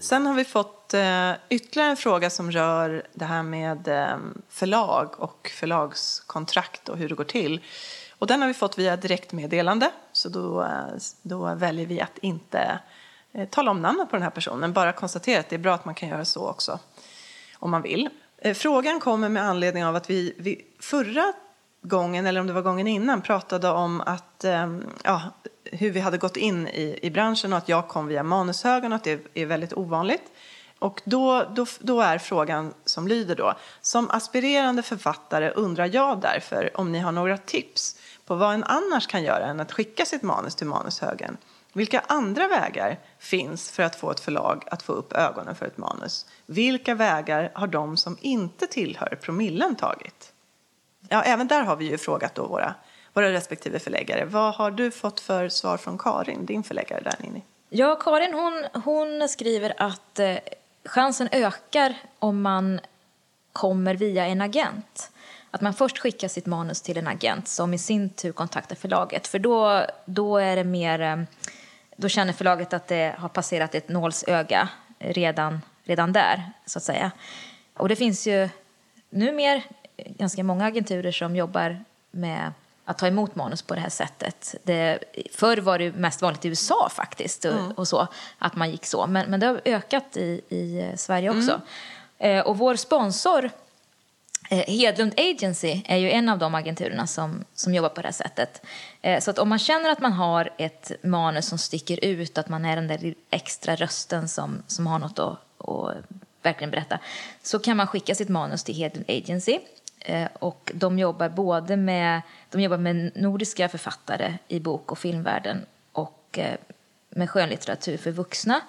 Sen 0.07 0.25
har 0.25 0.33
vi 0.33 0.45
fått 0.45 0.93
eh, 0.93 1.31
ytterligare 1.49 1.89
en 1.89 1.97
fråga 1.97 2.29
som 2.29 2.51
rör 2.51 3.07
det 3.13 3.25
här 3.25 3.43
med 3.43 3.87
eh, 3.87 4.17
förlag 4.49 5.19
och 5.19 5.51
förlagskontrakt 5.59 6.89
och 6.89 6.97
hur 6.97 7.09
det 7.09 7.15
går 7.15 7.23
till. 7.23 7.61
Och 8.17 8.27
den 8.27 8.41
har 8.41 8.47
vi 8.47 8.53
fått 8.53 8.79
via 8.79 8.97
direktmeddelande, 8.97 9.91
så 10.11 10.29
då, 10.29 10.61
eh, 10.63 10.97
då 11.21 11.55
väljer 11.55 11.85
vi 11.85 12.01
att 12.01 12.17
inte 12.17 12.79
eh, 13.31 13.49
tala 13.49 13.71
om 13.71 13.81
namnet 13.81 14.09
på 14.09 14.15
den 14.15 14.23
här 14.23 14.29
personen, 14.29 14.73
bara 14.73 14.93
konstatera 14.93 15.39
att 15.39 15.49
det 15.49 15.55
är 15.55 15.59
bra 15.59 15.73
att 15.73 15.85
man 15.85 15.95
kan 15.95 16.09
göra 16.09 16.25
så 16.25 16.47
också, 16.47 16.79
om 17.55 17.71
man 17.71 17.81
vill. 17.81 18.09
Eh, 18.37 18.53
frågan 18.53 18.99
kommer 18.99 19.29
med 19.29 19.43
anledning 19.43 19.85
av 19.85 19.95
att 19.95 20.09
vi, 20.09 20.33
vi 20.37 20.65
förra 20.79 21.33
gången, 21.87 22.25
eller 22.25 22.39
om 22.39 22.47
det 22.47 22.53
var 22.53 22.61
gången 22.61 22.87
innan, 22.87 23.21
pratade 23.21 23.69
om 23.69 24.01
att, 24.01 24.43
ehm, 24.43 24.83
ja, 25.03 25.21
hur 25.63 25.91
vi 25.91 25.99
hade 25.99 26.17
gått 26.17 26.37
in 26.37 26.67
i, 26.67 26.99
i 27.01 27.11
branschen 27.11 27.53
och 27.53 27.57
att 27.57 27.69
jag 27.69 27.87
kom 27.87 28.07
via 28.07 28.23
Manushögen 28.23 28.91
och 28.91 28.95
att 28.95 29.03
det 29.03 29.19
är 29.33 29.45
väldigt 29.45 29.73
ovanligt. 29.73 30.23
Och 30.79 31.01
då, 31.05 31.43
då, 31.55 31.65
då 31.79 32.01
är 32.01 32.17
frågan 32.17 32.73
som 32.85 33.07
lyder 33.07 33.35
då, 33.35 33.53
som 33.81 34.09
aspirerande 34.09 34.83
författare 34.83 35.49
undrar 35.49 35.89
jag 35.93 36.21
därför 36.21 36.71
om 36.79 36.91
ni 36.91 36.99
har 36.99 37.11
några 37.11 37.37
tips 37.37 37.99
på 38.25 38.35
vad 38.35 38.53
en 38.53 38.63
annars 38.63 39.07
kan 39.07 39.23
göra 39.23 39.45
än 39.45 39.59
att 39.59 39.71
skicka 39.71 40.05
sitt 40.05 40.21
manus 40.21 40.55
till 40.55 40.67
Manushögen. 40.67 41.37
Vilka 41.73 41.99
andra 42.07 42.47
vägar 42.47 42.99
finns 43.19 43.71
för 43.71 43.83
att 43.83 43.95
få 43.95 44.11
ett 44.11 44.19
förlag 44.19 44.63
att 44.71 44.83
få 44.83 44.93
upp 44.93 45.13
ögonen 45.13 45.55
för 45.55 45.65
ett 45.65 45.77
manus? 45.77 46.25
Vilka 46.45 46.95
vägar 46.95 47.51
har 47.53 47.67
de 47.67 47.97
som 47.97 48.17
inte 48.21 48.67
tillhör 48.67 49.19
promillen 49.21 49.75
tagit? 49.75 50.33
Ja, 51.09 51.23
även 51.23 51.47
där 51.47 51.61
har 51.61 51.75
vi 51.75 51.89
ju 51.89 51.97
frågat 51.97 52.35
då 52.35 52.47
våra, 52.47 52.75
våra 53.13 53.31
respektive 53.31 53.79
förläggare. 53.79 54.25
Vad 54.25 54.55
har 54.55 54.71
du 54.71 54.91
fått 54.91 55.19
för 55.19 55.49
svar 55.49 55.77
från 55.77 55.97
Karin, 55.97 56.45
din 56.45 56.63
förläggare 56.63 57.01
där 57.01 57.25
inne? 57.25 57.41
Ja, 57.69 57.95
Karin 57.95 58.33
hon, 58.33 58.83
hon 58.83 59.29
skriver 59.29 59.73
att 59.77 60.19
eh, 60.19 60.35
chansen 60.85 61.29
ökar 61.31 61.95
om 62.19 62.41
man 62.41 62.79
kommer 63.53 63.95
via 63.95 64.25
en 64.25 64.41
agent. 64.41 65.11
Att 65.51 65.61
man 65.61 65.73
först 65.73 65.97
skickar 65.97 66.27
sitt 66.27 66.45
manus 66.45 66.81
till 66.81 66.97
en 66.97 67.07
agent 67.07 67.47
som 67.47 67.73
i 67.73 67.77
sin 67.77 68.09
tur 68.09 68.31
kontaktar 68.31 68.75
förlaget. 68.75 69.27
För 69.27 69.39
då, 69.39 69.85
då 70.05 70.37
är 70.37 70.55
det 70.55 70.63
mer, 70.63 71.01
eh, 71.01 71.17
då 71.95 72.09
känner 72.09 72.33
förlaget 72.33 72.73
att 72.73 72.87
det 72.87 73.15
har 73.17 73.29
passerat 73.29 73.75
ett 73.75 73.89
nålsöga 73.89 74.69
redan, 74.99 75.61
redan 75.83 76.13
där, 76.13 76.51
så 76.65 76.79
att 76.79 76.83
säga. 76.83 77.11
Och 77.77 77.89
det 77.89 77.95
finns 77.95 78.27
ju 78.27 78.49
numera 79.09 79.61
ganska 79.97 80.43
många 80.43 80.65
agenturer 80.65 81.11
som 81.11 81.35
jobbar 81.35 81.83
med 82.11 82.51
att 82.85 82.97
ta 82.97 83.07
emot 83.07 83.35
manus 83.35 83.61
på 83.61 83.75
det 83.75 83.81
här 83.81 83.89
sättet. 83.89 84.55
Det, 84.63 84.99
förr 85.31 85.57
var 85.57 85.79
det 85.79 85.91
mest 85.91 86.21
vanligt 86.21 86.45
i 86.45 86.47
USA 86.47 86.89
faktiskt, 86.91 87.45
och, 87.45 87.51
mm. 87.51 87.71
och 87.71 87.87
så, 87.87 88.07
att 88.37 88.55
man 88.55 88.71
gick 88.71 88.85
så. 88.85 89.07
Men, 89.07 89.29
men 89.29 89.39
det 89.39 89.45
har 89.45 89.61
ökat 89.65 90.17
i, 90.17 90.41
i 90.49 90.91
Sverige 90.95 91.29
också. 91.29 91.61
Mm. 92.19 92.37
Eh, 92.37 92.47
och 92.47 92.57
vår 92.57 92.75
sponsor 92.75 93.51
eh, 94.49 94.57
Hedlund 94.67 95.13
Agency 95.17 95.81
är 95.85 95.97
ju 95.97 96.11
en 96.11 96.29
av 96.29 96.37
de 96.37 96.55
agenturerna 96.55 97.07
som, 97.07 97.43
som 97.53 97.73
jobbar 97.73 97.89
på 97.89 98.01
det 98.01 98.07
här 98.07 98.13
sättet. 98.13 98.65
Eh, 99.01 99.19
så 99.19 99.31
att 99.31 99.39
om 99.39 99.49
man 99.49 99.59
känner 99.59 99.89
att 99.89 99.99
man 99.99 100.13
har 100.13 100.49
ett 100.57 100.91
manus 101.03 101.45
som 101.47 101.57
sticker 101.57 102.05
ut, 102.05 102.37
att 102.37 102.49
man 102.49 102.65
är 102.65 102.75
den 102.75 102.87
där 102.87 103.13
extra 103.29 103.75
rösten 103.75 104.27
som, 104.27 104.63
som 104.67 104.87
har 104.87 104.99
något 104.99 105.19
att, 105.19 105.69
att 105.69 105.95
verkligen 106.41 106.71
berätta, 106.71 106.99
så 107.43 107.59
kan 107.59 107.77
man 107.77 107.87
skicka 107.87 108.15
sitt 108.15 108.29
manus 108.29 108.63
till 108.63 108.75
Hedlund 108.75 109.05
Agency. 109.09 109.59
Eh, 109.99 110.27
och 110.39 110.71
de 110.75 110.99
jobbar 110.99 111.29
både 111.29 111.77
med, 111.77 112.21
de 112.49 112.61
jobbar 112.61 112.77
med 112.77 113.11
nordiska 113.15 113.69
författare 113.69 114.37
i 114.47 114.59
bok 114.59 114.91
och 114.91 114.97
filmvärlden 114.97 115.65
och 115.91 116.39
eh, 116.39 116.57
med 117.09 117.29
skönlitteratur 117.29 117.97
för 117.97 118.11
vuxna, 118.11 118.61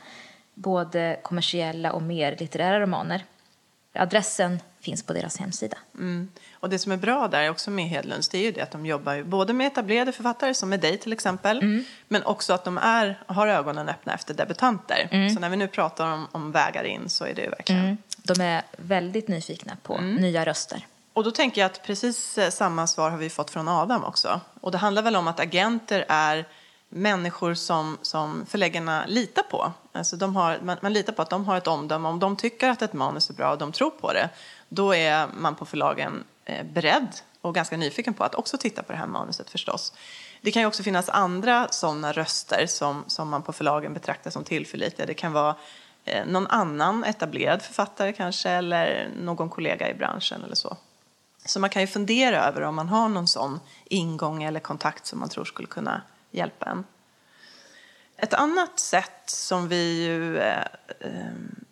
både 0.55 1.21
kommersiella 1.23 1.93
och 1.93 2.03
mer 2.03 2.37
litterära 2.39 2.81
romaner. 2.81 3.25
Adressen 3.93 4.61
finns 4.81 5.03
på 5.03 5.13
deras 5.13 5.37
hemsida. 5.37 5.79
Mm. 5.95 6.29
Och 6.53 6.71
det 6.71 6.79
som 6.79 6.93
är 6.93 6.97
bra 6.97 7.29
där 7.29 7.51
också 7.51 7.71
med 7.71 7.85
Hedlunds 7.85 8.29
det 8.29 8.39
är 8.39 8.43
ju 8.43 8.53
det 8.53 8.61
att 8.61 8.71
de 8.71 8.87
jobbar 8.87 9.23
både 9.23 9.53
med 9.53 9.67
etablerade 9.67 10.13
författare 10.13 10.55
som 10.55 10.69
med 10.69 10.81
dig 10.81 10.99
till 10.99 11.13
exempel 11.13 11.59
mm. 11.59 11.85
men 12.09 12.23
också 12.25 12.53
att 12.53 12.65
de 12.65 12.79
är, 12.79 13.23
har 13.27 13.47
ögonen 13.47 13.89
öppna 13.89 14.15
efter 14.15 14.35
debutanter. 14.35 15.09
Mm. 15.11 15.31
Så 15.31 15.41
när 15.41 15.51
vi 15.51 15.57
nu 15.57 15.69
pratar 15.69 16.13
om, 16.13 16.27
om 16.33 16.53
vägar 16.53 16.85
in 16.85 17.09
så 17.09 17.25
är 17.25 17.35
det 17.35 17.49
verkligen... 17.49 17.85
Mm. 17.85 17.97
De 18.23 18.41
är 18.41 18.63
väldigt 18.77 19.29
nyfikna 19.29 19.77
på 19.83 19.99
mm. 19.99 20.15
nya 20.15 20.45
röster. 20.45 20.87
Och 21.19 21.25
då 21.25 21.31
tänker 21.31 21.61
jag 21.61 21.67
att 21.67 21.83
precis 21.83 22.39
eh, 22.39 22.51
samma 22.51 22.87
svar 22.87 23.11
har 23.11 23.19
vi 23.19 23.31
fått 23.31 23.51
från 23.51 23.69
Adam 23.69 24.05
också. 24.05 24.41
Och 24.61 24.73
det 24.73 24.79
handlar 24.79 25.03
väl 25.03 25.17
om 25.17 25.29
att 25.29 25.41
agenter 25.41 26.05
är 26.09 26.49
människor 26.89 27.55
som, 27.55 27.99
som 28.03 28.47
förläggarna 28.47 29.05
litar 29.07 29.43
på. 29.43 29.73
Alltså 29.93 30.17
de 30.17 30.37
har, 30.37 30.59
man, 30.63 30.77
man, 30.83 30.93
litar 30.93 31.13
på 31.13 31.23
att 31.23 31.31
de 31.31 31.45
har 31.45 31.57
ett 31.57 31.67
omdöme. 31.67 32.09
Om 32.09 32.19
de 32.19 32.37
tycker 32.37 32.69
att 32.69 32.83
ett 32.83 32.93
manus 32.93 33.31
är 33.31 33.35
bra 33.35 33.51
och 33.51 33.59
de 33.59 33.73
tror 33.73 33.91
på 33.91 34.13
det, 34.13 34.29
då 34.69 34.95
är 34.95 35.29
man 35.35 35.55
på 35.55 35.67
förlagen 35.67 36.25
eh, 36.45 36.67
beredd 36.67 37.09
och 37.41 37.55
ganska 37.55 37.77
nyfiken 37.77 38.15
på 38.15 38.25
att 38.25 38.35
också 38.35 38.59
titta 38.59 38.83
på 38.83 38.93
det 38.93 38.99
här 38.99 39.07
manuset 39.07 39.51
förstås. 39.51 39.93
Det 40.41 40.51
kan 40.51 40.63
ju 40.63 40.69
också 40.69 40.83
finnas 40.83 41.09
andra 41.09 41.69
sådana 41.71 42.13
röster 42.13 42.67
som, 42.67 43.05
som 43.07 43.29
man 43.29 43.43
på 43.43 43.53
förlagen 43.53 43.95
betraktar 43.95 44.31
som 44.31 44.45
tillförlitliga. 44.45 45.07
Det 45.07 45.15
kan 45.15 45.33
vara 45.33 45.55
eh, 46.05 46.27
någon 46.27 46.47
annan 46.47 47.05
etablerad 47.05 47.63
författare 47.63 48.13
kanske 48.13 48.51
eller 48.51 49.11
någon 49.17 49.49
kollega 49.49 49.91
i 49.91 49.95
branschen 49.95 50.45
eller 50.45 50.57
så. 50.57 50.77
Så 51.45 51.61
man 51.61 51.71
kan 51.71 51.83
ju 51.83 51.87
fundera 51.87 52.45
över 52.45 52.63
om 52.63 52.75
man 52.75 52.89
har 52.89 53.09
någon 53.09 53.29
sån 53.29 53.61
ingång 53.85 54.43
eller 54.43 54.61
kontakt 54.61 55.07
som 55.07 55.19
man 55.19 55.29
tror 55.29 55.45
skulle 55.45 55.69
kunna 55.69 56.03
hjälpa 56.31 56.67
en. 56.67 56.85
Ett 58.17 58.35
annat 58.35 58.81
sätt 58.81 59.23
som 59.27 59.69
vi 59.69 60.05
ju, 60.05 60.39
eh, 60.39 60.65
eh, 61.01 61.11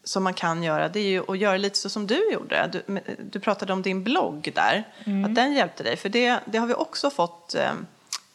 som 0.04 0.24
man 0.24 0.34
kan 0.34 0.62
göra 0.62 0.88
det 0.88 1.00
är 1.00 1.08
ju 1.08 1.22
att 1.28 1.38
göra 1.38 1.56
lite 1.56 1.78
så 1.78 1.88
som 1.88 2.06
du 2.06 2.32
gjorde. 2.32 2.70
Du, 2.72 3.00
du 3.30 3.40
pratade 3.40 3.72
om 3.72 3.82
din 3.82 4.04
blogg 4.04 4.52
där, 4.54 4.84
mm. 5.04 5.24
att 5.24 5.34
den 5.34 5.52
hjälpte 5.52 5.82
dig. 5.82 5.96
För 5.96 6.08
det, 6.08 6.40
det 6.44 6.58
har 6.58 6.66
vi 6.66 6.74
också 6.74 7.10
fått 7.10 7.54
eh, 7.54 7.72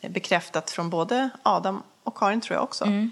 bekräftat 0.01 0.71
från 0.71 0.89
både 0.89 1.29
Adam 1.43 1.83
och 2.03 2.17
Karin 2.17 2.41
tror 2.41 2.55
jag 2.55 2.63
också. 2.63 2.83
Mm. 2.85 3.11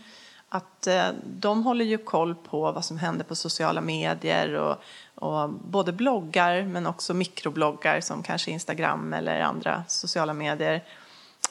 Att 0.50 0.88
eh, 0.88 1.08
de 1.24 1.64
håller 1.64 1.86
ju 1.86 1.98
koll 1.98 2.36
på 2.36 2.72
vad 2.72 2.86
som 2.86 2.98
händer 2.98 3.26
på 3.26 3.36
sociala 3.36 3.82
medier 3.82 4.54
och, 4.54 4.84
och 5.16 5.50
både 5.50 5.92
bloggar 5.92 6.64
men 6.64 6.88
också 6.88 7.14
mikrobloggar 7.14 8.02
som 8.02 8.24
kanske 8.24 8.52
Instagram 8.52 9.14
eller 9.14 9.40
andra 9.40 9.84
sociala 9.88 10.34
medier 10.34 10.84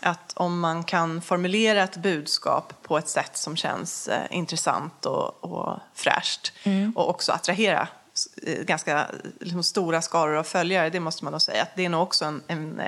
att 0.01 0.33
om 0.37 0.61
man 0.61 0.85
kan 0.85 1.23
formulera 1.23 1.83
ett 1.83 1.97
budskap 1.97 2.73
på 2.83 2.99
ett 2.99 3.09
sätt 3.09 3.37
som 3.37 3.57
känns 3.57 4.09
eh, 4.09 4.23
intressant 4.31 5.07
och, 5.07 5.45
och 5.45 5.79
fräscht 5.95 6.53
mm. 6.63 6.93
och 6.97 7.11
också 7.11 7.33
attrahera 7.33 7.89
eh, 8.47 8.63
ganska 8.63 9.07
liksom, 9.41 9.63
stora 9.63 10.03
skaror 10.03 10.37
av 10.37 10.45
följare, 10.45 10.91
det 10.91 11.01
måste 11.01 11.25
man 11.25 11.31
nog 11.33 11.43
säga. 11.43 11.67
Det 11.77 11.85
är 11.85 11.89
nog 11.89 12.03
också 12.03 12.25
en, 12.25 12.43
en, 12.47 12.83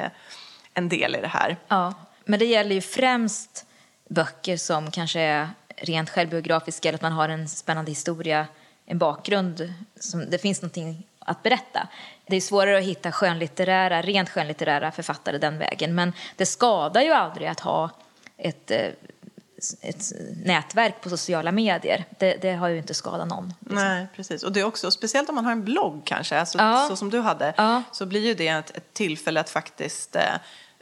en 0.75 0.88
del 0.88 1.16
i 1.16 1.20
det 1.20 1.29
här. 1.29 1.57
Ja, 1.68 1.94
men 2.25 2.38
det 2.38 2.44
gäller 2.44 2.75
ju 2.75 2.81
främst 2.81 3.66
böcker 4.09 4.57
som 4.57 4.90
kanske 4.90 5.20
är 5.20 5.49
rent 5.80 6.10
självbiografiska 6.10 6.88
eller 6.88 6.98
att 6.98 7.02
man 7.02 7.12
har 7.12 7.28
en 7.28 7.48
spännande 7.48 7.90
historia, 7.90 8.46
en 8.86 8.98
bakgrund, 8.98 9.74
som 10.00 10.30
det 10.30 10.38
finns 10.38 10.62
någonting 10.62 11.06
att 11.18 11.42
berätta. 11.42 11.88
Det 12.26 12.36
är 12.36 12.40
svårare 12.40 12.78
att 12.78 12.84
hitta 12.84 13.12
skönlitterära, 13.12 14.02
rent 14.02 14.28
skönlitterära 14.28 14.92
författare 14.92 15.38
den 15.38 15.58
vägen. 15.58 15.94
Men 15.94 16.12
det 16.36 16.46
skadar 16.46 17.00
ju 17.00 17.12
aldrig 17.12 17.48
att 17.48 17.60
ha 17.60 17.90
ett, 18.36 18.70
eh, 18.70 18.86
ett 19.80 20.12
nätverk 20.44 21.00
på 21.00 21.10
sociala 21.10 21.52
medier. 21.52 22.04
Det, 22.18 22.36
det 22.42 22.52
har 22.52 22.68
ju 22.68 22.78
inte 22.78 22.94
skadat 22.94 23.28
någon. 23.28 23.54
Liksom. 23.60 23.76
Nej, 23.76 24.06
precis. 24.16 24.42
Och 24.42 24.52
det 24.52 24.60
är 24.60 24.64
också, 24.64 24.90
speciellt 24.90 25.28
om 25.28 25.34
man 25.34 25.44
har 25.44 25.52
en 25.52 25.64
blogg 25.64 26.02
kanske, 26.04 26.40
alltså, 26.40 26.58
ja. 26.58 26.86
så 26.88 26.96
som 26.96 27.10
du 27.10 27.20
hade, 27.20 27.54
ja. 27.56 27.82
så 27.92 28.06
blir 28.06 28.26
ju 28.26 28.34
det 28.34 28.48
ett, 28.48 28.76
ett 28.76 28.94
tillfälle 28.94 29.40
att 29.40 29.50
faktiskt 29.50 30.16
eh, 30.16 30.22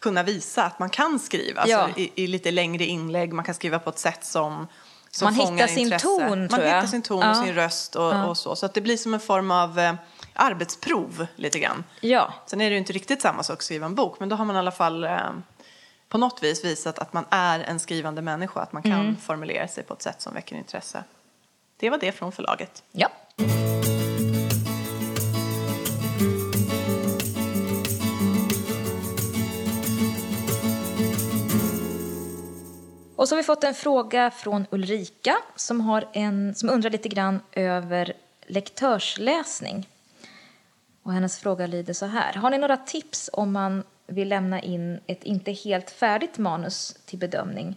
kunna 0.00 0.22
visa 0.22 0.64
att 0.64 0.78
man 0.78 0.90
kan 0.90 1.18
skriva 1.18 1.64
ja. 1.66 1.78
alltså, 1.78 2.00
i, 2.00 2.12
i, 2.14 2.26
lite 2.26 2.50
längre 2.50 2.84
inlägg. 2.84 3.32
Man 3.32 3.44
kan 3.44 3.54
skriva 3.54 3.78
på 3.78 3.90
ett 3.90 3.98
sätt 3.98 4.24
som, 4.24 4.66
som 5.18 5.26
man 5.26 5.34
hittar 5.34 5.66
sin 5.66 5.78
intresse. 5.78 6.06
ton, 6.06 6.48
Man 6.50 6.60
hittar 6.60 6.86
sin 6.86 7.02
ton 7.02 7.28
och 7.28 7.36
sin 7.36 7.54
röst 7.54 7.96
och, 7.96 8.28
och, 8.28 8.36
så. 8.36 8.56
Så 8.56 8.66
att 8.66 8.74
det 8.74 8.80
blir 8.80 8.96
som 8.96 9.14
en 9.14 9.20
form 9.20 9.50
av 9.50 9.78
eh, 9.78 9.94
arbetsprov 10.32 11.26
lite 11.36 11.58
grann. 11.58 11.84
Ja. 12.00 12.32
Sen 12.46 12.60
är 12.60 12.70
det 12.70 12.74
ju 12.74 12.78
inte 12.78 12.92
riktigt 12.92 13.22
samma 13.22 13.42
sak 13.42 13.58
att 13.58 13.62
skriva 13.62 13.86
en 13.86 13.94
bok, 13.94 14.20
men 14.20 14.28
då 14.28 14.36
har 14.36 14.44
man 14.44 14.56
i 14.56 14.58
alla 14.58 14.70
fall 14.70 15.04
eh, 15.04 15.18
på 16.08 16.18
något 16.18 16.42
vis 16.42 16.64
visat 16.64 16.98
att 16.98 17.12
man 17.12 17.24
är 17.30 17.60
en 17.60 17.80
skrivande 17.80 18.22
människa, 18.22 18.60
att 18.60 18.72
man 18.72 18.82
kan 18.82 18.92
mm. 18.92 19.16
formulera 19.16 19.68
sig 19.68 19.84
på 19.84 19.94
ett 19.94 20.02
sätt 20.02 20.20
som 20.20 20.34
väcker 20.34 20.56
intresse. 20.56 21.04
Det 21.76 21.90
var 21.90 21.98
det 21.98 22.12
från 22.12 22.32
förlaget. 22.32 22.82
Ja. 22.92 23.08
Och 33.28 33.30
så 33.30 33.34
har 33.36 33.42
vi 33.42 33.46
fått 33.46 33.64
en 33.64 33.74
fråga 33.74 34.30
från 34.30 34.66
Ulrika 34.70 35.36
som, 35.56 35.80
har 35.80 36.08
en, 36.12 36.54
som 36.54 36.68
undrar 36.68 36.90
lite 36.90 37.08
grann 37.08 37.40
över 37.52 38.12
lektörsläsning. 38.46 39.88
Och 41.02 41.12
hennes 41.12 41.38
fråga 41.38 41.66
lyder 41.66 41.92
så 41.92 42.06
här. 42.06 42.32
Har 42.32 42.50
ni 42.50 42.58
några 42.58 42.76
tips 42.76 43.30
om 43.32 43.52
man 43.52 43.82
vill 44.06 44.28
lämna 44.28 44.60
in 44.60 45.00
ett 45.06 45.24
inte 45.24 45.52
helt 45.52 45.90
färdigt 45.90 46.38
manus 46.38 46.96
till 47.06 47.18
bedömning? 47.18 47.76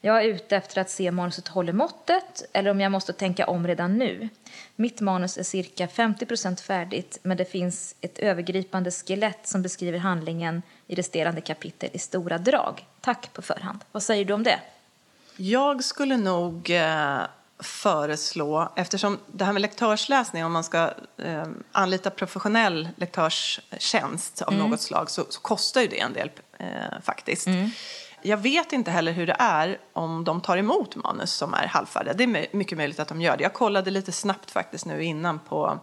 Jag 0.00 0.24
är 0.24 0.28
ute 0.28 0.56
efter 0.56 0.80
att 0.80 0.90
se 0.90 1.10
manuset 1.10 1.48
håller 1.48 1.72
måttet 1.72 2.42
eller 2.52 2.70
om 2.70 2.80
jag 2.80 2.92
måste 2.92 3.12
tänka 3.12 3.46
om 3.46 3.66
redan 3.66 3.98
nu. 3.98 4.28
Mitt 4.76 5.00
manus 5.00 5.38
är 5.38 5.42
cirka 5.42 5.88
50 5.88 6.56
färdigt 6.62 7.18
men 7.22 7.36
det 7.36 7.44
finns 7.44 7.94
ett 8.00 8.18
övergripande 8.18 8.90
skelett 8.90 9.46
som 9.46 9.62
beskriver 9.62 9.98
handlingen 9.98 10.62
i 10.86 10.94
resterande 10.94 11.40
kapitel 11.40 11.90
i 11.92 11.98
stora 11.98 12.38
drag. 12.38 12.86
Tack 13.00 13.32
på 13.32 13.42
förhand. 13.42 13.78
Vad 13.92 14.02
säger 14.02 14.24
du 14.24 14.34
om 14.34 14.42
det? 14.42 14.60
Jag 15.44 15.84
skulle 15.84 16.16
nog 16.16 16.70
eh, 16.70 17.20
föreslå, 17.58 18.72
eftersom 18.76 19.18
det 19.26 19.44
här 19.44 19.52
med 19.52 19.62
lektörsläsning, 19.62 20.44
om 20.44 20.52
man 20.52 20.64
ska 20.64 20.90
eh, 21.18 21.44
anlita 21.72 22.10
professionell 22.10 22.88
lektörstjänst 22.96 24.42
av 24.42 24.52
mm. 24.52 24.70
något 24.70 24.80
slag 24.80 25.10
så, 25.10 25.24
så, 25.28 25.40
kostar 25.40 25.80
ju 25.80 25.86
det 25.86 26.00
en 26.00 26.12
del 26.12 26.30
eh, 26.58 26.66
faktiskt. 27.02 27.46
Mm. 27.46 27.70
Jag 28.22 28.36
vet 28.36 28.72
inte 28.72 28.90
heller 28.90 29.12
hur 29.12 29.26
det 29.26 29.36
är 29.38 29.78
om 29.92 30.24
de 30.24 30.40
tar 30.40 30.56
emot 30.56 30.96
manus 30.96 31.32
som 31.32 31.54
är 31.54 31.66
halvfärdiga. 31.66 32.14
Det 32.14 32.24
är 32.24 32.56
mycket 32.56 32.78
möjligt 32.78 33.00
att 33.00 33.08
de 33.08 33.20
gör 33.20 33.36
det. 33.36 33.42
Jag 33.42 33.52
kollade 33.54 33.90
lite 33.90 34.12
snabbt 34.12 34.50
faktiskt 34.50 34.86
nu 34.86 35.04
innan 35.04 35.38
på 35.38 35.78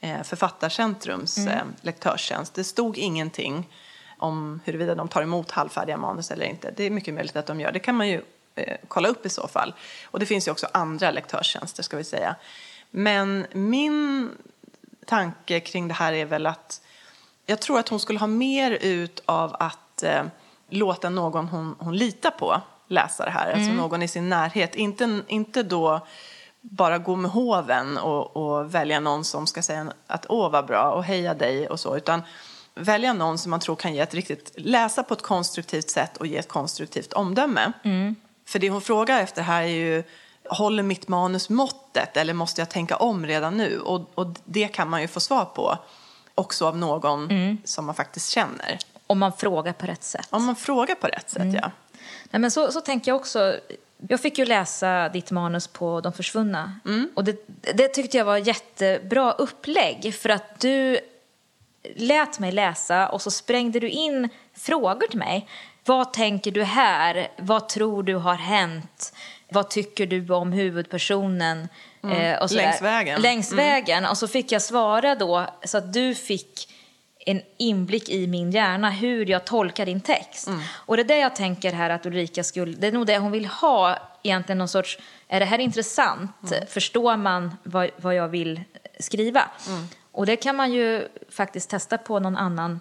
eh, 0.00 0.22
Författarcentrums 0.22 1.38
mm. 1.38 1.52
eh, 1.52 1.64
lektörstjänst. 1.80 2.54
Det 2.54 2.64
stod 2.64 2.98
ingenting 2.98 3.70
om 4.18 4.60
huruvida 4.64 4.94
de 4.94 5.08
tar 5.08 5.22
emot 5.22 5.50
halvfärdiga 5.50 5.96
manus 5.96 6.30
eller 6.30 6.46
inte. 6.46 6.74
Det 6.76 6.84
är 6.84 6.90
mycket 6.90 7.14
möjligt 7.14 7.36
att 7.36 7.46
de 7.46 7.60
gör. 7.60 7.72
Det 7.72 7.78
kan 7.78 7.94
man 7.94 8.08
ju 8.08 8.22
eh, 8.56 8.76
kolla 8.88 9.08
upp 9.08 9.26
i 9.26 9.28
så 9.28 9.48
fall. 9.48 9.74
Och 10.04 10.18
det 10.18 10.26
finns 10.26 10.48
ju 10.48 10.52
också 10.52 10.66
andra 10.72 11.10
lektörstjänster 11.10 11.82
ska 11.82 11.96
vi 11.96 12.04
säga. 12.04 12.36
Men 12.90 13.46
min 13.52 14.30
tanke 15.06 15.60
kring 15.60 15.88
det 15.88 15.94
här 15.94 16.12
är 16.12 16.24
väl 16.24 16.46
att 16.46 16.80
jag 17.46 17.60
tror 17.60 17.78
att 17.78 17.88
hon 17.88 18.00
skulle 18.00 18.18
ha 18.18 18.26
mer 18.26 18.70
ut 18.70 19.22
av 19.26 19.56
att 19.58 20.02
eh, 20.02 20.22
låta 20.68 21.08
någon 21.08 21.48
hon, 21.48 21.74
hon 21.78 21.96
litar 21.96 22.30
på 22.30 22.60
läsa 22.88 23.24
det 23.24 23.30
här, 23.30 23.40
alltså 23.40 23.56
mm. 23.56 23.70
alltså 23.70 23.82
någon 23.82 24.02
i 24.02 24.08
sin 24.08 24.28
närhet. 24.28 24.74
Inte, 24.74 25.20
inte 25.26 25.62
då 25.62 26.06
bara 26.60 26.98
gå 26.98 27.16
med 27.16 27.30
hoven 27.30 27.98
och, 27.98 28.36
och, 28.36 28.74
välja 28.74 29.00
någon 29.00 29.24
som 29.24 29.46
ska 29.46 29.62
säga 29.62 29.92
att 30.06 30.26
åh 30.28 30.50
vad 30.50 30.66
bra 30.66 30.90
och 30.90 31.04
heja 31.04 31.34
dig 31.34 31.68
och 31.68 31.80
så, 31.80 31.96
utan 31.96 32.22
välja 32.74 33.12
någon 33.12 33.38
som 33.38 33.50
man 33.50 33.60
tror 33.60 33.76
kan 33.76 33.94
ge 33.94 34.00
ett 34.00 34.14
riktigt, 34.14 34.52
läsa 34.56 35.02
på 35.02 35.14
ett 35.14 35.22
konstruktivt 35.22 35.90
sätt 35.90 36.16
och 36.16 36.26
ge 36.26 36.36
ett 36.36 36.48
konstruktivt 36.48 37.12
omdöme. 37.12 37.72
Mm. 37.82 38.16
För 38.46 38.58
det 38.58 38.70
hon 38.70 38.80
frågar 38.80 39.20
efter 39.22 39.42
här 39.42 39.62
är 39.62 39.66
ju, 39.66 40.02
håller 40.48 40.82
mitt 40.82 41.08
manus 41.08 41.48
måttet 41.48 42.16
eller 42.16 42.34
måste 42.34 42.60
jag 42.60 42.70
tänka 42.70 42.96
om 42.96 43.26
redan 43.26 43.56
nu? 43.56 43.80
Och, 43.80 44.10
och 44.14 44.26
det 44.44 44.68
kan 44.68 44.90
man 44.90 45.00
ju 45.02 45.08
få 45.08 45.20
svar 45.20 45.44
på 45.44 45.78
också 46.34 46.66
av 46.66 46.76
någon 46.76 47.30
mm. 47.30 47.58
som 47.64 47.86
man 47.86 47.94
faktiskt 47.94 48.30
känner. 48.30 48.78
Om 49.06 49.18
man 49.18 49.32
frågar 49.32 49.72
på 49.72 49.86
rätt 49.86 50.04
sätt. 50.04 50.28
Om 50.30 50.44
man 50.44 50.56
frågar 50.56 50.94
på 50.94 51.06
rätt 51.06 51.30
sätt, 51.30 51.42
mm. 51.42 51.54
ja. 51.54 51.70
Nej, 52.30 52.40
men 52.40 52.50
så, 52.50 52.72
så 52.72 52.80
tänker 52.80 53.10
jag 53.10 53.16
också. 53.16 53.56
Jag 54.08 54.20
fick 54.20 54.38
ju 54.38 54.44
läsa 54.44 55.08
ditt 55.08 55.30
manus 55.30 55.66
på 55.66 56.00
De 56.00 56.12
försvunna. 56.12 56.80
Mm. 56.84 57.10
Och 57.14 57.24
det, 57.24 57.46
det 57.74 57.88
tyckte 57.88 58.16
jag 58.16 58.24
var 58.24 58.36
jättebra 58.36 59.32
upplägg. 59.32 60.14
För 60.14 60.28
att 60.28 60.60
du 60.60 60.98
lät 61.96 62.38
mig 62.38 62.52
läsa 62.52 63.08
och 63.08 63.22
så 63.22 63.30
sprängde 63.30 63.80
du 63.80 63.88
in 63.88 64.28
frågor 64.54 65.06
till 65.06 65.18
mig 65.18 65.48
vad 65.86 66.12
tänker 66.12 66.50
du 66.50 66.62
här? 66.62 67.28
Vad 67.36 67.68
tror 67.68 68.02
du 68.02 68.14
har 68.14 68.34
hänt? 68.34 69.12
Vad 69.48 69.70
tycker 69.70 70.06
du 70.06 70.34
om 70.34 70.52
huvudpersonen? 70.52 71.68
Mm. 72.02 72.16
Eh, 72.16 72.52
Längs 72.52 72.82
vägen. 72.82 73.20
Längs 73.22 73.52
mm. 73.52 73.64
vägen. 73.64 74.06
Och 74.06 74.18
så 74.18 74.28
fick 74.28 74.52
jag 74.52 74.62
svara 74.62 75.14
då 75.14 75.46
så 75.64 75.78
att 75.78 75.92
du 75.92 76.14
fick 76.14 76.72
en 77.26 77.42
inblick 77.56 78.08
i 78.08 78.26
min 78.26 78.50
hjärna 78.50 78.90
hur 78.90 79.26
jag 79.26 79.44
tolkar 79.44 79.86
din 79.86 80.00
text. 80.00 80.46
Mm. 80.46 80.60
Och 80.72 80.96
det 80.96 81.02
är 81.02 81.04
det 81.04 81.18
jag 81.18 81.36
tänker 81.36 81.72
här 81.72 81.90
att 81.90 82.06
Ulrika 82.06 82.44
skulle, 82.44 82.76
det 82.76 82.86
är 82.86 82.92
nog 82.92 83.06
det 83.06 83.18
hon 83.18 83.32
vill 83.32 83.46
ha 83.46 83.98
egentligen 84.22 84.58
någon 84.58 84.68
sorts, 84.68 84.98
är 85.28 85.40
det 85.40 85.46
här 85.46 85.58
intressant? 85.58 86.50
Mm. 86.52 86.66
Förstår 86.66 87.16
man 87.16 87.56
vad, 87.62 87.90
vad 87.96 88.14
jag 88.14 88.28
vill 88.28 88.60
skriva? 89.00 89.50
Mm. 89.68 89.88
Och 90.12 90.26
det 90.26 90.36
kan 90.36 90.56
man 90.56 90.72
ju 90.72 91.08
faktiskt 91.30 91.70
testa 91.70 91.98
på 91.98 92.18
någon 92.18 92.36
annan 92.36 92.80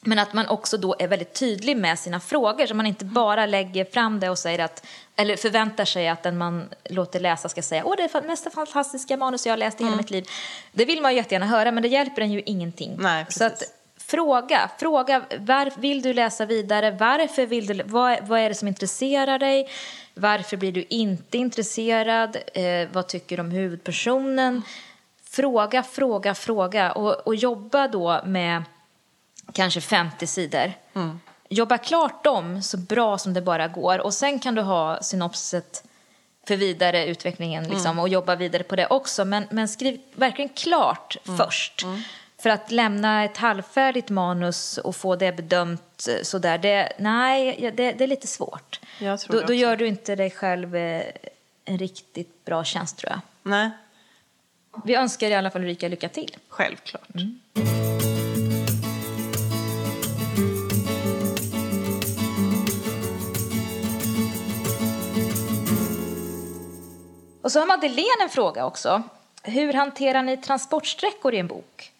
men 0.00 0.18
att 0.18 0.32
man 0.32 0.48
också 0.48 0.76
då 0.76 0.96
är 0.98 1.08
väldigt 1.08 1.34
tydlig 1.34 1.76
med 1.76 1.98
sina 1.98 2.20
frågor 2.20 2.66
så 2.66 2.74
man 2.74 2.86
inte 2.86 3.04
bara 3.04 3.46
lägger 3.46 3.84
fram 3.84 4.20
det 4.20 4.30
och 4.30 4.38
säger 4.38 4.58
att, 4.58 4.86
eller 5.16 5.36
förväntar 5.36 5.84
sig 5.84 6.08
att 6.08 6.22
den 6.22 6.38
man 6.38 6.68
låter 6.90 7.20
läsa 7.20 7.48
ska 7.48 7.62
säga 7.62 7.84
åh 7.84 7.94
det 7.96 8.02
är 8.02 8.20
det 8.20 8.26
mest 8.26 8.54
fantastiska 8.54 9.16
manus 9.16 9.46
jag 9.46 9.52
har 9.52 9.58
läst 9.58 9.80
i 9.80 9.84
hela 9.84 9.94
mm. 9.94 9.96
mitt 9.96 10.10
liv. 10.10 10.28
Det 10.72 10.84
vill 10.84 11.02
man 11.02 11.12
ju 11.12 11.16
jättegärna 11.16 11.46
höra 11.46 11.72
men 11.72 11.82
det 11.82 11.88
hjälper 11.88 12.22
en 12.22 12.32
ju 12.32 12.42
ingenting. 12.46 12.96
Nej, 12.98 13.26
så 13.28 13.44
att 13.44 13.62
fråga, 13.96 14.70
fråga 14.78 15.22
var, 15.38 15.80
vill 15.80 16.02
du 16.02 16.12
läsa 16.12 16.46
vidare, 16.46 16.90
varför 16.90 17.46
vill 17.46 17.66
du, 17.66 17.82
vad, 17.84 18.26
vad 18.26 18.40
är 18.40 18.48
det 18.48 18.54
som 18.54 18.68
intresserar 18.68 19.38
dig, 19.38 19.68
varför 20.14 20.56
blir 20.56 20.72
du 20.72 20.84
inte 20.88 21.38
intresserad, 21.38 22.36
eh, 22.54 22.88
vad 22.92 23.06
tycker 23.06 23.36
du 23.36 23.42
om 23.42 23.50
huvudpersonen? 23.50 24.62
Fråga, 25.30 25.82
fråga, 25.82 26.34
fråga 26.34 26.92
och, 26.92 27.26
och 27.26 27.34
jobba 27.34 27.88
då 27.88 28.20
med 28.24 28.62
kanske 29.52 29.80
50 29.80 30.26
sidor. 30.26 30.72
Mm. 30.94 31.20
Jobba 31.48 31.78
klart 31.78 32.24
dem 32.24 32.62
så 32.62 32.76
bra 32.76 33.18
som 33.18 33.34
det 33.34 33.42
bara 33.42 33.68
går 33.68 33.98
och 33.98 34.14
sen 34.14 34.38
kan 34.38 34.54
du 34.54 34.62
ha 34.62 35.02
synopsiset 35.02 35.84
för 36.48 36.56
vidare 36.56 37.06
utvecklingen 37.06 37.64
liksom, 37.64 37.90
mm. 37.90 37.98
och 37.98 38.08
jobba 38.08 38.36
vidare 38.36 38.62
på 38.62 38.76
det 38.76 38.86
också. 38.86 39.24
Men, 39.24 39.46
men 39.50 39.68
skriv 39.68 40.00
verkligen 40.14 40.48
klart 40.48 41.16
mm. 41.26 41.38
först. 41.38 41.82
Mm. 41.82 42.00
För 42.38 42.50
att 42.50 42.70
lämna 42.70 43.24
ett 43.24 43.36
halvfärdigt 43.36 44.08
manus 44.08 44.78
och 44.78 44.96
få 44.96 45.16
det 45.16 45.32
bedömt 45.32 46.08
eh, 46.08 46.22
sådär, 46.22 46.58
det, 46.58 46.92
nej, 46.98 47.72
det, 47.76 47.92
det 47.92 48.04
är 48.04 48.08
lite 48.08 48.26
svårt. 48.26 48.80
Då, 49.28 49.40
då, 49.40 49.52
gör 49.52 49.76
du 49.76 49.86
inte 49.86 50.16
dig 50.16 50.30
själv 50.30 50.76
eh, 50.76 51.02
en 51.64 51.78
riktigt 51.78 52.44
bra 52.44 52.64
tjänst 52.64 52.98
tror 52.98 53.12
jag. 53.12 53.20
Nej, 53.42 53.70
Vi 54.84 54.94
önskar 54.94 55.30
i 55.30 55.34
alla 55.34 55.50
fall 55.50 55.62
Ulrika 55.62 55.88
lycka 55.88 56.08
till. 56.08 56.36
självklart. 56.48 57.08
Och 67.48 67.52
så 67.52 67.60
har 67.60 67.66
Madeleine 67.66 68.22
en 68.22 68.28
fråga 68.28 68.66
också. 68.66 69.02
Hur 69.42 69.72
hanterar 69.72 70.22
ni 70.22 70.36
transportsträckor 70.36 71.34
i 71.34 71.38
en 71.38 71.46
bok? 71.46 71.92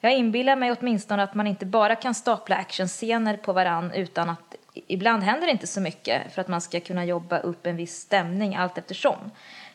Jag 0.00 0.14
inbillar 0.14 0.56
mig 0.56 0.72
åtminstone 0.72 1.22
att 1.22 1.34
man 1.34 1.46
inte 1.46 1.66
bara 1.66 1.96
kan 1.96 2.14
stapla 2.14 2.56
actionscener 2.56 3.36
på 3.36 3.52
varann 3.52 3.90
utan 3.90 4.30
att 4.30 4.54
ibland 4.74 5.22
händer 5.22 5.46
det 5.46 5.52
inte 5.52 5.66
så 5.66 5.80
mycket 5.80 6.32
för 6.32 6.40
att 6.40 6.48
man 6.48 6.60
ska 6.60 6.80
kunna 6.80 7.04
jobba 7.04 7.38
upp 7.38 7.66
en 7.66 7.76
viss 7.76 8.00
stämning 8.00 8.54
allt 8.56 8.78
eftersom. 8.78 9.30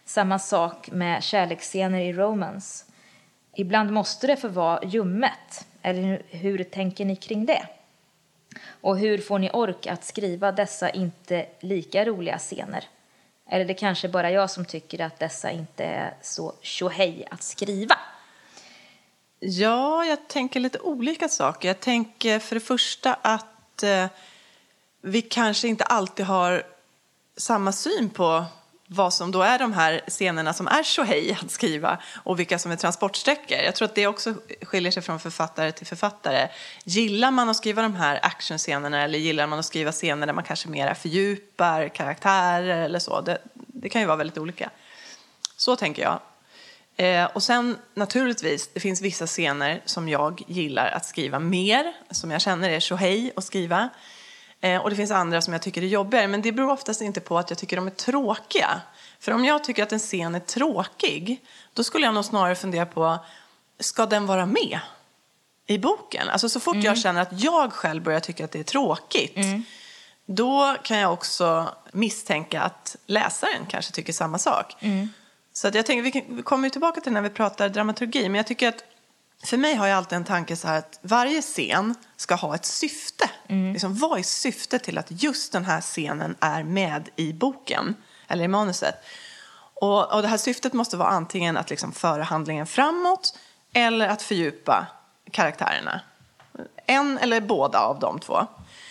Samma 0.05 0.39
sak 0.39 0.91
med 0.91 1.23
kärleksscener 1.23 1.99
i 1.99 2.13
romance. 2.13 2.85
Ibland 3.55 3.91
måste 3.91 4.27
det 4.27 4.37
få 4.37 4.47
vara 4.47 4.83
ljummet. 4.83 5.67
Eller 5.81 6.01
hur, 6.01 6.23
hur 6.29 6.63
tänker 6.63 7.05
ni 7.05 7.15
kring 7.15 7.45
det? 7.45 7.67
Och 8.81 8.97
hur 8.97 9.17
får 9.17 9.39
ni 9.39 9.49
ork 9.53 9.87
att 9.87 10.03
skriva 10.03 10.51
dessa 10.51 10.89
inte 10.89 11.45
lika 11.59 12.05
roliga 12.05 12.37
scener? 12.37 12.87
Eller 13.53 13.65
det 13.65 13.73
kanske 13.73 14.09
bara 14.09 14.31
jag 14.31 14.51
som 14.51 14.65
tycker 14.65 15.01
att 15.01 15.19
dessa 15.19 15.51
inte 15.51 15.83
är 15.83 16.13
så 16.21 16.53
tjohej 16.61 17.27
att 17.31 17.43
skriva. 17.43 17.95
Ja, 19.39 20.05
jag 20.05 20.27
tänker 20.27 20.59
lite 20.59 20.79
olika 20.79 21.29
saker. 21.29 21.67
Jag 21.67 21.79
tänker 21.79 22.39
för 22.39 22.55
det 22.55 22.59
första 22.59 23.13
att 23.13 23.83
eh, 23.83 24.05
vi 25.01 25.21
kanske 25.21 25.67
inte 25.67 25.83
alltid 25.83 26.25
har 26.25 26.63
samma 27.37 27.71
syn 27.71 28.09
på 28.09 28.45
vad 28.93 29.13
som 29.13 29.31
då 29.31 29.41
är 29.41 29.59
de 29.59 29.73
här 29.73 30.01
scenerna 30.07 30.53
som 30.53 30.67
är 30.67 30.83
tjohej 30.83 31.37
att 31.41 31.51
skriva 31.51 32.01
och 32.23 32.39
vilka 32.39 32.59
som 32.59 32.71
är 32.71 32.75
transportsträckor. 32.75 33.57
Jag 33.57 33.75
tror 33.75 33.85
att 33.85 33.95
det 33.95 34.07
också 34.07 34.33
skiljer 34.61 34.91
sig 34.91 35.03
från 35.03 35.19
författare 35.19 35.71
till 35.71 35.87
författare. 35.87 36.47
Gillar 36.83 37.31
man 37.31 37.49
att 37.49 37.55
skriva 37.57 37.81
de 37.81 37.95
här 37.95 38.19
actionscenerna 38.23 39.03
eller 39.03 39.19
gillar 39.19 39.47
man 39.47 39.59
att 39.59 39.65
skriva 39.65 39.91
scener 39.91 40.27
där 40.27 40.33
man 40.33 40.43
kanske 40.43 40.69
mer 40.69 40.93
fördjupar 40.93 41.87
karaktärer 41.89 42.77
eller 42.81 42.99
så? 42.99 43.21
Det, 43.21 43.41
det 43.53 43.89
kan 43.89 44.01
ju 44.01 44.07
vara 44.07 44.17
väldigt 44.17 44.37
olika. 44.37 44.69
Så 45.57 45.75
tänker 45.75 46.03
jag. 46.03 46.19
Eh, 46.95 47.25
och 47.25 47.43
sen 47.43 47.77
naturligtvis, 47.93 48.69
det 48.73 48.79
finns 48.79 49.01
vissa 49.01 49.27
scener 49.27 49.81
som 49.85 50.09
jag 50.09 50.41
gillar 50.47 50.91
att 50.91 51.05
skriva 51.05 51.39
mer, 51.39 51.93
som 52.09 52.31
jag 52.31 52.41
känner 52.41 52.69
är 52.69 52.79
tjohej 52.79 53.31
att 53.35 53.43
skriva. 53.43 53.89
Eh, 54.61 54.81
och 54.81 54.89
det 54.89 54.95
finns 54.95 55.11
andra 55.11 55.41
som 55.41 55.53
jag 55.53 55.61
tycker 55.61 55.81
är 55.81 55.87
jobbigare, 55.87 56.27
men 56.27 56.41
det 56.41 56.51
beror 56.51 56.71
oftast 56.71 57.01
inte 57.01 57.19
på 57.19 57.37
att 57.37 57.49
jag 57.49 57.59
tycker 57.59 57.75
de 57.75 57.87
är 57.87 57.91
tråkiga. 57.91 58.81
För 59.19 59.31
om 59.31 59.45
jag 59.45 59.63
tycker 59.63 59.83
att 59.83 59.91
en 59.91 59.99
scen 59.99 60.35
är 60.35 60.39
tråkig, 60.39 61.45
då 61.73 61.83
skulle 61.83 62.05
jag 62.05 62.13
nog 62.13 62.25
snarare 62.25 62.55
fundera 62.55 62.85
på, 62.85 63.17
ska 63.79 64.05
den 64.05 64.25
vara 64.25 64.45
med 64.45 64.79
i 65.67 65.77
boken? 65.77 66.29
Alltså 66.29 66.49
så 66.49 66.59
fort 66.59 66.75
jag 66.83 66.97
känner 66.97 67.21
att 67.21 67.41
jag 67.41 67.73
själv 67.73 68.03
börjar 68.03 68.19
tycka 68.19 68.45
att 68.45 68.51
det 68.51 68.59
är 68.59 68.63
tråkigt, 68.63 69.37
då 70.25 70.75
kan 70.83 70.97
jag 70.97 71.13
också 71.13 71.69
misstänka 71.91 72.61
att 72.61 72.95
läsaren 73.05 73.65
kanske 73.69 73.93
tycker 73.93 74.13
samma 74.13 74.37
sak. 74.37 74.75
Så 75.53 75.67
att 75.67 75.75
jag 75.75 75.85
tänker, 75.85 76.33
vi 76.35 76.41
kommer 76.41 76.63
ju 76.63 76.69
tillbaka 76.69 77.01
till 77.01 77.11
när 77.11 77.21
vi 77.21 77.29
pratar 77.29 77.69
dramaturgi, 77.69 78.29
men 78.29 78.35
jag 78.35 78.47
tycker 78.47 78.67
att 78.67 78.83
för 79.43 79.57
mig 79.57 79.75
har 79.75 79.87
jag 79.87 79.97
alltid 79.97 80.15
en 80.15 80.23
tanke 80.23 80.55
så 80.55 80.67
här 80.67 80.77
att 80.77 80.99
varje 81.01 81.41
scen 81.41 81.95
ska 82.17 82.35
ha 82.35 82.55
ett 82.55 82.65
syfte. 82.65 83.29
Liksom, 83.73 83.95
vad 83.95 84.19
är 84.19 84.23
syftet 84.23 84.83
till 84.83 84.97
att 84.97 85.23
just 85.23 85.51
den 85.51 85.65
här 85.65 85.81
scenen 85.81 86.35
är 86.39 86.63
med 86.63 87.09
i 87.15 87.33
boken 87.33 87.95
eller 88.27 88.43
i 88.43 88.47
manuset? 88.47 88.95
Och, 89.73 90.13
och 90.13 90.21
det 90.21 90.27
här 90.27 90.37
syftet 90.37 90.73
måste 90.73 90.97
vara 90.97 91.09
antingen 91.09 91.57
att 91.57 91.69
liksom 91.69 91.91
föra 91.91 92.23
handlingen 92.23 92.67
framåt 92.67 93.37
eller 93.73 94.07
att 94.07 94.21
fördjupa 94.21 94.87
karaktärerna. 95.31 96.01
En 96.85 97.17
eller 97.17 97.41
båda 97.41 97.79
av 97.79 97.99
de 97.99 98.19
två. 98.19 98.47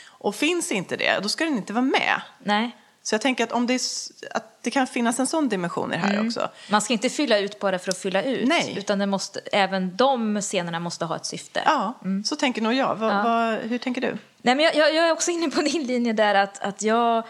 Och 0.09 0.35
finns 0.35 0.73
inte 0.73 0.97
det, 0.97 1.21
då 1.23 1.29
ska 1.29 1.45
den 1.45 1.57
inte 1.57 1.73
vara 1.73 1.85
med. 1.85 2.21
Nej. 2.39 2.77
Så 3.03 3.15
jag 3.15 3.21
tänker 3.21 3.45
att, 3.45 3.53
om 3.53 3.67
det, 3.67 3.75
är, 3.75 3.81
att 4.31 4.63
det 4.63 4.71
kan 4.71 4.87
finnas 4.87 5.21
en 5.21 5.27
sån 5.27 5.49
dimension 5.49 5.93
i 5.93 5.97
det 5.97 6.03
här 6.03 6.27
också. 6.27 6.49
Man 6.71 6.83
ska 6.83 6.93
inte 6.93 7.09
fylla 7.09 7.39
ut 7.39 7.61
bara 7.61 7.79
för 7.79 7.91
att 7.91 7.99
fylla 7.99 8.23
ut. 8.23 8.49
Nej. 8.49 8.75
Utan 8.79 8.99
det 8.99 9.07
måste, 9.07 9.41
även 9.53 9.97
de 9.97 10.41
scenerna 10.41 10.81
måste 10.81 11.05
ha 11.05 11.17
ett 11.17 11.27
syfte. 11.27 11.63
Ja, 11.65 11.95
så 12.25 12.37
tänker 12.37 12.63
nog 12.63 12.75
jag. 12.75 12.97
Vad, 12.97 13.25
vad, 13.25 13.59
hur 13.59 13.79
tänker 13.79 14.01
du? 14.01 14.19
Nej, 14.43 14.55
men 14.55 14.65
jag, 14.65 14.75
jag, 14.77 14.95
jag 14.95 15.09
är 15.09 15.13
också 15.13 15.31
inne 15.31 15.51
på 15.51 15.61
din 15.73 15.87
linje 15.87 16.13
där 16.13 16.35
att, 16.35 16.61
att 16.61 16.83
jag, 16.83 17.25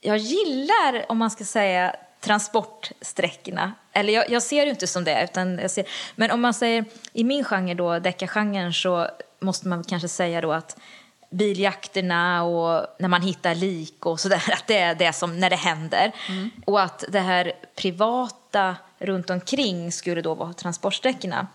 jag 0.00 0.18
gillar, 0.18 1.04
om 1.08 1.18
man 1.18 1.30
ska 1.30 1.44
säga, 1.44 1.96
transportsträckorna. 2.20 3.72
Eller 3.92 4.12
jag, 4.12 4.30
jag 4.30 4.42
ser 4.42 4.64
det 4.64 4.70
inte 4.70 4.86
som 4.86 5.04
det, 5.04 5.24
utan 5.24 5.58
jag 5.58 5.70
ser, 5.70 5.84
men 6.16 6.30
om 6.30 6.40
man 6.40 6.54
säger 6.54 6.84
i 7.12 7.24
min 7.24 7.44
genre 7.44 7.74
då, 7.74 7.98
deckargenren, 7.98 8.72
så 8.72 9.08
måste 9.40 9.68
man 9.68 9.84
kanske 9.84 10.08
säga 10.08 10.40
då 10.40 10.52
att 10.52 10.76
biljakterna 11.34 12.42
och 12.42 12.86
när 12.98 13.08
man 13.08 13.22
hittar 13.22 13.54
lik 13.54 14.06
och 14.06 14.20
sådär, 14.20 14.42
att 14.52 14.66
det 14.66 14.78
är 14.78 14.94
det 14.94 15.12
som 15.12 15.40
när 15.40 15.50
det 15.50 15.56
händer. 15.56 16.12
Och 16.66 16.80
att 16.80 17.04
det 17.08 17.20
här 17.20 17.52
privata 17.76 18.76
runt 18.98 19.30
omkring 19.30 19.92
skulle 19.92 20.22
då 20.22 20.34
vara 20.34 20.52
transportsträckorna. 20.52 21.46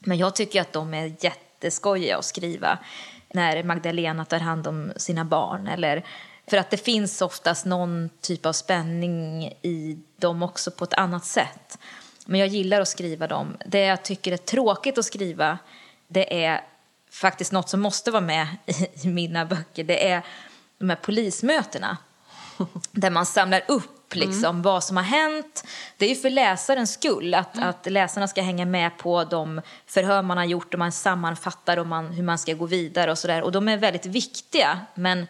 Men 0.00 0.18
jag 0.18 0.34
tycker 0.34 0.60
att 0.60 0.72
de 0.72 0.94
är 0.94 1.12
jätteskojiga 1.20 2.18
att 2.18 2.24
skriva 2.24 2.78
när 3.28 3.62
Magdalena 3.62 4.24
tar 4.24 4.38
hand 4.38 4.66
om 4.66 4.92
sina 4.96 5.24
barn. 5.24 5.66
Eller, 5.66 6.04
för 6.50 6.56
att 6.56 6.70
det 6.70 6.76
finns 6.76 7.22
oftast 7.22 7.66
någon 7.66 8.10
typ 8.20 8.46
av 8.46 8.52
spänning 8.52 9.44
i 9.62 9.98
dem 10.16 10.42
också 10.42 10.70
på 10.70 10.84
ett 10.84 10.94
annat 10.94 11.24
sätt. 11.24 11.78
Men 12.26 12.40
jag 12.40 12.48
gillar 12.48 12.80
att 12.80 12.88
skriva 12.88 13.26
dem. 13.26 13.56
Det 13.66 13.80
jag 13.80 14.02
tycker 14.02 14.32
är 14.32 14.36
tråkigt 14.36 14.98
att 14.98 15.04
skriva, 15.04 15.58
det 16.08 16.44
är 16.44 16.60
faktiskt 17.10 17.52
något 17.52 17.68
som 17.68 17.80
måste 17.80 18.10
vara 18.10 18.20
med 18.20 18.46
i 19.02 19.08
mina 19.08 19.44
böcker. 19.44 19.84
Det 19.84 20.08
är 20.08 20.22
de 20.78 20.90
här 20.90 20.96
polismötena. 20.96 21.96
Där 22.92 23.10
man 23.10 23.26
samlar 23.26 23.62
upp 23.68 24.14
liksom, 24.14 24.62
vad 24.62 24.84
som 24.84 24.96
har 24.96 25.04
hänt. 25.04 25.64
Det 25.96 26.04
är 26.04 26.08
ju 26.08 26.16
för 26.16 26.30
läsarens 26.30 26.92
skull, 26.92 27.34
att, 27.34 27.58
att 27.62 27.86
läsarna 27.92 28.28
ska 28.28 28.42
hänga 28.42 28.66
med 28.66 28.98
på 28.98 29.24
de 29.24 29.60
förhör 29.86 30.22
man 30.22 30.36
har 30.36 30.44
gjort 30.44 30.74
och 30.74 30.78
man 30.78 30.92
sammanfattar 30.92 31.76
och 31.76 31.86
man, 31.86 32.06
hur 32.06 32.22
man 32.22 32.38
ska 32.38 32.54
gå 32.54 32.66
vidare 32.66 33.10
och 33.10 33.18
sådär. 33.18 33.42
Och 33.42 33.52
de 33.52 33.68
är 33.68 33.76
väldigt 33.76 34.06
viktiga, 34.06 34.78
men 34.94 35.26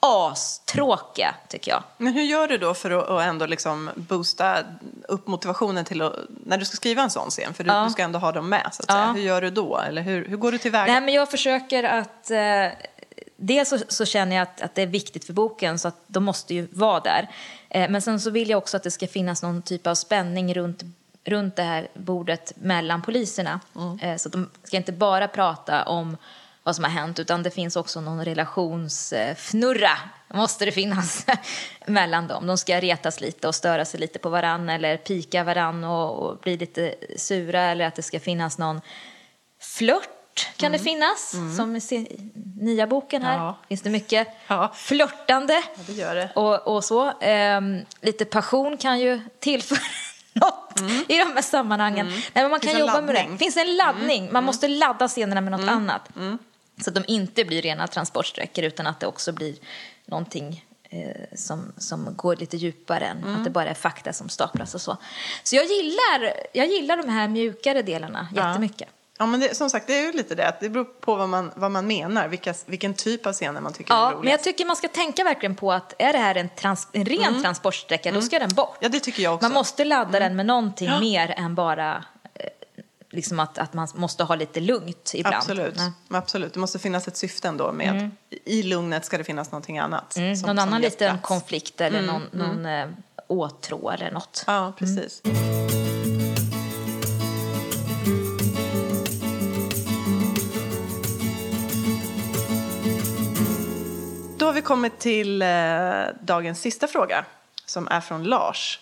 astråkiga 0.00 1.34
tycker 1.48 1.70
jag. 1.70 1.82
Men 1.96 2.12
hur 2.12 2.22
gör 2.22 2.48
du 2.48 2.58
då 2.58 2.74
för 2.74 2.90
att, 3.18 3.26
ändå 3.26 3.46
liksom 3.46 3.90
boosta 3.96 4.58
upp 5.08 5.26
motivationen 5.26 5.84
till 5.84 6.02
att, 6.02 6.14
när 6.46 6.58
du 6.58 6.64
ska 6.64 6.76
skriva 6.76 7.02
en 7.02 7.10
sån 7.10 7.30
scen? 7.30 7.54
För 7.54 7.64
du, 7.64 7.70
Ja. 7.70 7.84
du 7.84 7.90
ska 7.90 8.02
ändå 8.02 8.18
ha 8.18 8.32
dem 8.32 8.48
med, 8.48 8.68
så 8.72 8.82
att 8.82 8.90
säga. 8.90 9.04
Ja. 9.06 9.12
Hur 9.12 9.22
gör 9.22 9.40
du 9.42 9.50
då? 9.50 9.78
Eller 9.78 10.02
hur, 10.02 10.28
hur 10.28 10.36
går 10.36 10.52
du 10.52 10.58
tillväga? 10.58 10.92
Nej, 10.92 11.00
men 11.00 11.14
jag 11.14 11.30
försöker 11.30 11.84
att... 11.84 12.30
Eh, 12.30 12.66
dels 13.36 13.68
så, 13.68 13.78
så 13.88 14.04
känner 14.04 14.36
jag 14.36 14.42
att, 14.42 14.60
att 14.60 14.74
det 14.74 14.82
är 14.82 14.86
viktigt 14.86 15.24
för 15.24 15.32
boken, 15.32 15.78
så 15.78 15.88
att 15.88 15.96
de 16.06 16.24
måste 16.24 16.54
ju 16.54 16.68
vara 16.72 17.00
där. 17.00 17.28
Eh, 17.68 17.90
men 17.90 18.02
sen 18.02 18.20
så 18.20 18.30
vill 18.30 18.50
jag 18.50 18.58
också 18.58 18.76
att 18.76 18.82
det 18.82 18.90
ska 18.90 19.06
finnas 19.06 19.42
någon 19.42 19.62
typ 19.62 19.86
av 19.86 19.94
spänning 19.94 20.54
runt, 20.54 20.82
runt 21.24 21.56
det 21.56 21.62
här 21.62 21.88
bordet 21.94 22.52
mellan 22.56 23.02
poliserna. 23.02 23.60
Eh, 24.02 24.16
så 24.16 24.28
de 24.28 24.50
ska 24.64 24.76
inte 24.76 24.92
bara 24.92 25.28
prata 25.28 25.84
om 25.84 26.16
vad 26.62 26.74
som 26.76 26.84
har 26.84 26.90
hänt, 26.90 27.18
utan 27.18 27.42
det 27.42 27.50
finns 27.50 27.76
också 27.76 28.00
någon 28.00 28.24
relationsfnurra, 28.24 29.98
måste 30.34 30.64
det 30.64 30.72
finnas, 30.72 31.26
mellan 31.86 32.28
dem. 32.28 32.46
De 32.46 32.58
ska 32.58 32.80
retas 32.80 33.20
lite 33.20 33.48
och 33.48 33.54
störa 33.54 33.84
sig 33.84 34.00
lite 34.00 34.18
på 34.18 34.28
varann 34.28 34.68
eller 34.68 34.96
pika 34.96 35.44
varann 35.44 35.84
och, 35.84 36.18
och 36.30 36.38
bli 36.38 36.56
lite 36.56 36.94
sura 37.16 37.60
eller 37.60 37.86
att 37.86 37.94
det 37.94 38.02
ska 38.02 38.20
finnas 38.20 38.58
någon 38.58 38.80
flört 39.60 40.08
kan 40.56 40.72
det 40.72 40.78
finnas, 40.78 41.34
som 41.56 41.76
i 41.76 42.06
nya 42.60 42.86
boken 42.86 43.22
här. 43.22 43.36
Ja. 43.36 43.58
Finns 43.68 43.82
det 43.82 43.90
mycket 43.90 44.28
Ja. 44.46 44.72
flörtande. 44.74 45.52
Ja, 45.54 45.82
det 45.86 45.92
gör 45.92 46.14
det. 46.14 46.30
Och, 46.34 46.76
och 46.76 46.84
så. 46.84 47.12
Ehm, 47.20 47.78
lite 48.00 48.24
passion 48.24 48.76
kan 48.76 49.00
ju 49.00 49.20
tillföra 49.38 49.78
något 50.32 50.80
i 51.08 51.18
de 51.18 51.24
här 51.34 51.42
sammanhangen. 51.42 52.06
Nej, 52.06 52.22
men 52.34 52.50
man 52.50 52.60
Finns 52.60 52.72
kan 52.72 52.80
jobba 52.80 53.00
med 53.00 53.14
det. 53.14 53.18
laddning. 53.20 53.38
finns 53.38 53.56
en 53.56 53.76
laddning. 53.76 54.32
Man 54.32 54.44
måste 54.44 54.68
ladda 54.68 55.08
scenerna 55.08 55.40
med 55.40 55.50
något 55.52 55.70
annat. 55.70 56.08
Så 56.82 56.90
att 56.90 56.94
de 56.94 57.04
inte 57.06 57.44
blir 57.44 57.62
rena 57.62 57.86
transportsträckor 57.86 58.64
utan 58.64 58.86
att 58.86 59.00
det 59.00 59.06
också 59.06 59.32
blir 59.32 59.54
någonting 60.06 60.64
eh, 60.90 61.36
som, 61.36 61.72
som 61.78 62.16
går 62.16 62.36
lite 62.36 62.56
djupare 62.56 63.04
än 63.06 63.24
att 63.34 63.44
det 63.44 63.50
bara 63.50 63.68
är 63.70 63.74
fakta 63.74 64.12
som 64.12 64.28
staplas 64.28 64.74
och 64.74 64.80
så. 64.80 64.96
Så 65.42 65.56
jag 65.56 65.64
gillar, 65.64 66.32
jag 66.52 66.66
gillar 66.66 66.96
de 66.96 67.08
här 67.08 67.28
mjukare 67.28 67.82
delarna 67.82 68.28
jättemycket. 68.34 68.88
Ja, 69.18 69.26
men 69.26 69.40
det, 69.40 69.56
som 69.56 69.70
sagt, 69.70 69.86
det 69.86 69.98
är 69.98 70.02
ju 70.06 70.12
lite 70.12 70.34
det. 70.34 70.48
att 70.48 70.60
Det 70.60 70.68
beror 70.68 70.84
på 70.84 71.16
vad 71.16 71.28
man, 71.28 71.52
vad 71.54 71.70
man 71.70 71.86
menar, 71.86 72.28
vilka, 72.28 72.54
vilken 72.66 72.94
typ 72.94 73.26
av 73.26 73.32
scener 73.32 73.60
man 73.60 73.72
tycker 73.72 73.94
är 73.94 73.98
Ja, 73.98 74.04
roligast. 74.04 74.22
men 74.24 74.30
jag 74.30 74.42
tycker 74.42 74.64
man 74.64 74.76
ska 74.76 74.88
tänka 74.88 75.24
verkligen 75.24 75.56
på 75.56 75.72
att 75.72 75.94
är 75.98 76.12
det 76.12 76.18
här 76.18 76.34
en, 76.34 76.48
trans, 76.48 76.88
en 76.92 77.04
ren 77.04 77.42
transportsträcka, 77.42 78.12
då 78.12 78.22
ska 78.22 78.38
den 78.38 78.48
bort. 78.54 78.76
Ja, 78.80 78.88
det 78.88 79.00
tycker 79.00 79.22
jag 79.22 79.34
också. 79.34 79.44
Man 79.44 79.52
måste 79.52 79.84
ladda 79.84 80.18
den 80.18 80.36
med 80.36 80.46
någonting 80.46 80.90
mer 81.00 81.34
än 81.36 81.54
bara 81.54 82.04
liksom 83.10 83.40
att, 83.40 83.58
att 83.58 83.74
man 83.74 83.88
måste 83.94 84.24
ha 84.24 84.34
lite 84.34 84.60
lugnt 84.60 85.12
ibland. 85.14 85.36
Absolut. 85.36 85.78
Men 86.08 86.18
absolut. 86.18 86.54
Det 86.54 86.60
måste 86.60 86.78
finnas 86.78 87.08
ett 87.08 87.16
syfte 87.16 87.48
ändå 87.48 87.72
med. 87.72 88.10
I 88.44 88.62
lugnet 88.62 89.04
ska 89.04 89.18
det 89.18 89.24
finnas 89.24 89.50
någonting 89.52 89.78
annat. 89.78 90.16
Mm, 90.16 90.36
som- 90.36 90.46
någon 90.46 90.56
som 90.56 90.68
annan 90.68 90.80
liten 90.80 91.10
plats. 91.10 91.28
konflikt 91.28 91.80
eller 91.80 92.02
någon, 92.02 92.22
någon 92.32 92.66
eh, 92.66 92.88
åtrå 93.26 93.90
eller 93.90 94.10
något. 94.10 94.44
Ja, 94.46 94.72
precis. 94.78 95.22
Då 104.38 104.46
har 104.46 104.52
vi 104.52 104.62
kommit 104.62 104.98
till 104.98 105.42
eh, 105.42 105.48
dagens 106.22 106.60
sista 106.60 106.86
fråga 106.86 107.24
som 107.66 107.88
är 107.88 108.00
från 108.00 108.24
Lars. 108.24 108.80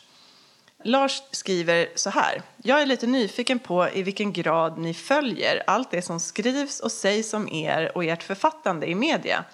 Lars 0.85 1.23
skriver 1.31 1.89
så 1.95 2.11
här. 2.11 2.43
Jag 2.63 2.83
är 2.83 2.87
lite 2.87 3.07
nyfiken 3.07 3.59
på 3.59 3.89
i 3.89 4.03
vilken 4.03 4.33
grad 4.33 4.79
ni 4.79 4.95
följer 4.95 5.63
allt 5.67 5.91
det 5.91 6.03
som 6.03 6.21
skrivs 6.21 6.81
och 6.81 6.93
sägs 6.93 7.35
om 7.35 7.49
er 7.49 7.93
och 7.95 8.05
ert 8.05 8.23
författande 8.23 8.87
i 8.87 8.95
media, 8.95 9.45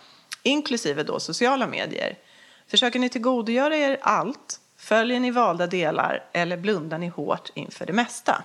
inklusive 0.42 1.02
då 1.02 1.20
sociala 1.20 1.66
medier. 1.66 2.18
Försöker 2.68 2.98
ni 2.98 3.08
tillgodogöra 3.08 3.76
er 3.76 3.98
allt? 4.02 4.60
Följer 4.76 5.20
ni 5.20 5.30
valda 5.30 5.66
delar 5.66 6.24
eller 6.32 6.56
blundar 6.56 6.98
ni 6.98 7.08
hårt 7.08 7.50
inför 7.54 7.86
det 7.86 7.92
mesta? 7.92 8.44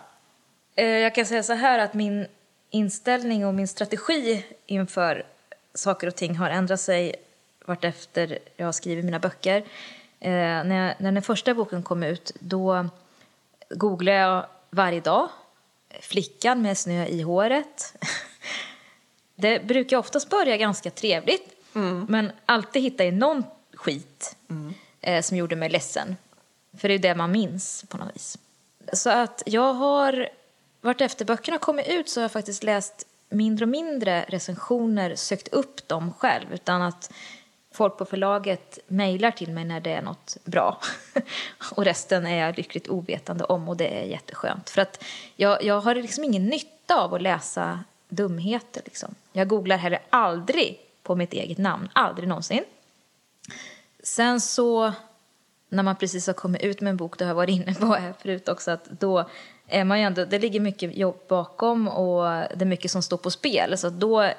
Eh, 0.76 0.86
jag 0.86 1.16
kan 1.16 1.26
säga 1.26 1.44
så 1.44 1.54
här 1.54 1.80
att 1.80 1.94
min 1.94 2.28
inställning 2.70 3.46
och 3.46 3.54
min 3.54 3.68
strategi 3.68 4.46
inför 4.66 5.26
saker 5.74 6.08
och 6.08 6.16
ting 6.16 6.36
har 6.36 6.50
ändrat 6.50 6.82
sig 6.82 7.16
vartefter 7.66 8.40
jag 8.58 8.66
har 8.66 8.72
skrivit 8.72 9.06
mina 9.06 9.20
böcker. 9.20 9.64
Eh, 10.20 10.32
när, 10.32 10.88
jag, 10.88 10.96
när 11.00 11.12
den 11.12 11.22
första 11.22 11.54
boken 11.54 11.84
kom 11.84 12.04
ut 12.04 12.32
då 12.40 12.86
googlade 13.70 14.18
jag 14.18 14.46
varje 14.70 15.00
dag 15.00 15.30
flickan 16.02 16.62
med 16.62 16.78
snö 16.78 17.06
i 17.06 17.22
håret. 17.22 17.94
Det 19.36 19.66
brukar 19.68 19.98
oftast 19.98 20.30
börja 20.30 20.58
ganska 20.58 20.92
trevligt 20.92 21.56
men 22.08 22.32
alltid 22.46 22.82
hitta 22.82 23.06
i 23.06 23.12
någon 23.12 23.44
skit 23.74 24.36
eh, 25.02 25.22
som 25.22 25.38
gjorde 25.38 25.56
mig 25.56 25.70
ledsen. 25.70 26.16
För 26.78 26.88
det 26.88 26.92
är 26.92 26.98
ju 26.98 27.02
det 27.02 27.16
man 27.16 27.32
minns 27.32 27.86
på 27.88 27.98
något 27.98 28.16
vis. 28.16 28.38
Så 28.94 29.10
att 29.10 29.44
jag 29.46 29.74
har, 29.74 30.30
vart 30.82 31.02
efter 31.02 31.26
böckerna 31.26 31.58
kommit 31.58 31.88
ut 31.88 32.10
så 32.10 32.20
har 32.20 32.24
jag 32.24 32.32
faktiskt 32.32 32.64
läst 32.64 33.06
mindre 33.30 33.66
och 33.66 33.70
mindre 33.70 34.26
recensioner, 34.28 35.16
sökt 35.16 35.48
upp 35.48 35.88
dem 35.88 36.14
själv 36.14 36.54
utan 36.54 36.82
att 36.82 37.12
folk 37.72 37.98
på 37.98 38.06
förlaget 38.06 38.80
mejlar 38.88 39.32
till 39.32 39.52
mig 39.52 39.66
när 39.66 39.80
det 39.80 39.94
är 39.94 40.02
något 40.02 40.38
bra. 40.44 40.82
och 41.76 41.86
resten 41.86 42.26
är 42.26 42.46
jag 42.46 42.58
lyckligt 42.58 42.88
ovetande 42.88 43.44
om 43.44 43.70
och 43.70 43.78
det 43.78 44.02
är 44.02 44.06
jätteskönt. 44.06 44.70
För 44.70 44.82
att 44.82 45.04
jag, 45.36 45.64
jag 45.64 45.82
har 45.82 45.96
liksom 45.96 46.24
ingen 46.24 46.46
nytta 46.46 47.04
av 47.04 47.14
att 47.14 47.22
läsa 47.22 47.84
dumheter 48.10 48.82
liksom. 48.86 49.16
Jag 49.32 49.48
googlar 49.48 49.78
heller 49.78 50.00
aldrig 50.10 50.80
på 51.04 51.16
mitt 51.16 51.34
eget 51.34 51.58
namn, 51.58 51.90
aldrig 51.94 52.28
någonsin. 52.28 52.64
Sen 54.04 54.42
så, 54.42 54.94
när 55.70 55.84
man 55.84 55.96
precis 55.96 56.28
har 56.28 56.34
kommit 56.34 56.62
ut 56.62 56.82
med 56.82 56.92
en 56.92 56.98
bok, 56.98 57.18
det 57.18 57.26
har 57.26 57.30
jag 57.30 57.36
varit 57.36 57.50
inne 57.50 57.74
på 57.74 57.86
här 57.86 58.14
förut 58.22 58.50
också, 58.50 58.72
att 58.72 58.86
då 58.86 59.30
är 59.68 59.84
man 59.84 60.00
ju 60.00 60.06
ändå, 60.06 60.26
det 60.26 60.40
ligger 60.40 60.60
mycket 60.60 60.98
jobb 60.98 61.22
bakom 61.28 61.88
och 61.88 62.24
det 62.24 62.62
är 62.62 62.66
mycket 62.66 62.92
som 62.92 63.02
står 63.02 63.18
på 63.18 63.32
spel. 63.32 63.78
Så 63.78 63.90
då 63.90 64.32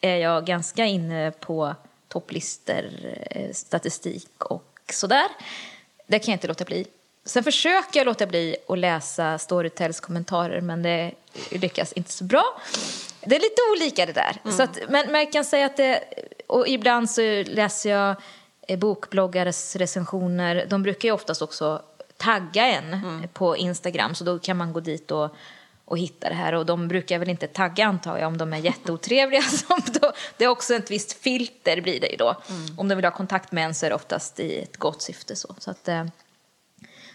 är 0.00 0.16
jag 0.16 0.46
ganska 0.46 0.84
inne 0.84 1.30
på 1.40 1.74
topplistor, 2.14 2.84
eh, 3.30 3.52
statistik 3.52 4.44
och 4.44 4.92
sådär. 4.92 5.28
Det 6.06 6.18
kan 6.18 6.32
jag 6.32 6.36
inte 6.36 6.48
låta 6.48 6.64
bli. 6.64 6.86
Sen 7.24 7.44
försöker 7.44 8.00
jag 8.00 8.06
låta 8.06 8.26
bli 8.26 8.56
att 8.68 8.78
läsa 8.78 9.38
Storytels 9.38 10.00
kommentarer 10.00 10.60
men 10.60 10.82
det 10.82 11.12
lyckas 11.50 11.92
inte 11.92 12.12
så 12.12 12.24
bra. 12.24 12.44
Det 13.20 13.36
är 13.36 13.40
lite 13.40 13.62
olika 13.72 14.06
det 14.06 14.12
där. 14.12 14.50
Så 14.50 14.62
att, 14.62 14.78
men, 14.88 15.12
men 15.12 15.14
jag 15.14 15.32
kan 15.32 15.44
säga 15.44 15.66
att 15.66 15.76
det, 15.76 16.04
och 16.46 16.68
ibland 16.68 17.10
så 17.10 17.42
läser 17.46 17.90
jag 17.90 18.16
eh, 18.68 18.78
bokbloggares 18.78 19.76
recensioner. 19.76 20.66
De 20.68 20.82
brukar 20.82 21.08
ju 21.08 21.12
oftast 21.12 21.42
också 21.42 21.82
tagga 22.16 22.66
en 22.66 23.28
på 23.32 23.56
Instagram 23.56 24.14
så 24.14 24.24
då 24.24 24.38
kan 24.38 24.56
man 24.56 24.72
gå 24.72 24.80
dit 24.80 25.10
och, 25.10 25.36
och 25.94 25.98
hitta 25.98 26.28
det 26.28 26.34
här. 26.34 26.52
Och 26.52 26.66
de 26.66 26.88
brukar 26.88 27.18
väl 27.18 27.28
inte 27.28 27.46
tagga 27.46 27.86
antar 27.86 28.18
jag 28.18 28.26
om 28.26 28.38
de 28.38 28.52
är 28.52 28.58
jätteotrevliga. 28.58 29.42
Som 29.42 29.80
då, 30.00 30.12
det 30.36 30.44
är 30.44 30.48
också 30.48 30.74
ett 30.74 30.90
visst 30.90 31.12
filter 31.12 31.80
blir 31.80 32.00
det 32.00 32.10
ju 32.10 32.16
då. 32.16 32.36
Om 32.76 32.88
de 32.88 32.94
vill 32.94 33.04
ha 33.04 33.12
kontakt 33.12 33.52
med 33.52 33.64
en 33.64 33.74
så 33.74 33.86
är 33.86 33.90
det 33.90 33.96
oftast 33.96 34.40
i 34.40 34.58
ett 34.58 34.76
gott 34.76 35.02
syfte 35.02 35.36
så. 35.36 35.54
Så 35.58 35.70
att, 35.70 35.88
eh, 35.88 36.04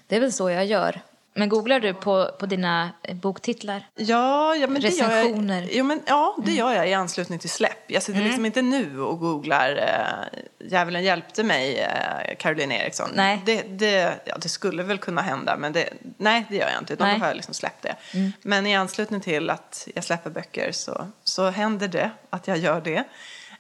det 0.08 0.16
är 0.16 0.20
väl 0.20 0.34
så 0.34 0.50
jag 0.50 0.66
gör. 0.66 1.02
Men 1.40 1.50
googlar 1.50 1.80
du 1.80 1.94
på, 1.94 2.32
på 2.40 2.46
dina 2.46 2.92
eh, 3.04 3.16
boktitlar? 3.16 3.88
Ja, 3.96 4.56
ja 4.56 4.68
men 4.68 4.82
det 4.82 4.88
gör 4.88 5.10
jag, 5.10 5.18
Recensioner. 5.18 5.68
jo, 5.72 5.84
men, 5.86 6.02
ja, 6.06 6.36
det 6.46 6.52
gör 6.52 6.74
jag 6.74 6.90
i 6.90 6.94
anslutning 6.94 7.40
till 7.40 7.50
släpp. 7.50 7.84
Jag 7.88 8.04
sitter 8.04 8.22
liksom 8.22 8.46
inte 8.46 8.62
nu 8.62 9.02
och 9.02 9.20
googlar 9.20 9.78
eh, 9.78 10.40
Djävulen 10.68 11.04
hjälpte 11.04 11.44
mig, 11.44 11.80
eh, 11.80 12.36
Caroline 12.38 12.72
Eriksson. 12.72 13.10
Nej. 13.14 13.42
Det, 13.46 13.62
det, 13.62 14.20
ja, 14.26 14.38
det 14.42 14.50
skulle 14.50 14.84
väl 14.84 14.98
kunna 14.98 15.22
hända, 15.22 15.58
men 15.58 15.74
det, 15.74 15.90
nej, 16.18 16.46
det 16.50 16.56
gör 16.56 16.70
jag 16.70 16.82
inte. 16.82 16.94
Utan 16.94 17.08
Nej. 17.08 17.18
då 17.18 17.24
har 17.24 17.28
jag 17.28 17.36
liksom 17.36 17.54
släppt 17.54 17.82
det. 17.82 17.96
Men 18.42 18.68
i 18.68 18.76
anslutning 18.76 19.22
till 19.22 19.50
att 19.50 19.88
jag 19.96 20.04
släpper 20.04 20.30
böcker 20.30 20.72
så, 20.72 21.08
så 21.24 21.50
händer 21.50 21.88
det 21.88 22.12
att 22.30 22.48
jag 22.48 22.58
gör 22.58 22.82
det. 22.82 23.04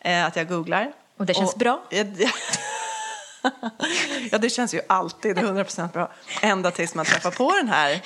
Eh, 0.02 0.26
att 0.26 0.36
jag 0.36 0.48
googlar. 0.48 0.92
Och 1.18 1.26
det 1.26 1.34
känns 1.34 1.56
bra? 1.56 1.84
ja, 4.32 4.38
det 4.38 4.50
känns 4.50 4.74
ju 4.74 4.82
alltid 4.90 5.38
100% 5.38 5.92
bra. 5.94 6.12
Ända 6.42 6.72
tills 6.72 6.96
man 6.96 7.06
träffar 7.06 7.32
på 7.32 7.52
den 7.56 7.70
här 7.70 8.02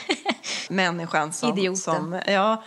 människan 0.70 1.34
som, 1.34 1.50
Idioten. 1.50 1.76
som, 1.78 2.22
ja, 2.28 2.64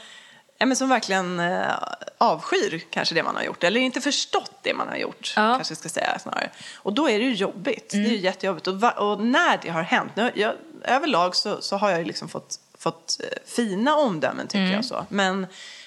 men 0.59 0.77
som 0.77 0.89
verkligen 0.89 1.41
eh, 1.41 1.75
avskyr 2.19 2.83
kanske 2.91 3.15
det 3.15 3.23
man 3.23 3.37
har 3.37 3.43
gjort. 3.43 3.65
Eller 3.65 3.81
inte 3.81 4.01
förstått 4.01 4.53
det 4.63 4.75
man 4.75 4.89
har 4.89 4.97
gjort, 4.97 5.33
Ja. 5.37 5.55
kanske 5.55 5.77
ska 5.77 5.89
säga 5.89 6.19
snarare. 6.19 6.51
Och 6.77 6.93
då 6.93 7.09
är 7.11 7.19
det 7.19 7.25
ju 7.25 7.35
jobbigt. 7.35 7.91
Det 7.91 7.97
är 7.97 8.11
ju 8.11 8.17
jättejobbigt. 8.19 8.67
Och, 8.67 8.81
va, 8.81 8.91
och 8.91 9.21
när 9.21 9.59
det 9.63 9.69
har 9.71 9.83
hänt, 9.83 10.13
nu, 10.17 10.33
jag, 10.35 10.55
överlag 10.83 11.37
så, 11.37 11.61
så 11.63 11.77
har 11.77 11.91
jag 11.91 11.99
ju 11.99 12.05
liksom 12.05 12.29
fått, 12.29 12.61
fått 12.79 13.21
eh, 13.23 13.39
fina 13.47 13.97
omdömen 13.97 14.47
tycker 14.47 14.73
jag 14.73 14.85
så. 14.85 15.07
Men, 15.09 15.47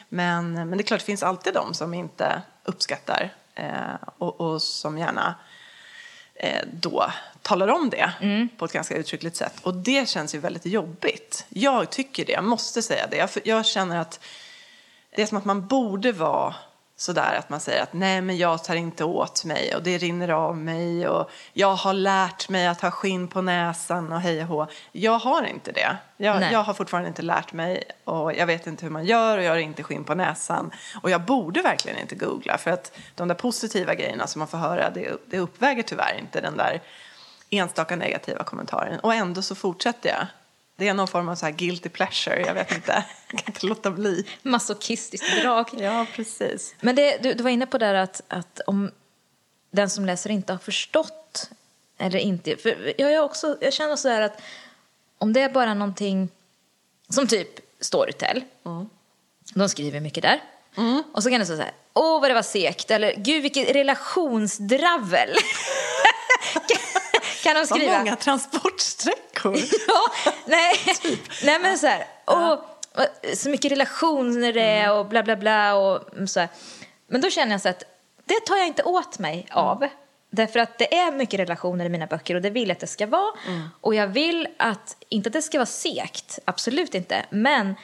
men, 0.09 0.53
men 0.53 0.71
det 0.71 0.81
är 0.81 0.85
klart, 0.85 0.99
det 0.99 1.05
finns 1.05 1.23
alltid 1.23 1.53
de 1.53 1.73
som 1.73 1.93
inte 1.93 2.41
uppskattar 2.63 3.33
eh, 3.55 3.95
och, 4.17 4.41
och 4.41 4.61
som 4.61 4.97
gärna 4.97 5.35
då 6.71 7.11
talar 7.41 7.67
om 7.67 7.89
det 7.89 8.11
på 8.57 8.65
ett 8.65 8.71
ganska 8.71 8.95
uttryckligt 8.95 9.35
sätt. 9.35 9.53
Och 9.61 9.73
det 9.73 10.09
känns 10.09 10.35
ju 10.35 10.39
väldigt 10.39 10.65
jobbigt. 10.65 11.45
Jag 11.49 11.89
tycker 11.89 12.25
det, 12.25 12.31
jag 12.31 12.43
måste 12.43 12.81
säga 12.81 13.07
det. 13.07 13.17
Jag, 13.17 13.29
jag 13.43 13.65
känner 13.65 13.97
att 13.97 14.19
det 15.15 15.21
är 15.21 15.25
som 15.25 15.37
att 15.37 15.45
man 15.45 15.67
borde 15.67 16.11
vara 16.11 16.55
sådär 16.99 17.35
att 17.39 17.49
man 17.49 17.59
säger 17.59 17.83
att 17.83 17.93
nej 17.93 18.21
men 18.21 18.37
jag 18.37 18.63
tar 18.63 18.75
inte 18.75 19.03
åt 19.03 19.45
mig 19.45 19.75
och 19.75 19.83
det 19.83 19.97
rinner 19.97 20.29
av 20.29 20.57
mig 20.57 21.07
och 21.07 21.31
jag 21.53 21.75
har 21.75 21.93
lärt 21.93 22.49
mig 22.49 22.67
att 22.67 22.81
ha 22.81 22.91
skinn 22.91 23.27
på 23.27 23.41
näsan 23.41 24.13
och 24.13 24.21
hej 24.21 24.41
och 24.41 24.47
hå. 24.47 24.67
Jag 24.91 25.19
har 25.19 25.43
inte 25.43 25.71
det. 25.71 25.97
Jag, 26.17 26.51
jag 26.51 26.63
har 26.63 26.73
fortfarande 26.73 27.07
inte 27.07 27.21
lärt 27.21 27.53
mig 27.53 27.83
och 28.03 28.33
jag 28.33 28.45
vet 28.45 28.67
inte 28.67 28.85
hur 28.85 28.91
man 28.91 29.05
gör 29.05 29.37
och 29.37 29.43
jag 29.43 29.51
har 29.51 29.57
inte 29.57 29.83
skinn 29.83 30.03
på 30.03 30.15
näsan. 30.15 30.71
Och 31.01 31.09
jag 31.09 31.21
borde 31.21 31.61
verkligen 31.61 31.99
inte 31.99 32.15
googla 32.15 32.57
för 32.57 32.71
att 32.71 32.97
de 33.15 33.27
där 33.27 33.35
positiva 33.35 33.95
grejerna 33.95 34.27
som 34.27 34.39
man 34.39 34.47
får 34.47 34.57
höra 34.57 34.89
det, 34.89 35.17
det 35.25 35.39
uppväger 35.39 35.83
tyvärr 35.83 36.19
inte 36.19 36.41
den 36.41 36.57
där 36.57 36.81
enstaka 37.49 37.95
negativa 37.95 38.43
kommentaren. 38.43 38.99
Och 38.99 39.13
ändå 39.13 39.41
så 39.41 39.55
fortsätter 39.55 40.09
jag. 40.09 40.27
Det 40.79 40.87
är 40.87 40.93
någon 40.93 41.07
form 41.07 41.29
av 41.29 41.35
så 41.35 41.45
här 41.45 41.53
guilty 41.53 41.89
pleasure, 41.89 42.41
jag 42.45 42.53
vet 42.53 42.71
inte. 42.71 43.03
Jag 43.31 43.39
kan 43.39 43.53
inte 43.53 43.65
låta 43.65 43.91
bli. 43.91 44.27
Masochistiskt 44.43 45.41
drag. 45.41 45.69
Ja, 45.77 46.05
precis. 46.15 46.75
Men 46.81 46.95
det, 46.95 47.17
du, 47.23 47.33
du 47.33 47.43
var 47.43 47.51
inne 47.51 47.65
på 47.65 47.77
där 47.77 47.93
att, 47.93 48.21
att 48.27 48.61
om 48.67 48.91
den 49.71 49.89
som 49.89 50.05
läser 50.05 50.29
inte 50.29 50.53
har 50.53 50.59
förstått 50.59 51.49
eller 51.97 52.19
inte. 52.19 52.57
För 52.57 52.93
jag, 52.97 53.13
är 53.13 53.21
också, 53.21 53.57
jag 53.61 53.73
känner 53.73 53.95
så 53.95 54.09
här 54.09 54.21
att 54.21 54.41
om 55.17 55.33
det 55.33 55.41
är 55.41 55.49
bara 55.49 55.73
någonting 55.73 56.29
som 57.09 57.27
typ 57.27 57.49
Storytel. 57.79 58.43
De 59.53 59.69
skriver 59.69 59.99
mycket 59.99 60.23
där. 60.23 60.41
Och 61.13 61.23
så 61.23 61.29
kan 61.29 61.39
det 61.39 61.45
stå 61.45 61.55
så 61.55 61.61
här, 61.61 61.71
åh 61.93 62.21
vad 62.21 62.29
det 62.29 62.33
var 62.33 62.41
segt, 62.41 62.91
eller 62.91 63.15
gud 63.15 63.41
vilket 63.41 63.75
relationsdravel. 63.75 65.29
kan 67.43 67.53
de 67.53 67.59
Vad 67.59 67.67
skriva. 67.79 67.97
många 67.97 68.15
transportsträckor. 68.15 69.57
Ja, 69.87 70.31
nej, 70.45 70.75
nej 71.43 71.59
men 71.59 71.77
så 71.77 71.87
här, 71.87 72.05
åh, 72.27 72.59
vad- 72.93 73.37
så 73.37 73.49
mycket 73.49 73.71
relationer 73.71 74.53
det 74.53 74.61
är 74.61 74.93
och 74.93 75.05
bla 75.05 75.23
bla 75.23 75.35
bla 75.35 75.75
och 75.75 76.29
så 76.29 76.39
här. 76.39 76.49
Men 77.07 77.21
då 77.21 77.29
känner 77.29 77.51
jag 77.51 77.61
så 77.61 77.69
att 77.69 77.83
det 78.25 78.39
tar 78.45 78.55
jag 78.57 78.67
inte 78.67 78.83
åt 78.83 79.19
mig 79.19 79.47
av. 79.51 79.87
Därför 80.31 80.59
att 80.59 80.77
det 80.77 80.95
är 80.97 81.11
mycket 81.11 81.39
relationer 81.39 81.85
i 81.85 81.89
mina 81.89 82.07
böcker 82.07 82.35
och 82.35 82.41
det 82.41 82.49
vill 82.49 82.67
jag 82.67 82.75
att 82.75 82.79
det 82.79 82.87
ska 82.87 83.07
vara. 83.07 83.31
Och 83.81 83.95
jag 83.95 84.07
vill 84.07 84.47
att, 84.59 84.97
inte 85.09 85.27
att 85.29 85.33
det 85.33 85.41
ska 85.41 85.57
vara 85.57 85.65
segt, 85.65 86.39
absolut 86.45 86.95
inte, 86.95 87.25
men 87.29 87.75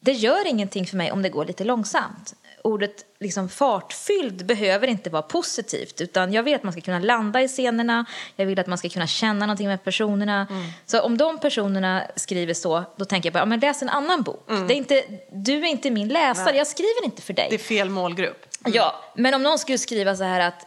det 0.00 0.12
gör 0.12 0.46
ingenting 0.46 0.86
för 0.86 0.96
mig 0.96 1.12
om 1.12 1.22
det 1.22 1.28
går 1.28 1.44
lite 1.44 1.64
långsamt. 1.64 2.34
Ordet 2.64 3.04
liksom 3.20 3.48
fartfylld 3.48 4.46
behöver 4.46 4.86
inte 4.86 5.10
vara 5.10 5.22
positivt 5.22 6.00
utan 6.00 6.32
jag 6.32 6.42
vill 6.42 6.54
att 6.54 6.62
man 6.62 6.72
ska 6.72 6.82
kunna 6.82 6.98
landa 6.98 7.42
i 7.42 7.48
scenerna, 7.48 8.04
jag 8.36 8.46
vill 8.46 8.58
att 8.58 8.66
man 8.66 8.78
ska 8.78 8.88
kunna 8.88 9.06
känna 9.06 9.46
någonting 9.46 9.68
med 9.68 9.84
personerna. 9.84 10.46
Så 10.86 11.00
om 11.00 11.18
de 11.18 11.38
personerna 11.38 12.02
skriver 12.16 12.54
så, 12.54 12.84
då 12.96 13.04
tänker 13.04 13.26
jag 13.26 13.32
bara, 13.32 13.38
ja, 13.38 13.44
men 13.44 13.60
läs 13.60 13.82
en 13.82 13.88
annan 13.88 14.22
bok. 14.22 14.44
Det 14.46 14.74
är 14.74 14.76
inte, 14.76 15.04
du 15.32 15.52
är 15.52 15.66
inte 15.66 15.90
min 15.90 16.08
läsare, 16.08 16.44
Nej. 16.44 16.56
jag 16.56 16.66
skriver 16.66 17.04
inte 17.04 17.22
för 17.22 17.32
dig. 17.32 17.46
Det 17.50 17.56
är 17.56 17.58
fel 17.58 17.90
målgrupp. 17.90 18.46
Ja, 18.64 19.04
men 19.14 19.34
om 19.34 19.42
någon 19.42 19.58
skulle 19.58 19.78
skriva 19.78 20.16
så 20.16 20.24
här 20.24 20.40
att 20.40 20.66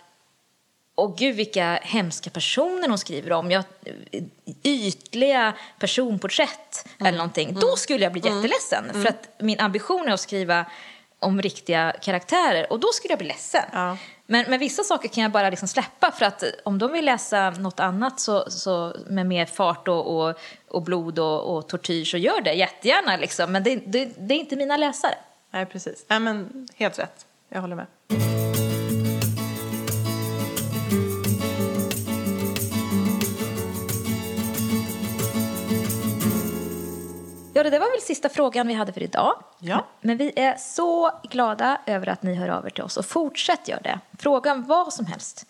och 0.95 1.17
gud 1.17 1.35
vilka 1.35 1.79
hemska 1.83 2.29
personer 2.29 2.87
hon 2.87 2.97
skriver 2.97 3.31
om. 3.31 3.51
Jag, 3.51 3.63
ytliga 4.63 5.53
personporträtt 5.79 6.87
eller 6.99 7.17
någonting. 7.17 7.57
Då 7.61 7.75
skulle 7.75 8.03
jag 8.03 8.11
bli 8.11 8.21
jätteledsen. 8.25 8.85
För 8.93 9.07
att 9.07 9.29
min 9.39 9.59
ambition 9.59 10.07
är 10.07 10.13
att 10.13 10.19
skriva 10.19 10.65
om 11.26 11.41
riktiga 11.41 11.93
karaktärer 12.01 12.71
och 12.71 12.80
då 12.80 12.88
skulle 12.88 13.11
jag 13.11 13.19
bli 13.19 13.28
ledsen. 13.28 13.63
Ja. 13.73 13.97
Men, 14.28 14.45
men 14.49 14.59
vissa 14.59 14.84
saker 14.84 15.09
kan 15.09 15.23
jag 15.23 15.32
bara 15.32 15.49
liksom 15.49 15.67
släppa 15.67 16.11
för 16.11 16.26
att 16.26 16.43
om 16.63 16.78
de 16.78 16.91
vill 16.91 17.05
läsa 17.05 17.49
något 17.49 17.80
annat 17.80 18.19
så, 18.19 18.51
så 18.51 18.95
med 19.07 19.26
mer 19.26 19.45
fart 19.45 19.88
och, 19.88 20.17
och, 20.17 20.36
och 20.67 20.82
blod 20.82 21.19
och, 21.19 21.55
och 21.55 21.67
tortyr 21.67 22.05
så 22.05 22.17
gör 22.17 22.41
det 22.41 22.53
jättegärna 22.53 23.17
liksom. 23.17 23.51
Men 23.51 23.63
det, 23.63 23.76
det, 23.76 24.05
det 24.17 24.34
är 24.34 24.39
inte 24.39 24.55
mina 24.55 24.78
läsare. 24.78 25.15
Nej, 25.51 25.65
precis. 25.65 26.05
Nej, 26.07 26.19
men 26.19 26.67
helt 26.76 26.99
rätt. 26.99 27.26
Jag 27.49 27.61
håller 27.61 27.76
med. 27.76 28.54
Ja, 37.57 37.63
det 37.63 37.69
där 37.69 37.79
var 37.79 37.91
väl 37.91 38.01
sista 38.01 38.29
frågan 38.29 38.67
vi 38.67 38.73
hade 38.73 38.93
för 38.93 39.03
idag. 39.03 39.43
Ja. 39.59 39.85
Men 40.01 40.17
vi 40.17 40.33
är 40.35 40.55
så 40.57 41.11
glada 41.23 41.81
över 41.85 42.07
att 42.07 42.23
ni 42.23 42.35
hör 42.35 42.49
av 42.49 42.65
er 42.65 42.69
till 42.69 42.83
oss 42.83 42.97
och 42.97 43.05
fortsätt 43.05 43.67
göra 43.67 43.81
det. 43.81 43.99
Fråga 44.17 44.55
vad 44.55 44.93
som 44.93 45.05
helst. 45.05 45.45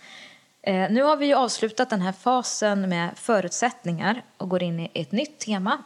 Eh, 0.61 0.91
nu 0.91 1.03
har 1.03 1.15
vi 1.15 1.25
ju 1.25 1.33
avslutat 1.33 1.89
den 1.89 2.01
här 2.01 2.11
fasen 2.11 2.89
med 2.89 3.09
förutsättningar 3.15 4.23
och 4.37 4.49
går 4.49 4.63
in 4.63 4.79
i 4.79 4.91
ett 4.93 5.11
nytt 5.11 5.39
tema. 5.39 5.77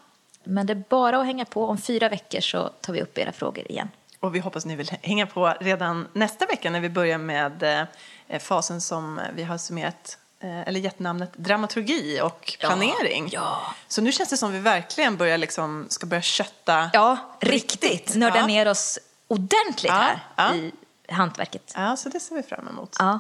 Men 0.44 0.66
det 0.66 0.74
är 0.74 0.84
bara 0.90 1.20
att 1.20 1.26
hänga 1.26 1.46
på. 1.46 1.66
Om 1.66 1.78
fyra 1.78 2.10
veckor 2.10 2.40
så 2.40 2.70
tar 2.82 2.94
vi 2.94 3.02
upp 3.02 3.18
era 3.18 3.32
frågor 3.32 3.72
igen. 3.72 3.90
Och 4.20 4.36
vi 4.36 4.40
hoppas 4.40 4.66
ni 4.66 4.76
vill 4.76 4.92
hänga 5.02 5.28
på 5.28 5.54
redan 5.60 6.08
nästa 6.14 6.46
vecka 6.46 6.70
när 6.70 6.80
vi 6.80 6.90
börjar 6.90 7.18
med 7.18 7.88
eh, 8.28 8.40
fasen 8.40 8.82
som 8.82 9.20
vi 9.36 9.44
har 9.44 9.58
summerat 9.58 10.18
eller 10.42 10.80
gett 10.80 11.00
namnet 11.00 11.34
dramaturgi 11.34 12.22
och 12.22 12.58
planering. 12.60 13.30
ja. 13.32 13.62
Så 13.88 14.02
nu 14.02 14.12
känns 14.12 14.30
det 14.30 14.38
som 14.38 14.52
vi 14.52 14.60
verkligen 14.60 15.18
börjar 15.18 15.38
liksom, 15.38 15.86
ska 15.90 16.06
börja 16.06 16.22
kötta. 16.22 16.90
Ja, 16.94 17.18
riktigt. 17.40 18.16
Nörda 18.16 18.38
Ja. 18.38 18.48
ner 18.48 18.68
oss 18.68 19.00
ordentligt 19.28 19.92
Ja, 19.92 19.94
här 19.96 20.20
ja. 20.36 20.56
i 20.56 20.72
hantverket. 21.08 21.74
Ja, 21.76 21.96
så 21.98 22.10
det 22.10 22.20
ser 22.20 22.36
vi 22.36 22.44
fram 22.44 22.68
emot. 22.68 22.96
Ja. 23.00 23.20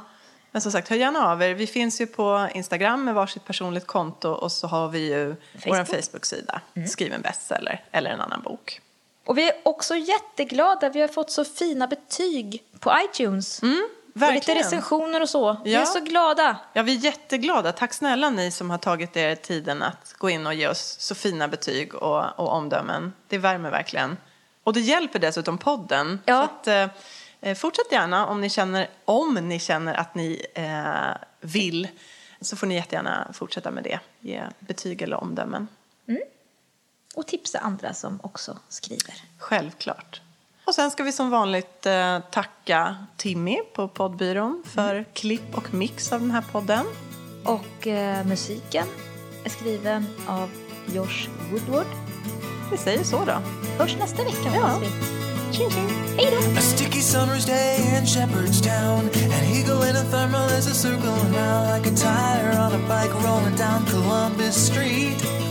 Men 0.51 0.61
som 0.61 0.71
sagt, 0.71 0.89
hör 0.89 0.95
gärna 0.95 1.27
av 1.31 1.41
er. 1.43 1.53
Vi 1.53 1.67
finns 1.67 2.01
ju 2.01 2.07
på 2.07 2.49
Instagram 2.53 3.03
med 3.05 3.13
varsitt 3.15 3.45
personligt 3.45 3.87
konto 3.87 4.29
och 4.29 4.51
så 4.51 4.67
har 4.67 4.87
vi 4.89 4.99
ju 5.13 5.25
vår 5.27 5.35
Facebook. 5.59 5.75
Mm. 5.75 5.85
Facebook-sida, 5.85 6.61
Skriv 6.89 7.13
en 7.13 7.21
bestseller 7.21 7.83
eller 7.91 8.09
en 8.11 8.21
annan 8.21 8.41
bok. 8.41 8.81
Och 9.25 9.37
vi 9.37 9.49
är 9.49 9.53
också 9.65 9.95
jätteglada. 9.95 10.89
Vi 10.89 11.01
har 11.01 11.07
fått 11.07 11.31
så 11.31 11.45
fina 11.45 11.87
betyg 11.87 12.63
på 12.79 12.93
iTunes. 13.05 13.61
Och 14.13 14.15
lite 14.15 14.25
Mm, 14.25 14.35
verkligen. 14.35 14.63
recensioner 14.63 15.21
och 15.21 15.29
så. 15.29 15.57
Vi 15.63 15.73
Ja. 15.73 15.81
är 15.81 15.85
så 15.85 15.99
glada. 15.99 16.57
Ja, 16.73 16.81
vi 16.83 16.95
är 16.95 16.99
jätteglada. 16.99 17.71
Tack 17.71 17.93
snälla 17.93 18.29
ni 18.29 18.51
som 18.51 18.69
har 18.69 18.77
tagit 18.77 19.17
er 19.17 19.35
tiden 19.35 19.81
att 19.83 20.13
gå 20.17 20.29
in 20.29 20.47
och 20.47 20.53
ge 20.53 20.67
oss 20.67 20.95
så 20.99 21.15
fina 21.15 21.47
betyg 21.47 21.95
och, 21.95 22.39
och 22.39 22.49
omdömen. 22.49 23.13
Det 23.27 23.37
värmer 23.37 23.71
verkligen. 23.71 24.17
Och 24.63 24.73
det 24.73 24.79
hjälper 24.79 25.19
dessutom 25.19 25.57
podden. 25.57 26.19
Ja. 26.25 26.47
Så 26.65 26.71
att, 26.71 26.91
eh, 27.41 27.55
fortsätt 27.55 27.91
gärna 27.91 28.27
om 28.27 28.41
ni 28.41 28.49
känner, 28.49 28.89
om 29.05 29.33
ni 29.33 29.59
känner 29.59 29.93
att 29.93 30.15
ni 30.15 30.45
eh, 30.55 31.15
vill. 31.41 31.87
Så 32.41 32.55
får 32.55 32.67
ni 32.67 32.75
jättegärna 32.75 33.27
fortsätta 33.33 33.71
med 33.71 33.83
det. 33.83 33.99
Ge 34.19 34.43
betyg 34.59 35.01
eller 35.01 35.17
omdömen. 35.17 35.67
Och 37.15 37.27
tipsa 37.27 37.59
andra 37.59 37.93
som 37.93 38.19
också 38.23 38.57
skriver. 38.69 39.13
Självklart. 39.37 40.21
Och 40.69 40.75
sen 40.75 40.91
ska 40.91 41.03
vi 41.03 41.11
som 41.11 41.29
vanligt 41.29 41.85
eh, 41.85 42.19
tacka 42.31 42.95
Timmy 43.17 43.57
på 43.75 43.87
poddbyrån 43.87 44.63
för 44.65 45.05
klipp 45.13 45.57
och 45.57 45.73
mix 45.73 46.13
av 46.13 46.19
den 46.19 46.31
här 46.31 46.43
podden. 46.51 46.85
Och 47.45 47.87
eh, 47.87 48.25
musiken 48.25 48.87
är 49.43 49.49
skriven 49.49 50.05
av 50.27 50.49
Josh 50.93 51.29
Woodward. 51.51 51.85
Vi 52.71 52.77
säger 52.77 53.03
så 53.03 53.25
då. 53.25 53.41
Hörs 53.77 53.97
nästa 53.99 54.23
vecka 54.23 54.37
Ja. 54.45 54.51
hoppas 54.51 54.81
vi. 54.81 54.89
Tjing 55.53 55.69
tjing! 55.69 55.89
Hej 56.17 56.27
då! 56.31 56.59
A 56.59 56.61
sticky 56.61 57.01
summer's 57.01 57.47
day 57.47 57.97
in 57.97 58.05
Shepherdstown. 58.05 58.99
An 59.37 59.43
eagle 59.55 59.89
in 59.89 59.95
a 59.95 60.03
thermal 60.11 60.49
is 60.59 60.67
a 60.67 60.73
circling 60.73 61.33
round 61.33 61.67
like 61.75 61.91
a 61.91 61.95
tire 61.95 62.51
on 62.59 62.73
a 62.73 62.81
bike 62.87 63.13
rolling 63.27 63.55
down 63.57 63.85
Columbus 63.85 64.67
Street. 64.67 65.48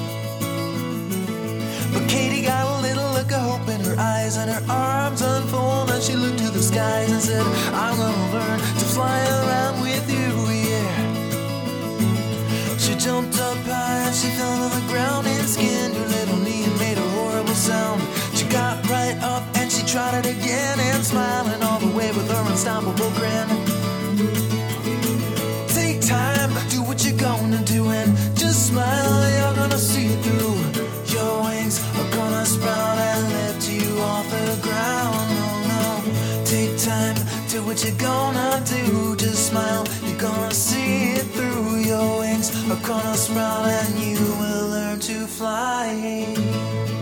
But 1.98 2.08
Katie 2.08 2.42
got 2.42 2.78
a 2.78 2.80
little 2.80 3.10
look 3.10 3.32
of 3.32 3.42
hope 3.42 3.68
in 3.68 3.80
her 3.80 3.98
eyes 3.98 4.36
and 4.36 4.48
her 4.48 4.62
arms 4.72 5.20
unfold 5.20 5.90
and 5.90 6.00
she 6.00 6.14
looked 6.14 6.38
to 6.38 6.48
the 6.48 6.62
skies 6.62 7.10
and 7.10 7.20
said, 7.20 7.42
I'm 7.74 7.96
gonna 7.96 8.32
learn 8.32 8.58
to 8.60 8.84
fly 8.94 9.18
around 9.18 9.80
with 9.80 10.08
you, 10.08 10.30
yeah. 10.70 10.94
She 12.78 12.94
jumped 12.94 13.36
up 13.40 13.58
high 13.66 14.06
and 14.06 14.14
she 14.14 14.28
fell 14.28 14.68
to 14.68 14.76
the 14.78 14.86
ground 14.86 15.26
and 15.26 15.48
skinned 15.48 15.94
her 15.94 16.06
little 16.06 16.36
knee 16.36 16.62
and 16.62 16.78
made 16.78 16.98
a 16.98 17.08
horrible 17.18 17.54
sound. 17.54 18.00
She 18.32 18.46
got 18.46 18.88
right 18.88 19.18
up 19.20 19.42
and 19.56 19.68
she 19.72 19.84
tried 19.84 20.24
it 20.24 20.26
again 20.30 20.78
and 20.78 21.04
smiling 21.04 21.60
all 21.64 21.80
the 21.80 21.90
way 21.98 22.12
with 22.12 22.30
her 22.30 22.44
unstoppable 22.48 23.10
grin. 23.18 23.67
What 37.78 37.88
you're 37.88 37.98
gonna 37.98 38.62
do. 38.66 39.14
Just 39.16 39.48
smile, 39.48 39.86
you're 40.04 40.18
gonna 40.18 40.52
see 40.52 41.12
it 41.12 41.26
through. 41.26 41.76
Your 41.76 42.20
wings 42.20 42.50
are 42.70 42.86
gonna 42.86 43.16
sprout 43.16 43.66
and 43.66 43.98
you 44.00 44.18
will 44.18 44.68
learn 44.68 44.98
to 45.00 45.26
fly. 45.26 46.97